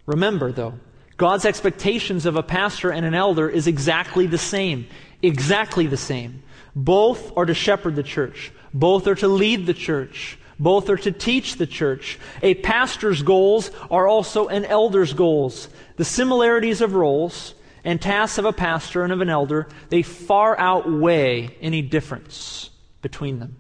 Remember, 0.07 0.51
though, 0.51 0.75
God's 1.17 1.47
expectations 1.47 2.27
of 2.27 2.37
a 2.37 2.43
pastor 2.43 2.91
and 2.91 3.07
an 3.07 3.15
elder 3.15 3.49
is 3.49 3.67
exactly 3.67 4.27
the 4.27 4.39
same. 4.39 4.87
Exactly 5.23 5.87
the 5.87 5.97
same. 5.97 6.43
Both 6.75 7.37
are 7.37 7.47
to 7.47 7.55
shepherd 7.55 7.97
the 7.97 8.03
church. 8.03 8.53
Both 8.75 9.07
are 9.07 9.15
to 9.17 9.29
lead 9.29 9.67
the 9.67 9.75
church. 9.75 10.39
Both 10.59 10.91
are 10.91 10.97
to 10.99 11.13
teach 11.13 11.57
the 11.57 11.67
church. 11.67 12.19
A 12.43 12.55
pastor's 12.55 13.23
goals 13.23 13.71
are 13.91 14.07
also 14.07 14.49
an 14.49 14.65
elder's 14.67 15.15
goals. 15.15 15.69
The 15.97 16.05
similarities 16.05 16.83
of 16.83 16.95
roles 16.95 17.55
and 17.85 18.01
tasks 18.01 18.37
of 18.37 18.45
a 18.45 18.53
pastor 18.53 19.05
and 19.05 19.13
of 19.13 19.21
an 19.21 19.31
elder, 19.31 19.69
they 19.89 20.03
far 20.03 20.59
outweigh 20.59 21.57
any 21.61 21.83
difference 21.83 22.71
between 23.01 23.39
them. 23.39 23.57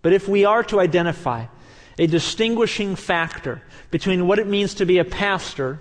But 0.00 0.12
if 0.12 0.28
we 0.28 0.44
are 0.44 0.62
to 0.64 0.80
identify 0.80 1.46
a 1.98 2.06
distinguishing 2.06 2.96
factor 2.96 3.62
between 3.90 4.26
what 4.26 4.38
it 4.38 4.46
means 4.46 4.74
to 4.74 4.86
be 4.86 4.98
a 4.98 5.04
pastor 5.04 5.78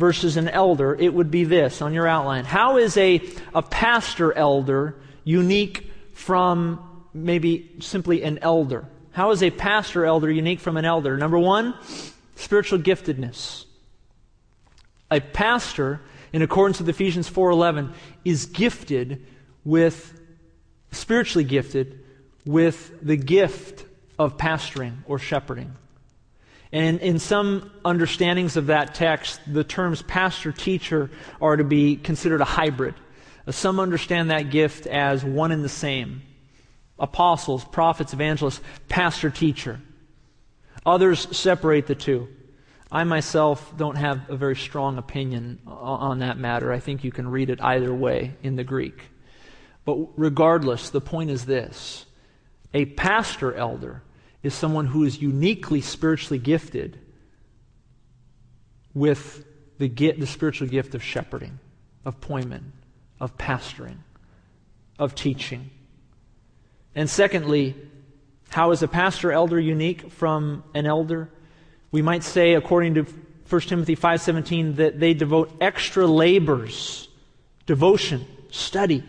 versus 0.00 0.38
an 0.38 0.48
elder, 0.48 0.96
it 0.98 1.12
would 1.12 1.30
be 1.30 1.44
this 1.44 1.82
on 1.82 1.92
your 1.92 2.06
outline. 2.06 2.46
How 2.46 2.78
is 2.78 2.96
a, 2.96 3.20
a 3.54 3.60
pastor 3.60 4.32
elder 4.32 4.96
unique 5.24 5.90
from 6.14 7.04
maybe 7.12 7.70
simply 7.80 8.22
an 8.22 8.38
elder? 8.38 8.86
How 9.12 9.30
is 9.30 9.42
a 9.42 9.50
pastor 9.50 10.06
elder 10.06 10.30
unique 10.30 10.58
from 10.58 10.78
an 10.78 10.86
elder? 10.86 11.18
Number 11.18 11.38
one, 11.38 11.74
spiritual 12.34 12.78
giftedness. 12.78 13.66
A 15.10 15.20
pastor, 15.20 16.00
in 16.32 16.40
accordance 16.40 16.78
with 16.78 16.88
Ephesians 16.88 17.28
4:11, 17.28 17.92
is 18.24 18.46
gifted 18.46 19.26
with 19.64 20.18
spiritually 20.92 21.44
gifted 21.44 22.00
with 22.46 22.90
the 23.02 23.16
gift 23.18 23.84
of 24.18 24.38
pastoring 24.38 24.94
or 25.04 25.18
shepherding. 25.18 25.74
And 26.72 27.00
in, 27.00 27.18
some 27.18 27.70
understandings 27.84 28.56
of 28.56 28.66
that 28.66 28.94
text, 28.94 29.40
the 29.46 29.64
terms 29.64 30.02
pastor 30.02 30.52
teacher 30.52 31.10
are 31.40 31.56
to 31.56 31.64
be 31.64 31.96
considered 31.96 32.40
a 32.40 32.44
hybrid. 32.44 32.94
Some 33.48 33.80
understand 33.80 34.30
that 34.30 34.50
gift 34.50 34.86
as 34.86 35.24
one 35.24 35.50
and 35.50 35.64
the 35.64 35.68
same 35.68 36.22
apostles, 36.98 37.64
prophets, 37.64 38.12
evangelists, 38.12 38.60
pastor 38.88 39.30
teacher. 39.30 39.80
Others 40.84 41.36
separate 41.36 41.86
the 41.86 41.94
two. 41.94 42.28
I 42.92 43.04
myself 43.04 43.72
don't 43.76 43.96
have 43.96 44.28
a 44.28 44.36
very 44.36 44.56
strong 44.56 44.98
opinion 44.98 45.60
on 45.66 46.18
that 46.18 46.38
matter. 46.38 46.72
I 46.72 46.78
think 46.78 47.02
you 47.02 47.10
can 47.10 47.28
read 47.28 47.48
it 47.48 47.60
either 47.62 47.94
way 47.94 48.34
in 48.42 48.56
the 48.56 48.64
Greek. 48.64 49.00
But 49.84 50.08
regardless, 50.16 50.90
the 50.90 51.00
point 51.00 51.30
is 51.30 51.46
this 51.46 52.04
a 52.74 52.84
pastor 52.84 53.54
elder 53.54 54.02
is 54.42 54.54
someone 54.54 54.86
who 54.86 55.04
is 55.04 55.20
uniquely 55.20 55.80
spiritually 55.80 56.38
gifted 56.38 56.98
with 58.94 59.44
the, 59.78 59.88
the 59.88 60.26
spiritual 60.26 60.68
gift 60.68 60.94
of 60.94 61.02
shepherding, 61.02 61.58
of 62.04 62.20
poimen, 62.20 62.72
of 63.18 63.36
pastoring, 63.36 63.98
of 64.98 65.14
teaching. 65.14 65.70
And 66.94 67.08
secondly, 67.08 67.74
how 68.50 68.72
is 68.72 68.82
a 68.82 68.88
pastor 68.88 69.30
elder 69.30 69.60
unique 69.60 70.10
from 70.10 70.64
an 70.74 70.86
elder? 70.86 71.30
We 71.92 72.02
might 72.02 72.24
say, 72.24 72.54
according 72.54 72.94
to 72.94 73.06
1 73.48 73.60
Timothy 73.62 73.96
5.17, 73.96 74.76
that 74.76 75.00
they 75.00 75.14
devote 75.14 75.52
extra 75.60 76.06
labors, 76.06 77.08
devotion, 77.66 78.26
study, 78.50 79.04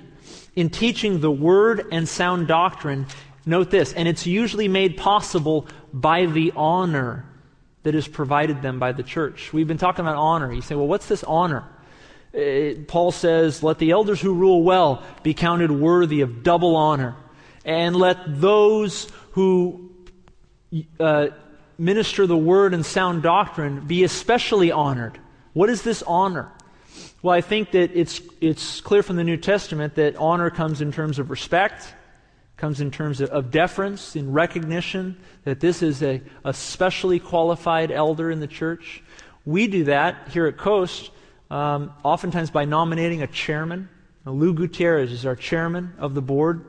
in 0.56 0.70
teaching 0.70 1.22
the 1.22 1.32
word 1.32 1.88
and 1.92 2.08
sound 2.08 2.48
doctrine. 2.48 3.08
Note 3.46 3.72
this, 3.72 3.94
and 3.94 4.08
it's 4.08 4.28
usually 4.28 4.68
made 4.68 4.98
possible 4.98 5.68
by 5.92 6.26
the 6.26 6.54
honor 6.56 7.26
that 7.84 7.96
is 7.96 8.08
provided 8.08 8.62
them 8.62 8.80
by 8.80 8.92
the 8.92 9.04
church. 9.04 9.52
We've 9.52 9.68
been 9.68 9.80
talking 9.80 10.06
about 10.06 10.18
honor. 10.18 10.54
You 10.54 10.62
say, 10.62 10.76
well, 10.76 10.88
what's 10.88 11.08
this 11.08 11.24
honor? 11.24 11.64
It, 12.34 12.88
Paul 12.88 13.12
says, 13.12 13.64
let 13.64 13.80
the 13.80 13.92
elders 13.92 14.22
who 14.22 14.34
rule 14.34 14.64
well 14.64 15.04
be 15.24 15.34
counted 15.34 15.72
worthy 15.72 16.22
of 16.22 16.44
double 16.44 16.76
honor 16.76 17.16
and 17.66 17.96
let 17.96 18.40
those 18.40 19.08
who 19.32 19.92
uh, 21.00 21.28
minister 21.78 22.28
the 22.28 22.38
word 22.38 22.74
and 22.74 22.86
sound 22.86 23.24
doctrine 23.24 23.82
be 23.82 24.04
especially 24.04 24.72
honored. 24.72 25.20
What 25.54 25.70
is 25.70 25.82
this 25.82 26.04
honor? 26.04 26.50
Well, 27.22 27.36
I 27.36 27.42
think 27.42 27.72
that 27.72 27.92
it's, 27.94 28.22
it's 28.40 28.82
clear 28.82 29.04
from 29.04 29.16
the 29.16 29.24
New 29.24 29.38
Testament 29.38 29.96
that 29.96 30.16
honor 30.16 30.50
comes 30.50 30.82
in 30.82 30.92
terms 30.92 31.20
of 31.20 31.30
respect, 31.30 31.94
comes 32.62 32.80
in 32.80 32.92
terms 32.92 33.20
of, 33.20 33.30
of 33.32 33.52
deference, 33.52 34.16
in 34.16 34.32
recognition 34.32 35.18
that 35.44 35.60
this 35.60 35.84
is 35.84 36.02
a, 36.02 36.22
a 36.46 36.54
specially 36.54 37.20
qualified 37.20 37.92
elder 37.92 38.32
in 38.32 38.40
the 38.40 38.48
church. 38.48 39.04
We 39.46 39.68
do 39.68 39.84
that 39.86 40.30
here 40.30 40.46
at 40.46 40.56
Coast, 40.56 41.12
um, 41.50 41.92
oftentimes 42.04 42.52
by 42.52 42.64
nominating 42.64 43.22
a 43.22 43.28
chairman. 43.28 43.90
Now, 44.26 44.32
Lou 44.32 44.54
Gutierrez 44.54 45.12
is 45.12 45.26
our 45.26 45.36
chairman 45.36 45.94
of 45.98 46.14
the 46.14 46.22
board 46.22 46.64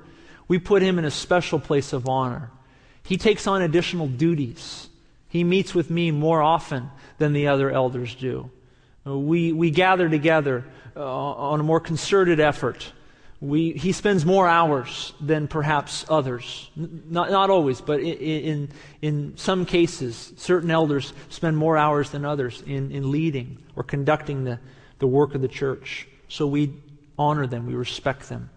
we 0.52 0.58
put 0.58 0.82
him 0.82 0.98
in 0.98 1.06
a 1.06 1.10
special 1.10 1.58
place 1.58 1.94
of 1.94 2.06
honor. 2.06 2.50
He 3.04 3.16
takes 3.16 3.46
on 3.46 3.62
additional 3.62 4.06
duties. 4.06 4.90
He 5.28 5.44
meets 5.44 5.74
with 5.74 5.88
me 5.88 6.10
more 6.10 6.42
often 6.42 6.90
than 7.16 7.32
the 7.32 7.48
other 7.48 7.70
elders 7.70 8.14
do. 8.14 8.50
We, 9.06 9.52
we 9.52 9.70
gather 9.70 10.10
together 10.10 10.66
uh, 10.94 11.00
on 11.02 11.58
a 11.58 11.62
more 11.62 11.80
concerted 11.80 12.38
effort. 12.38 12.92
We, 13.42 13.72
he 13.72 13.90
spends 13.90 14.24
more 14.24 14.46
hours 14.46 15.14
than 15.20 15.48
perhaps 15.48 16.06
others. 16.08 16.70
Not, 16.76 17.32
not 17.32 17.50
always, 17.50 17.80
but 17.80 17.98
in, 17.98 18.68
in, 19.02 19.36
some 19.36 19.66
cases, 19.66 20.32
certain 20.36 20.70
elders 20.70 21.12
spend 21.28 21.56
more 21.56 21.76
hours 21.76 22.10
than 22.10 22.24
others 22.24 22.62
in, 22.64 22.92
in 22.92 23.10
leading 23.10 23.58
or 23.74 23.82
conducting 23.82 24.44
the, 24.44 24.60
the 25.00 25.08
work 25.08 25.34
of 25.34 25.40
the 25.40 25.48
church. 25.48 26.06
So 26.28 26.46
we 26.46 26.72
honor 27.18 27.48
them, 27.48 27.66
we 27.66 27.74
respect 27.74 28.28
them. 28.28 28.48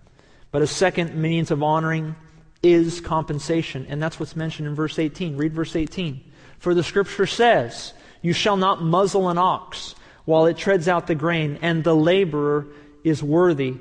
But 0.51 0.61
a 0.61 0.67
second 0.67 1.15
means 1.15 1.49
of 1.49 1.63
honoring 1.63 2.15
is 2.61 3.01
compensation, 3.01 3.88
and 3.89 4.01
that's 4.01 4.19
what's 4.19 4.36
mentioned 4.36 4.67
in 4.67 4.75
verse 4.75 4.99
18. 4.99 5.36
Read 5.36 5.53
verse 5.53 5.75
18. 5.75 6.23
For 6.59 6.75
the 6.75 6.83
scripture 6.83 7.25
says, 7.25 7.95
You 8.21 8.33
shall 8.33 8.55
not 8.55 8.83
muzzle 8.83 9.29
an 9.29 9.39
ox 9.39 9.95
while 10.25 10.45
it 10.45 10.57
treads 10.57 10.88
out 10.88 11.07
the 11.07 11.15
grain, 11.15 11.57
and 11.63 11.83
the 11.83 11.95
laborer 11.95 12.67
is 13.03 13.23
worthy 13.23 13.77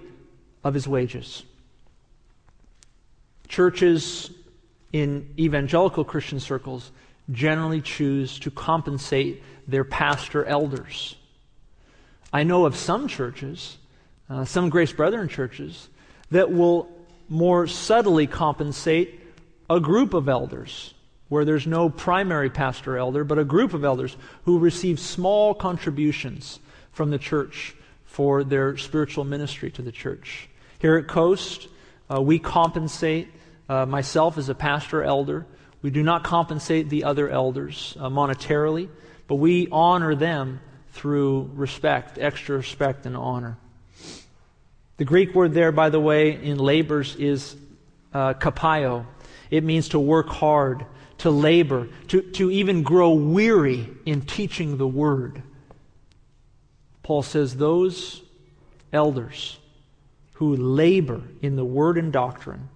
of 0.64 0.74
his 0.74 0.88
wages. 0.88 1.44
Churches 3.46 4.30
in 4.92 5.32
evangelical 5.38 6.04
Christian 6.04 6.40
circles 6.40 6.90
generally 7.30 7.80
choose 7.80 8.38
to 8.40 8.50
compensate 8.50 9.42
their 9.68 9.84
pastor 9.84 10.44
elders. 10.44 11.16
I 12.32 12.42
know 12.42 12.66
of 12.66 12.74
some 12.74 13.06
churches, 13.06 13.76
uh, 14.28 14.44
some 14.44 14.70
Grace 14.70 14.92
Brethren 14.92 15.28
churches, 15.28 15.88
that 16.30 16.50
will 16.50 16.88
more 17.28 17.66
subtly 17.66 18.26
compensate 18.26 19.20
a 19.70 19.80
group 19.80 20.14
of 20.14 20.28
elders 20.28 20.94
where 21.28 21.44
there's 21.44 21.66
no 21.66 21.88
primary 21.88 22.50
pastor 22.50 22.98
elder, 22.98 23.24
but 23.24 23.38
a 23.38 23.44
group 23.44 23.72
of 23.74 23.84
elders 23.84 24.16
who 24.44 24.58
receive 24.58 25.00
small 25.00 25.54
contributions 25.54 26.60
from 26.92 27.10
the 27.10 27.18
church 27.18 27.74
for 28.04 28.44
their 28.44 28.76
spiritual 28.76 29.24
ministry 29.24 29.70
to 29.70 29.82
the 29.82 29.92
church. 29.92 30.48
Here 30.84 30.98
at 30.98 31.08
Coast, 31.08 31.66
uh, 32.12 32.20
we 32.20 32.38
compensate 32.38 33.28
uh, 33.70 33.86
myself 33.86 34.36
as 34.36 34.50
a 34.50 34.54
pastor 34.54 35.02
elder. 35.02 35.46
We 35.80 35.88
do 35.88 36.02
not 36.02 36.24
compensate 36.24 36.90
the 36.90 37.04
other 37.04 37.30
elders 37.30 37.96
uh, 37.98 38.10
monetarily, 38.10 38.90
but 39.26 39.36
we 39.36 39.66
honor 39.72 40.14
them 40.14 40.60
through 40.90 41.52
respect, 41.54 42.18
extra 42.18 42.58
respect 42.58 43.06
and 43.06 43.16
honor. 43.16 43.56
The 44.98 45.06
Greek 45.06 45.34
word 45.34 45.54
there, 45.54 45.72
by 45.72 45.88
the 45.88 46.00
way, 46.00 46.32
in 46.32 46.58
labors 46.58 47.16
is 47.16 47.56
uh, 48.12 48.34
kopiao. 48.34 49.06
It 49.50 49.64
means 49.64 49.88
to 49.88 49.98
work 49.98 50.28
hard, 50.28 50.84
to 51.16 51.30
labor, 51.30 51.88
to, 52.08 52.20
to 52.32 52.50
even 52.50 52.82
grow 52.82 53.14
weary 53.14 53.88
in 54.04 54.20
teaching 54.20 54.76
the 54.76 54.86
word. 54.86 55.42
Paul 57.02 57.22
says 57.22 57.56
those 57.56 58.20
elders 58.92 59.56
who 60.34 60.56
labor 60.56 61.22
in 61.42 61.56
the 61.56 61.64
word 61.64 61.98
and 61.98 62.12
doctrine, 62.12 62.68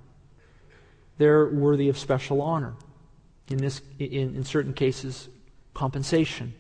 they're 1.19 1.49
worthy 1.49 1.89
of 1.89 1.99
special 1.99 2.41
honor. 2.41 2.75
In, 3.51 3.59
this, 3.59 3.81
in, 3.99 4.37
in 4.37 4.45
certain 4.45 4.75
cases, 4.75 5.29
compensation. 5.73 6.53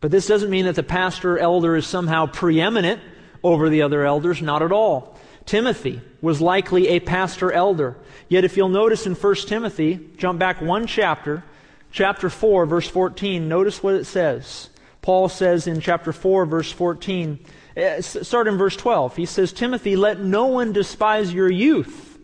But 0.00 0.10
this 0.12 0.26
doesn't 0.26 0.50
mean 0.50 0.66
that 0.66 0.76
the 0.76 0.84
pastor 0.84 1.38
elder 1.38 1.74
is 1.74 1.86
somehow 1.86 2.26
preeminent 2.26 3.00
over 3.42 3.68
the 3.68 3.82
other 3.82 4.04
elders, 4.04 4.40
not 4.40 4.62
at 4.62 4.70
all. 4.70 5.18
Timothy 5.44 6.00
was 6.20 6.40
likely 6.40 6.88
a 6.88 7.00
pastor 7.00 7.52
elder. 7.52 7.96
Yet, 8.28 8.44
if 8.44 8.56
you'll 8.56 8.68
notice 8.68 9.06
in 9.06 9.14
1 9.14 9.34
Timothy, 9.46 10.00
jump 10.16 10.38
back 10.38 10.60
one 10.60 10.86
chapter, 10.86 11.44
chapter 11.90 12.28
4, 12.28 12.66
verse 12.66 12.88
14, 12.88 13.48
notice 13.48 13.82
what 13.82 13.94
it 13.94 14.04
says. 14.04 14.68
Paul 15.06 15.28
says 15.28 15.68
in 15.68 15.80
chapter 15.80 16.12
4, 16.12 16.46
verse 16.46 16.72
14, 16.72 17.38
eh, 17.76 18.00
start 18.00 18.48
in 18.48 18.58
verse 18.58 18.74
12. 18.74 19.14
He 19.14 19.24
says, 19.24 19.52
Timothy, 19.52 19.94
let 19.94 20.18
no 20.18 20.46
one 20.46 20.72
despise 20.72 21.32
your 21.32 21.48
youth, 21.48 22.18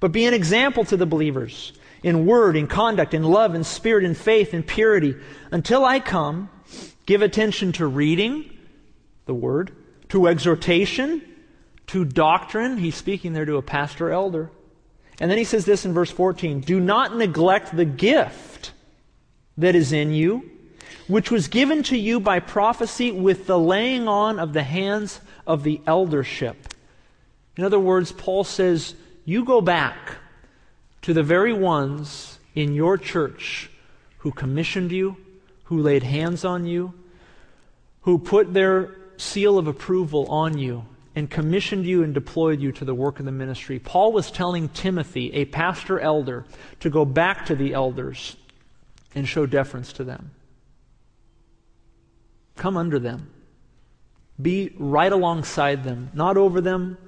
but 0.00 0.10
be 0.10 0.26
an 0.26 0.34
example 0.34 0.84
to 0.86 0.96
the 0.96 1.06
believers 1.06 1.72
in 2.02 2.26
word, 2.26 2.56
in 2.56 2.66
conduct, 2.66 3.14
in 3.14 3.22
love, 3.22 3.54
in 3.54 3.62
spirit, 3.62 4.02
in 4.02 4.14
faith, 4.14 4.52
in 4.52 4.64
purity. 4.64 5.14
Until 5.52 5.84
I 5.84 6.00
come, 6.00 6.50
give 7.06 7.22
attention 7.22 7.70
to 7.74 7.86
reading, 7.86 8.58
the 9.26 9.34
word, 9.34 9.70
to 10.08 10.26
exhortation, 10.26 11.22
to 11.86 12.04
doctrine. 12.04 12.76
He's 12.78 12.96
speaking 12.96 13.34
there 13.34 13.44
to 13.44 13.56
a 13.56 13.62
pastor 13.62 14.10
elder. 14.10 14.50
And 15.20 15.30
then 15.30 15.38
he 15.38 15.44
says 15.44 15.64
this 15.64 15.84
in 15.84 15.92
verse 15.92 16.10
14 16.10 16.62
Do 16.62 16.80
not 16.80 17.16
neglect 17.16 17.76
the 17.76 17.84
gift 17.84 18.72
that 19.56 19.76
is 19.76 19.92
in 19.92 20.12
you, 20.12 20.50
which 21.10 21.30
was 21.30 21.48
given 21.48 21.82
to 21.82 21.96
you 21.96 22.20
by 22.20 22.38
prophecy 22.38 23.10
with 23.10 23.46
the 23.46 23.58
laying 23.58 24.06
on 24.06 24.38
of 24.38 24.52
the 24.52 24.62
hands 24.62 25.20
of 25.46 25.64
the 25.64 25.80
eldership. 25.86 26.74
In 27.56 27.64
other 27.64 27.80
words, 27.80 28.12
Paul 28.12 28.44
says, 28.44 28.94
You 29.24 29.44
go 29.44 29.60
back 29.60 29.96
to 31.02 31.12
the 31.12 31.22
very 31.22 31.52
ones 31.52 32.38
in 32.54 32.74
your 32.74 32.96
church 32.96 33.70
who 34.18 34.30
commissioned 34.30 34.92
you, 34.92 35.16
who 35.64 35.80
laid 35.80 36.04
hands 36.04 36.44
on 36.44 36.64
you, 36.66 36.94
who 38.02 38.18
put 38.18 38.54
their 38.54 38.94
seal 39.16 39.58
of 39.58 39.66
approval 39.66 40.26
on 40.28 40.58
you 40.58 40.84
and 41.16 41.28
commissioned 41.28 41.84
you 41.84 42.04
and 42.04 42.14
deployed 42.14 42.60
you 42.60 42.70
to 42.72 42.84
the 42.84 42.94
work 42.94 43.18
of 43.18 43.26
the 43.26 43.32
ministry. 43.32 43.78
Paul 43.78 44.12
was 44.12 44.30
telling 44.30 44.68
Timothy, 44.68 45.32
a 45.34 45.44
pastor 45.46 45.98
elder, 45.98 46.44
to 46.78 46.88
go 46.88 47.04
back 47.04 47.46
to 47.46 47.56
the 47.56 47.74
elders 47.74 48.36
and 49.14 49.26
show 49.26 49.44
deference 49.44 49.92
to 49.94 50.04
them. 50.04 50.30
Come 52.60 52.76
under 52.76 52.98
them. 52.98 53.30
Be 54.40 54.74
right 54.76 55.10
alongside 55.10 55.82
them, 55.82 56.10
not 56.12 56.36
over 56.36 56.60
them, 56.60 56.98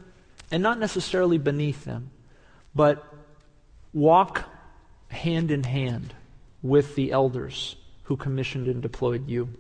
and 0.51 0.63
not 0.63 0.79
necessarily 0.79 1.37
beneath 1.37 1.85
them, 1.85 2.11
but 2.75 3.05
walk 3.93 4.45
hand 5.09 5.51
in 5.51 5.65
hand 5.65 6.15
with 6.63 6.95
the 6.95 7.13
elders 7.13 7.77
who 8.05 8.17
commissioned 8.17 8.67
and 8.67 8.81
deployed 8.81 9.29
you. 9.29 9.51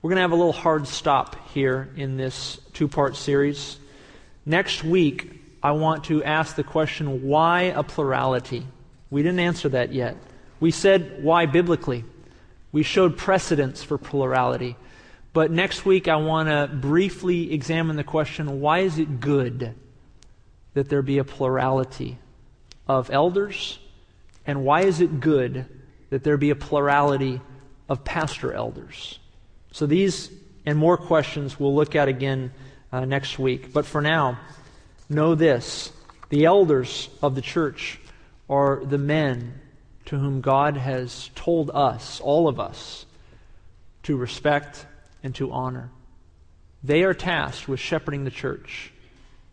We're 0.00 0.08
going 0.08 0.16
to 0.16 0.22
have 0.22 0.32
a 0.32 0.36
little 0.36 0.52
hard 0.52 0.88
stop 0.88 1.50
here 1.50 1.90
in 1.94 2.16
this 2.16 2.58
two 2.72 2.88
part 2.88 3.16
series. 3.16 3.78
Next 4.46 4.82
week, 4.82 5.42
I 5.62 5.72
want 5.72 6.04
to 6.04 6.24
ask 6.24 6.56
the 6.56 6.64
question 6.64 7.28
why 7.28 7.64
a 7.64 7.82
plurality? 7.82 8.66
We 9.10 9.22
didn't 9.22 9.40
answer 9.40 9.68
that 9.68 9.92
yet. 9.92 10.16
We 10.58 10.70
said 10.70 11.22
why 11.22 11.44
biblically. 11.44 12.06
We 12.72 12.82
showed 12.82 13.16
precedents 13.16 13.82
for 13.82 13.98
plurality. 13.98 14.76
But 15.32 15.50
next 15.50 15.84
week, 15.84 16.08
I 16.08 16.16
want 16.16 16.48
to 16.48 16.74
briefly 16.74 17.52
examine 17.52 17.96
the 17.96 18.04
question 18.04 18.60
why 18.60 18.80
is 18.80 18.98
it 18.98 19.20
good 19.20 19.74
that 20.74 20.88
there 20.88 21.02
be 21.02 21.18
a 21.18 21.24
plurality 21.24 22.18
of 22.88 23.10
elders? 23.10 23.78
And 24.46 24.64
why 24.64 24.82
is 24.82 25.00
it 25.00 25.20
good 25.20 25.66
that 26.10 26.24
there 26.24 26.36
be 26.36 26.50
a 26.50 26.56
plurality 26.56 27.40
of 27.88 28.04
pastor 28.04 28.52
elders? 28.52 29.18
So 29.70 29.86
these 29.86 30.30
and 30.66 30.78
more 30.78 30.96
questions 30.96 31.58
we'll 31.58 31.74
look 31.74 31.94
at 31.94 32.08
again 32.08 32.52
uh, 32.92 33.04
next 33.04 33.38
week. 33.38 33.72
But 33.72 33.86
for 33.86 34.00
now, 34.00 34.38
know 35.08 35.34
this 35.34 35.92
the 36.28 36.44
elders 36.44 37.08
of 37.20 37.34
the 37.34 37.42
church 37.42 37.98
are 38.48 38.82
the 38.84 38.98
men 38.98 39.60
to 40.06 40.18
whom 40.18 40.40
God 40.40 40.76
has 40.76 41.30
told 41.34 41.70
us, 41.72 42.20
all 42.20 42.48
of 42.48 42.58
us, 42.58 43.06
to 44.04 44.16
respect 44.16 44.86
and 45.22 45.34
to 45.36 45.52
honor. 45.52 45.90
They 46.82 47.04
are 47.04 47.14
tasked 47.14 47.68
with 47.68 47.78
shepherding 47.78 48.24
the 48.24 48.30
church, 48.30 48.92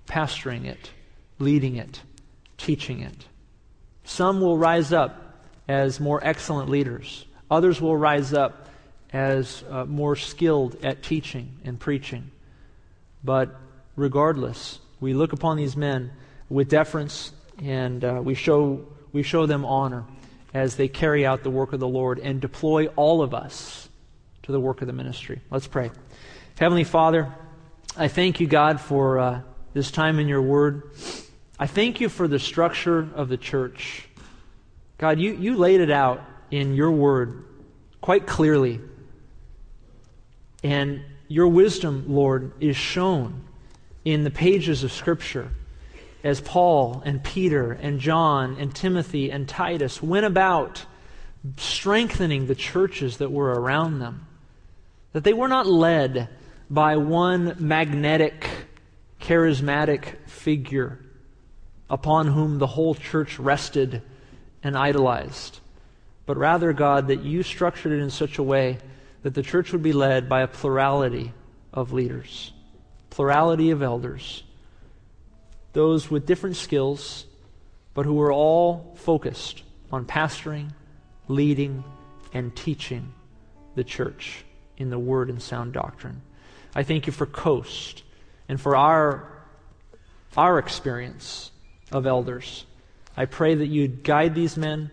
pastoring 0.08 0.66
it, 0.66 0.92
leading 1.38 1.76
it, 1.76 2.02
teaching 2.58 3.02
it. 3.02 3.26
Some 4.04 4.42
will 4.42 4.58
rise 4.58 4.92
up 4.92 5.46
as 5.68 6.00
more 6.00 6.20
excellent 6.24 6.70
leaders. 6.70 7.26
Others 7.52 7.80
will 7.80 7.96
rise 7.96 8.34
up 8.34 8.68
as 9.14 9.64
uh, 9.70 9.86
more 9.86 10.16
skilled 10.16 10.84
at 10.84 11.04
teaching 11.04 11.60
and 11.64 11.80
preaching. 11.80 12.32
But 13.24 13.56
regardless, 13.96 14.80
we 15.00 15.14
look 15.14 15.34
upon 15.34 15.58
these 15.58 15.78
men 15.78 16.12
with 16.50 16.70
deference 16.70 17.32
and 17.62 18.04
uh, 18.04 18.22
we, 18.24 18.34
show, 18.34 18.86
we 19.12 19.22
show 19.22 19.46
them 19.46 19.66
honor 19.66 20.06
as 20.54 20.76
they 20.76 20.88
carry 20.88 21.26
out 21.26 21.44
the 21.44 21.50
work 21.50 21.74
of 21.74 21.80
the 21.80 21.88
Lord 21.88 22.20
and 22.20 22.42
deploy 22.42 22.88
all 22.96 23.22
of 23.22 23.34
us 23.34 23.90
to 24.44 24.52
the 24.52 24.60
work 24.60 24.82
of 24.82 24.88
the 24.88 24.94
ministry. 24.94 25.42
Let's 25.52 25.68
pray. 25.68 25.92
Heavenly 26.58 26.84
Father, 26.84 27.34
I 27.96 28.08
thank 28.08 28.40
you, 28.40 28.48
God, 28.48 28.82
for 28.82 29.20
uh, 29.20 29.42
this 29.74 29.92
time 29.92 30.20
in 30.20 30.28
your 30.28 30.42
word. 30.42 30.92
I 31.60 31.68
thank 31.68 32.02
you 32.02 32.10
for 32.10 32.28
the 32.28 32.40
structure 32.40 33.08
of 33.16 33.30
the 33.30 33.38
church. 33.38 34.08
God, 34.98 35.20
you, 35.20 35.34
you 35.34 35.56
laid 35.56 35.82
it 35.82 35.92
out 35.92 36.24
in 36.52 36.74
your 36.74 36.92
word 36.92 37.46
quite 38.02 38.26
clearly 38.26 38.80
and 40.64 41.02
your 41.28 41.48
wisdom, 41.48 42.06
Lord, 42.08 42.52
is 42.60 42.76
shown 42.76 43.44
in 44.04 44.24
the 44.24 44.32
pages 44.32 44.84
of 44.84 44.92
Scripture. 44.92 45.52
As 46.24 46.42
Paul 46.42 47.02
and 47.06 47.24
Peter 47.24 47.72
and 47.72 48.00
John 48.00 48.58
and 48.60 48.76
Timothy 48.76 49.32
and 49.32 49.48
Titus 49.48 50.04
went 50.04 50.26
about 50.26 50.86
strengthening 51.58 52.48
the 52.48 52.56
churches 52.56 53.18
that 53.18 53.32
were 53.32 53.52
around 53.52 54.00
them, 54.00 54.28
that 55.14 55.24
they 55.24 55.34
were 55.34 55.48
not 55.48 55.66
led 55.66 56.30
by 56.70 56.98
one 56.98 57.56
magnetic, 57.60 58.46
charismatic 59.22 60.18
figure 60.28 61.00
upon 61.90 62.28
whom 62.28 62.60
the 62.60 62.68
whole 62.68 62.94
church 62.94 63.40
rested 63.40 64.02
and 64.62 64.78
idolized, 64.78 65.60
but 66.26 66.38
rather, 66.38 66.74
God, 66.74 67.08
that 67.08 67.24
you 67.24 67.42
structured 67.42 67.94
it 67.94 68.00
in 68.00 68.10
such 68.10 68.38
a 68.38 68.44
way 68.44 68.78
that 69.24 69.34
the 69.34 69.42
church 69.42 69.72
would 69.72 69.82
be 69.82 69.94
led 69.94 70.30
by 70.30 70.42
a 70.42 70.48
plurality 70.48 71.34
of 71.74 71.92
leaders, 71.92 72.54
plurality 73.10 73.72
of 73.72 73.82
elders, 73.82 74.44
those 75.80 76.12
with 76.12 76.26
different 76.26 76.58
skills, 76.58 77.26
but 77.94 78.06
who 78.06 78.16
were 78.16 78.34
all 78.34 78.92
focused 78.98 79.64
on 79.94 80.04
pastoring, 80.04 80.70
leading, 81.30 81.86
and 82.34 82.54
teaching 82.54 83.14
the 83.76 83.84
church 83.86 84.44
in 84.76 84.90
the 84.90 85.00
word 85.00 85.30
and 85.30 85.42
sound 85.42 85.72
doctrine. 85.72 86.22
I 86.76 86.84
thank 86.84 87.08
you 87.08 87.14
for 87.14 87.26
Coast 87.26 88.04
and 88.50 88.60
for 88.60 88.76
our, 88.76 89.46
our 90.36 90.60
experience 90.60 91.50
of 91.94 92.06
elders. 92.06 92.66
I 93.16 93.24
pray 93.24 93.56
that 93.56 93.68
you'd 93.68 94.04
guide 94.04 94.36
these 94.36 94.58
men, 94.58 94.92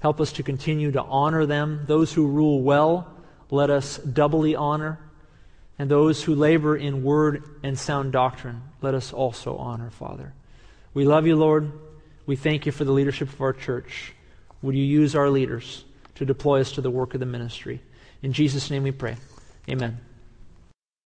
help 0.00 0.18
us 0.18 0.32
to 0.32 0.42
continue 0.42 0.92
to 0.92 1.02
honor 1.02 1.44
them. 1.44 1.84
Those 1.86 2.10
who 2.10 2.26
rule 2.26 2.62
well, 2.62 3.06
let 3.50 3.68
us 3.68 3.98
doubly 3.98 4.56
honor. 4.56 4.98
And 5.78 5.90
those 5.90 6.22
who 6.22 6.34
labor 6.34 6.74
in 6.74 7.02
word 7.02 7.44
and 7.62 7.78
sound 7.78 8.12
doctrine, 8.12 8.62
let 8.82 8.94
us 8.94 9.12
also 9.12 9.56
honor, 9.56 9.90
Father. 9.90 10.34
We 10.94 11.04
love 11.04 11.26
you, 11.26 11.36
Lord. 11.36 11.72
We 12.26 12.36
thank 12.36 12.66
you 12.66 12.72
for 12.72 12.84
the 12.84 12.92
leadership 12.92 13.28
of 13.28 13.40
our 13.40 13.52
church. 13.52 14.12
Would 14.62 14.74
you 14.74 14.84
use 14.84 15.14
our 15.16 15.30
leaders 15.30 15.84
to 16.16 16.24
deploy 16.24 16.60
us 16.60 16.72
to 16.72 16.80
the 16.80 16.90
work 16.90 17.14
of 17.14 17.20
the 17.20 17.26
ministry? 17.26 17.80
In 18.22 18.32
Jesus' 18.32 18.70
name 18.70 18.82
we 18.82 18.92
pray. 18.92 19.16
Amen. 19.68 19.98